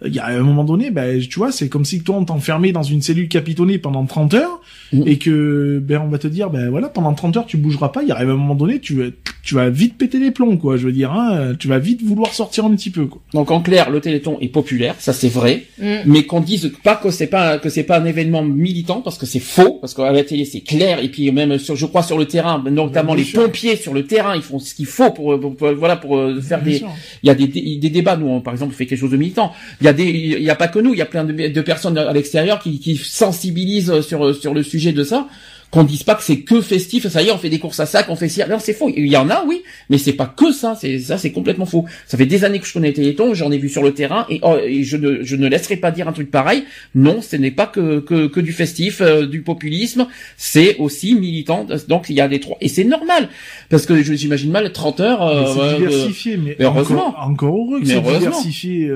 [0.06, 2.72] Il y a un moment donné, ben, tu vois, c'est comme si toi on t'enfermait
[2.72, 4.60] dans une cellule capitonnée pendant 30 heures
[4.94, 5.04] Mhm.
[5.08, 8.04] et que, ben, on va te dire, ben voilà, pendant 30 heures tu bougeras pas.
[8.04, 9.06] Il arrive un moment donné, tu vas,
[9.44, 10.76] tu vas vite péter les plombs, quoi.
[10.76, 13.22] Je veux dire, hein, tu vas vite vouloir sortir un petit peu, quoi.
[13.34, 15.86] Donc en clair, le Téléthon est populaire, ça c'est vrai, Mm.
[16.08, 19.26] mais qu'on dise pas que c'est pas que c'est pas un événement militant parce que
[19.26, 22.18] c'est faux, parce qu'à la télé c'est clair et puis même sur, je crois sur
[22.18, 23.44] le terrain, notamment les sûr.
[23.44, 26.42] pompiers sur le terrain, ils font ce qu'il faut pour, pour- pour- voilà pour euh,
[26.42, 26.90] faire Bien des sûr.
[27.24, 29.12] il y a des, des, des débats, nous, on, par exemple, on fait quelque chose
[29.12, 29.54] de militant.
[29.82, 31.34] Il y a des, il y a pas que nous, il y a plein de,
[31.34, 35.28] de personnes à l'extérieur qui, qui sensibilisent sur, sur le sujet de ça.
[35.72, 37.86] Qu'on dise pas que c'est que festif, ça y est, on fait des courses à
[37.86, 38.42] sac, on fait ci.
[38.50, 38.92] Non, c'est faux.
[38.94, 40.76] Il y en a, oui, mais c'est pas que ça.
[40.80, 41.86] C'est ça, c'est complètement faux.
[42.08, 44.42] Ça fait des années que je connais Téléthon, j'en ai vu sur le terrain, et,
[44.44, 46.66] oh, et je ne, je ne laisserai pas dire un truc pareil.
[46.94, 50.08] Non, ce n'est pas que, que, que du festif, euh, du populisme.
[50.36, 51.66] C'est aussi militant.
[51.88, 53.30] Donc il y a des trois, et c'est normal
[53.70, 55.26] parce que je- j'imagine mal 30 heures.
[55.26, 57.08] Mais euh, de- diversifié, mais, mais heureusement.
[57.08, 58.90] Encore, encore heureux que Mais c'est diversifié.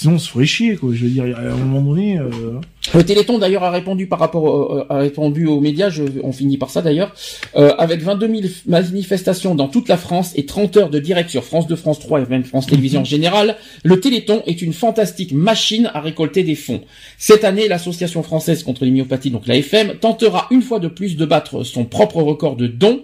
[0.00, 0.94] Sinon, on se ferait chier, quoi.
[0.94, 2.16] Je veux dire, à un moment donné.
[2.16, 2.30] Euh...
[2.94, 6.56] Le Téléthon d'ailleurs a répondu par rapport euh, a répondu aux médias, je- on finit
[6.56, 7.14] par ça d'ailleurs,
[7.56, 11.44] euh, avec 22 000 manifestations dans toute la France et 30 heures de direct sur
[11.44, 15.32] France 2, France 3 et même France Télévisions en général, le Téléthon est une fantastique
[15.32, 16.80] machine à récolter des fonds.
[17.18, 21.18] Cette année, l'association française contre les myopathies, donc la FM, tentera une fois de plus
[21.18, 23.02] de battre son propre record de dons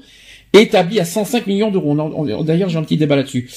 [0.54, 1.94] établi à 105 millions d'euros.
[2.42, 3.50] D'ailleurs, j'ai un petit débat là-dessus.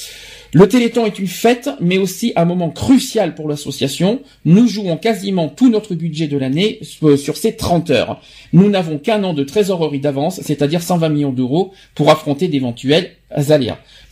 [0.52, 4.22] Le Téléthon est une fête, mais aussi un moment crucial pour l'association.
[4.46, 8.22] Nous jouons quasiment tout notre budget de l'année euh, sur ces 30 heures.
[8.52, 13.12] Nous n'avons qu'un an de trésorerie d'avance, c'est-à-dire 120 millions d'euros, pour affronter d'éventuels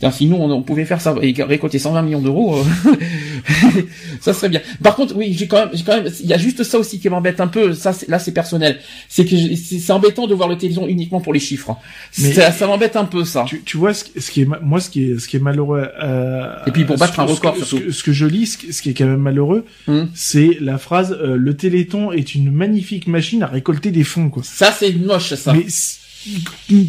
[0.00, 2.62] Tiens, Si nous, on, on pouvait faire ça et récolter 120 millions d'euros, euh,
[4.20, 4.60] ça serait bien.
[4.82, 7.00] Par contre, oui, j'ai quand même, j'ai quand même, il y a juste ça aussi
[7.00, 7.72] qui m'embête un peu.
[7.74, 8.78] Ça, là, c'est personnel.
[9.08, 11.76] C'est que c'est embêtant de voir le Téléthon uniquement pour les chiffres.
[12.18, 13.44] Mais- ça ça m'embête un peu, ça.
[13.48, 15.40] Tu, tu vois ce, qui- ce qui est moi ce qui est ce qui est
[15.40, 17.84] malheureux euh, Et puis pour ce- battre un record, ce surtout.
[17.86, 20.08] que, ce que je lis ce qui, est quand même malheureux Hum.
[20.14, 24.42] c'est la phrase euh, le Téléthon est une magnifique machine à récolter des fonds quoi
[24.44, 25.52] Ça, c'est moche, ça.
[25.52, 25.66] mais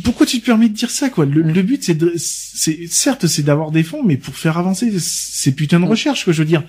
[0.03, 1.25] pourquoi tu te permets de dire ça quoi?
[1.25, 4.91] Le, le but c'est de c'est certes c'est d'avoir des fonds mais pour faire avancer
[4.99, 6.63] ces putains de recherches que je veux dire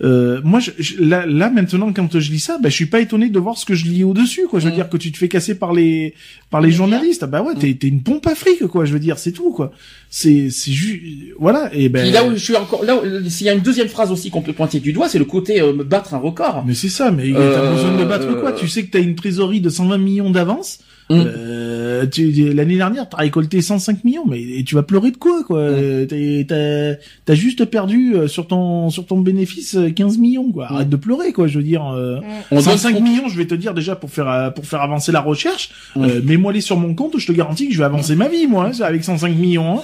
[0.00, 3.00] euh, moi, je, je- là, là, maintenant, quand je lis ça, bah, je suis pas
[3.00, 4.60] étonné de voir ce que je lis au-dessus, quoi.
[4.60, 6.14] Je veux dire que tu te fais casser par les,
[6.50, 7.24] par les journalistes.
[7.24, 8.84] Ah bah ouais, t'es, t'es une pompe à fric, quoi.
[8.84, 9.72] Je veux dire, c'est tout, quoi.
[10.08, 11.02] C'est, c'est juste,
[11.40, 11.68] voilà.
[11.74, 12.02] Et ben.
[12.04, 14.30] Puis là où je suis encore, là, où- s'il y a une deuxième phrase aussi
[14.30, 16.62] qu'on peut pointer du doigt, c'est le côté euh, me battre un record.
[16.64, 18.92] Mais c'est ça, mais Euh, t'as besoin de le battre euh, quoi Tu sais que
[18.92, 20.78] t'as une trésorerie de 120 millions d'avance.
[21.10, 21.14] Mm.
[21.26, 25.42] Euh, tu, l'année dernière, t'as récolté 105 millions, mais et tu vas pleurer de quoi,
[25.44, 26.06] quoi Euh,
[26.46, 30.66] T'as, t'as juste perdu euh, sur ton sur ton bénéfice euh, 15 millions, quoi.
[30.70, 30.90] Arrête Mm.
[30.90, 31.46] de pleurer, quoi.
[31.46, 32.20] Je veux dire, euh,
[32.50, 34.82] On donne 105 compte- millions, je vais te dire déjà pour faire euh, pour faire
[34.82, 35.70] avancer la recherche.
[35.96, 36.04] Mm.
[36.04, 38.46] euh, Mets-moi les sur mon compte, je te garantis que je vais avancer ma vie,
[38.46, 39.78] moi, hein, avec 105 millions.
[39.78, 39.82] Hein.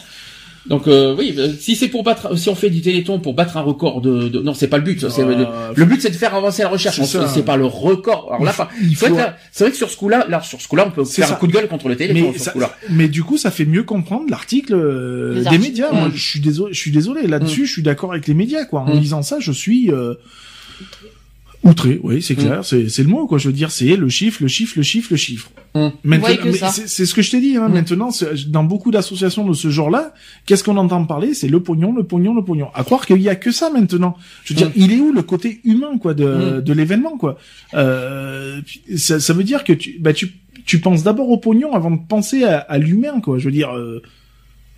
[0.66, 3.58] Donc euh, oui, euh, si c'est pour battre, si on fait du Téléthon pour battre
[3.58, 5.08] un record de, de- non, c'est pas le but.
[5.10, 5.46] c'est Euh, le,
[5.76, 6.98] le but c'est de faire avancer la recherche.
[7.02, 8.28] c'est pas le record.
[8.32, 10.24] Alors là, Il faut- c'est vrai, faut- que là- c'est vrai que sur ce coup-là,
[10.28, 11.34] là sur ce coup-là, on peut C'est faire ça.
[11.34, 12.28] un coup de gueule contre le Téléthon.
[12.32, 15.92] Mais, sur ça- ce mais du coup, ça fait mieux comprendre l'article euh, des médias.
[15.92, 15.96] Mm.
[15.96, 17.66] Moi, je suis désolé, je suis désolé là-dessus.
[17.66, 18.80] Je suis d'accord avec les médias, quoi.
[18.80, 18.98] En Mm.
[19.00, 20.14] lisant ça, je suis euh,
[21.64, 21.98] outré.
[22.02, 22.42] Oui, c'est Mm.
[22.42, 22.64] clair.
[22.64, 23.38] C'est c'est le mot, quoi.
[23.38, 25.50] Je veux dire, c'est le chiffre, le chiffre, le chiffre, le chiffre.
[25.74, 25.88] Mm.
[26.04, 26.68] Maintenant, Ouais, que mais ça.
[26.68, 27.56] c'est c'est ce que je t'ai dit.
[27.56, 27.72] Hein, Mm.
[27.72, 30.14] Maintenant, c'est- dans beaucoup d'associations de ce genre-là,
[30.46, 31.34] qu'est-ce qu'on entend parler?
[31.34, 32.68] C'est le pognon, le pognon, le pognon.
[32.74, 34.16] À croire qu'il y a que ça maintenant.
[34.44, 34.72] Je veux dire, Mm.
[34.76, 37.38] il est où le côté humain, quoi, de, de l'événement, quoi?
[37.74, 38.60] Euh,
[38.96, 40.32] ça, ça veut dire que tu, bah, tu,
[40.66, 43.38] tu penses d'abord au pognon avant de penser à, à l'humain, quoi.
[43.38, 44.00] Je veux dire, euh,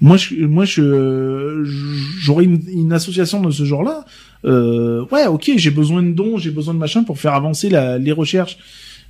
[0.00, 1.62] moi, je, moi, je,
[2.20, 4.04] j'aurais une, une association de ce genre-là.
[4.44, 7.98] Euh, ouais, ok, j'ai besoin de dons, j'ai besoin de machin pour faire avancer la,
[7.98, 8.58] les recherches.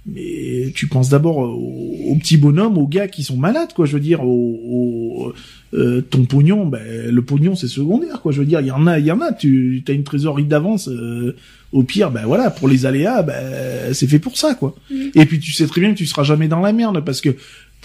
[0.08, 3.86] Mais tu penses d'abord aux, aux petits bonhommes, aux gars qui sont malades, quoi.
[3.86, 5.32] Je veux dire, aux-
[5.74, 6.80] euh, ton pognon, ben,
[7.10, 8.30] le pognon c'est secondaire, quoi.
[8.30, 9.32] Je veux dire, il y en a, il y en a.
[9.32, 10.88] Tu as une trésorerie d'avance.
[10.88, 11.34] euh,
[11.72, 14.76] au pire, ben voilà, pour les aléas, ben c'est fait pour ça, quoi.
[15.16, 17.30] Et puis tu sais très bien que tu seras jamais dans la merde parce que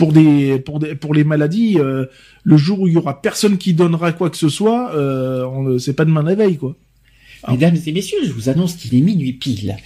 [0.02, 2.06] pour des pour des pour les maladies, euh,
[2.44, 5.78] le jour où il y aura personne qui donnera quoi que ce soit, euh, on-
[5.78, 6.76] c'est pas demain la veille, quoi.
[7.44, 7.52] Ah.
[7.52, 9.78] Mesdames et messieurs, je vous annonce qu'il est minuit pile.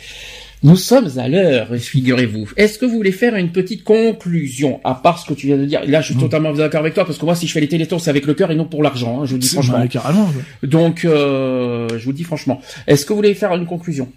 [0.64, 2.50] Nous sommes à l'heure, figurez-vous.
[2.56, 5.66] Est-ce que vous voulez faire une petite conclusion, à part ce que tu viens de
[5.66, 5.82] dire?
[5.86, 6.20] Là, je suis Mm.
[6.22, 8.34] totalement d'accord avec toi, parce que moi, si je fais les télétons, c'est avec le
[8.36, 9.80] cœur et non pour l'argent, hein, je vous dis franchement.
[9.80, 10.30] bah, carrément.
[10.64, 12.62] Donc, euh, je vous dis franchement.
[12.88, 14.08] Est-ce que vous voulez faire une conclusion?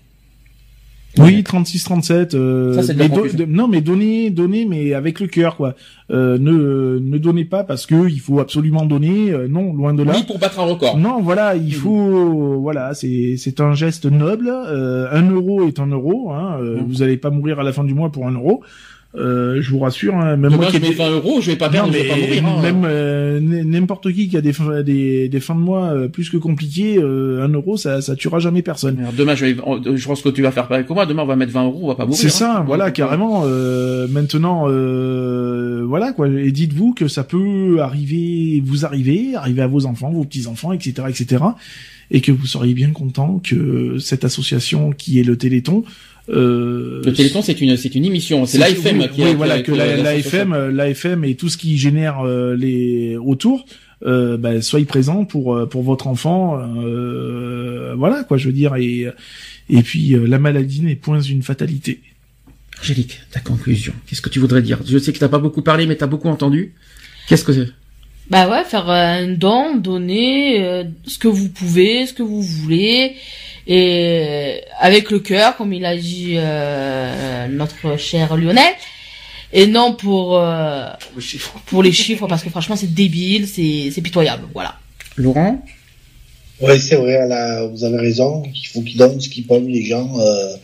[1.18, 2.34] Oui, 36, 37.
[2.34, 5.74] Euh, Ça, mais do- de- non, mais donnez, donnez, mais avec le cœur, quoi.
[6.10, 9.30] Euh, ne ne donnez pas parce que il faut absolument donner.
[9.30, 10.12] euh, non, loin de là.
[10.14, 10.96] Oui, pour battre un record.
[10.96, 14.48] Non, voilà, il faut, voilà, c'est c'est un geste noble.
[14.48, 16.30] Euh, un euro est un euro.
[16.30, 16.84] Hein, euh, Mhm.
[16.86, 18.62] Vous allez pas mourir à la fin du mois pour un euro.
[19.14, 20.14] Euh, je vous rassure.
[20.16, 21.92] Hein, même moi je qui ai mets des- 20 euros, je vais pas non, perdre,
[21.94, 22.44] je mais vais pas mourir.
[22.46, 22.62] Hein.
[22.62, 26.28] même euh, n'importe qui qui a des fins, des, des fins de mois euh, plus
[26.28, 28.98] que compliquées, euh, un euro, ça ça tuera jamais personne.
[29.00, 29.56] Alors, Demain, je, vais,
[29.96, 31.06] je pense que tu vas faire pareil que moi.
[31.06, 32.18] Demain, on va mettre 20 euros, on va pas mourir.
[32.20, 32.30] C'est hein.
[32.30, 33.44] ça, voilà, Donc, carrément.
[33.46, 36.28] Euh, maintenant, euh, voilà quoi.
[36.28, 40.72] Et dites-vous que ça peut arriver, vous arriver, arriver à vos enfants, vos petits enfants,
[40.72, 41.44] etc., etc.,
[42.10, 45.84] et que vous seriez bien content que cette association qui est le Téléthon.
[46.30, 48.44] Euh, Le Téléthon, c'est une, c'est une émission.
[48.46, 51.34] C'est l'AFM oui, qui oui, a- voilà, qui que a- la, l'AFM, euh, l'AFM et
[51.36, 53.64] tout ce qui génère euh, les autour,
[54.06, 59.06] euh, bah, soyez présents pour pour votre enfant, euh, voilà quoi, je veux dire et
[59.70, 62.00] et puis euh, la maladie n'est point une fatalité.
[62.80, 63.92] Angélique, ta conclusion.
[64.06, 64.78] Qu'est-ce que tu voudrais dire?
[64.86, 66.74] Je sais que t'as pas beaucoup parlé, mais t'as beaucoup entendu.
[67.28, 67.66] Qu'est-ce que c'est?
[68.30, 73.14] Bah ouais, faire un don, donner euh, ce que vous pouvez, ce que vous voulez,
[73.68, 78.72] et avec le cœur, comme il a dit euh, notre cher Lionel,
[79.52, 80.88] et non pour euh,
[81.66, 84.76] pour les chiffres, parce que franchement c'est débile, c'est c'est pitoyable, voilà.
[85.16, 85.62] Laurent?
[86.60, 88.42] Ouais, c'est vrai, là, vous avez raison.
[88.52, 90.18] Il faut qu'ils donnent ce qu'ils peuvent, les gens.
[90.18, 90.56] Euh...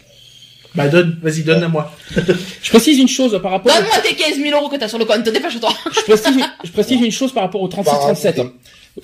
[0.75, 1.95] Bah donne, vas-y donne à moi.
[2.63, 3.73] Je précise une chose par rapport.
[3.73, 5.73] Donne-moi tes 15 000 euros que t'as sur le compte, dépêche-toi.
[5.95, 8.51] Je précise, je précise une chose par rapport au 36-37.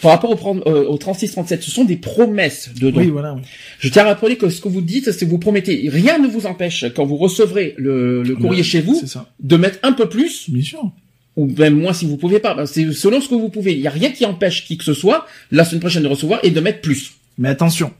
[0.01, 3.01] Par rapport au, euh, au 36-37, ce sont des promesses de dons.
[3.01, 3.35] Oui voilà.
[3.35, 3.41] oui.
[3.81, 5.89] Je tiens à rappeler que ce que vous dites, c'est que vous promettez.
[5.89, 9.01] Rien ne vous empêche, quand vous recevrez le, le courrier chez vous,
[9.41, 10.93] de mettre un peu plus Bien sûr.
[11.37, 12.67] ou même moins si vous pouvez pas.
[12.67, 13.73] C'est selon ce que vous pouvez.
[13.73, 16.39] Il y a rien qui empêche qui que ce soit la semaine prochaine de recevoir
[16.45, 17.15] et de mettre plus.
[17.39, 17.93] Mais attention,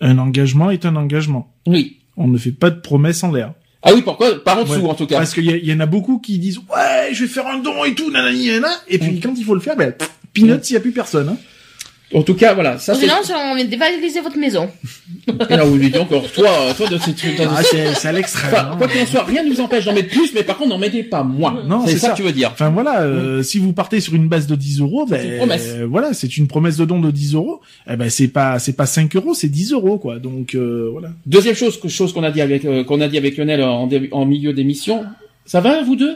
[0.00, 1.52] un engagement est un engagement.
[1.66, 1.98] Oui.
[2.16, 3.52] On ne fait pas de promesses en l'air.
[3.82, 4.42] Ah oui, pourquoi?
[4.42, 4.88] Par en dessous, Ouais.
[4.88, 5.18] en tout cas.
[5.18, 7.94] Parce qu'il y, en a beaucoup qui disent ouais, je vais faire un don et
[7.94, 8.68] tout, nanani, nanana.
[8.88, 10.10] Et puis quand il faut le faire, ben, pff,
[10.46, 11.28] peanuts, il y a plus personne.
[11.30, 11.36] Hein.
[12.14, 12.78] En tout cas, voilà.
[12.78, 12.94] Ça.
[12.94, 13.16] Sinon,
[13.50, 14.70] on vient dévaliser votre maison.
[15.50, 18.50] Et là, oui, dis encore, toi, toi, de cette, Ah, c'est c'est à l'extrême.
[18.50, 18.76] Enfin, hein.
[18.78, 20.78] quoi qu'il en soit, rien ne nous empêche d'en mettre plus, mais par contre, n'en
[20.78, 21.62] mettez pas moins.
[21.66, 22.12] Non, c'est ça, ça.
[22.12, 22.48] que tu veux dire.
[22.50, 25.66] Enfin voilà, euh, si vous partez sur une base de 10 euros, ben une promesse.
[25.68, 27.60] euh, voilà, c'est une promesse de don de 10 euros.
[27.90, 30.18] Eh ben c'est pas c'est pas 5 euros, c'est 10 euros quoi.
[30.18, 31.10] Donc euh, voilà.
[31.26, 34.24] Deuxième chose, que- chose qu'on a dit avec, euh, qu'on a dit avec Lionel en
[34.24, 35.04] milieu d'émission.
[35.48, 36.14] Ça va, vous deux?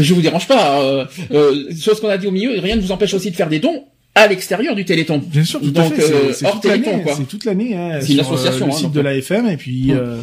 [0.00, 0.80] Je vous dérange pas.
[0.80, 3.48] Euh, euh, chose qu'on a dit au milieu, rien ne vous empêche aussi de faire
[3.48, 3.84] des dons
[4.14, 5.18] à l'extérieur du Téléthon.
[5.18, 6.02] Bien sûr, tout Donc, à fait.
[6.12, 7.14] euh, c'est- hors toute l'année, Téléthon, quoi.
[7.16, 7.76] C'est toute l'année.
[7.76, 10.20] Hein, C'est une sur, association, le hein, site donc, de la FM et puis euh,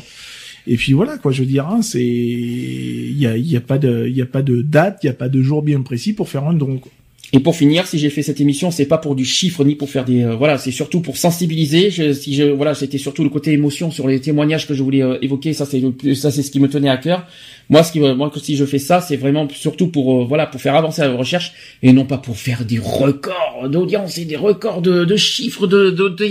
[0.67, 1.31] et puis voilà quoi.
[1.31, 4.25] Je veux dire, hein, c'est il y a y a pas de il y a
[4.25, 6.77] pas de date, il y a pas de jour bien précis pour faire un don.
[6.77, 6.91] Quoi.
[7.35, 9.89] Et pour finir, si j'ai fait cette émission, c'est pas pour du chiffre ni pour
[9.89, 11.89] faire des euh, voilà, c'est surtout pour sensibiliser.
[11.91, 15.03] Je, si je voilà, c'était surtout le côté émotion sur les témoignages que je voulais
[15.03, 15.51] euh, évoquer.
[15.53, 15.81] Ça c'est
[16.15, 17.25] ça c'est ce qui me tenait à cœur.
[17.67, 20.45] Moi, ce qui moi que si je fais ça, c'est vraiment surtout pour euh, voilà
[20.45, 21.51] pour faire avancer la recherche
[21.83, 25.89] et non pas pour faire des records d'audience et des records de, de chiffres de
[25.89, 26.25] de, de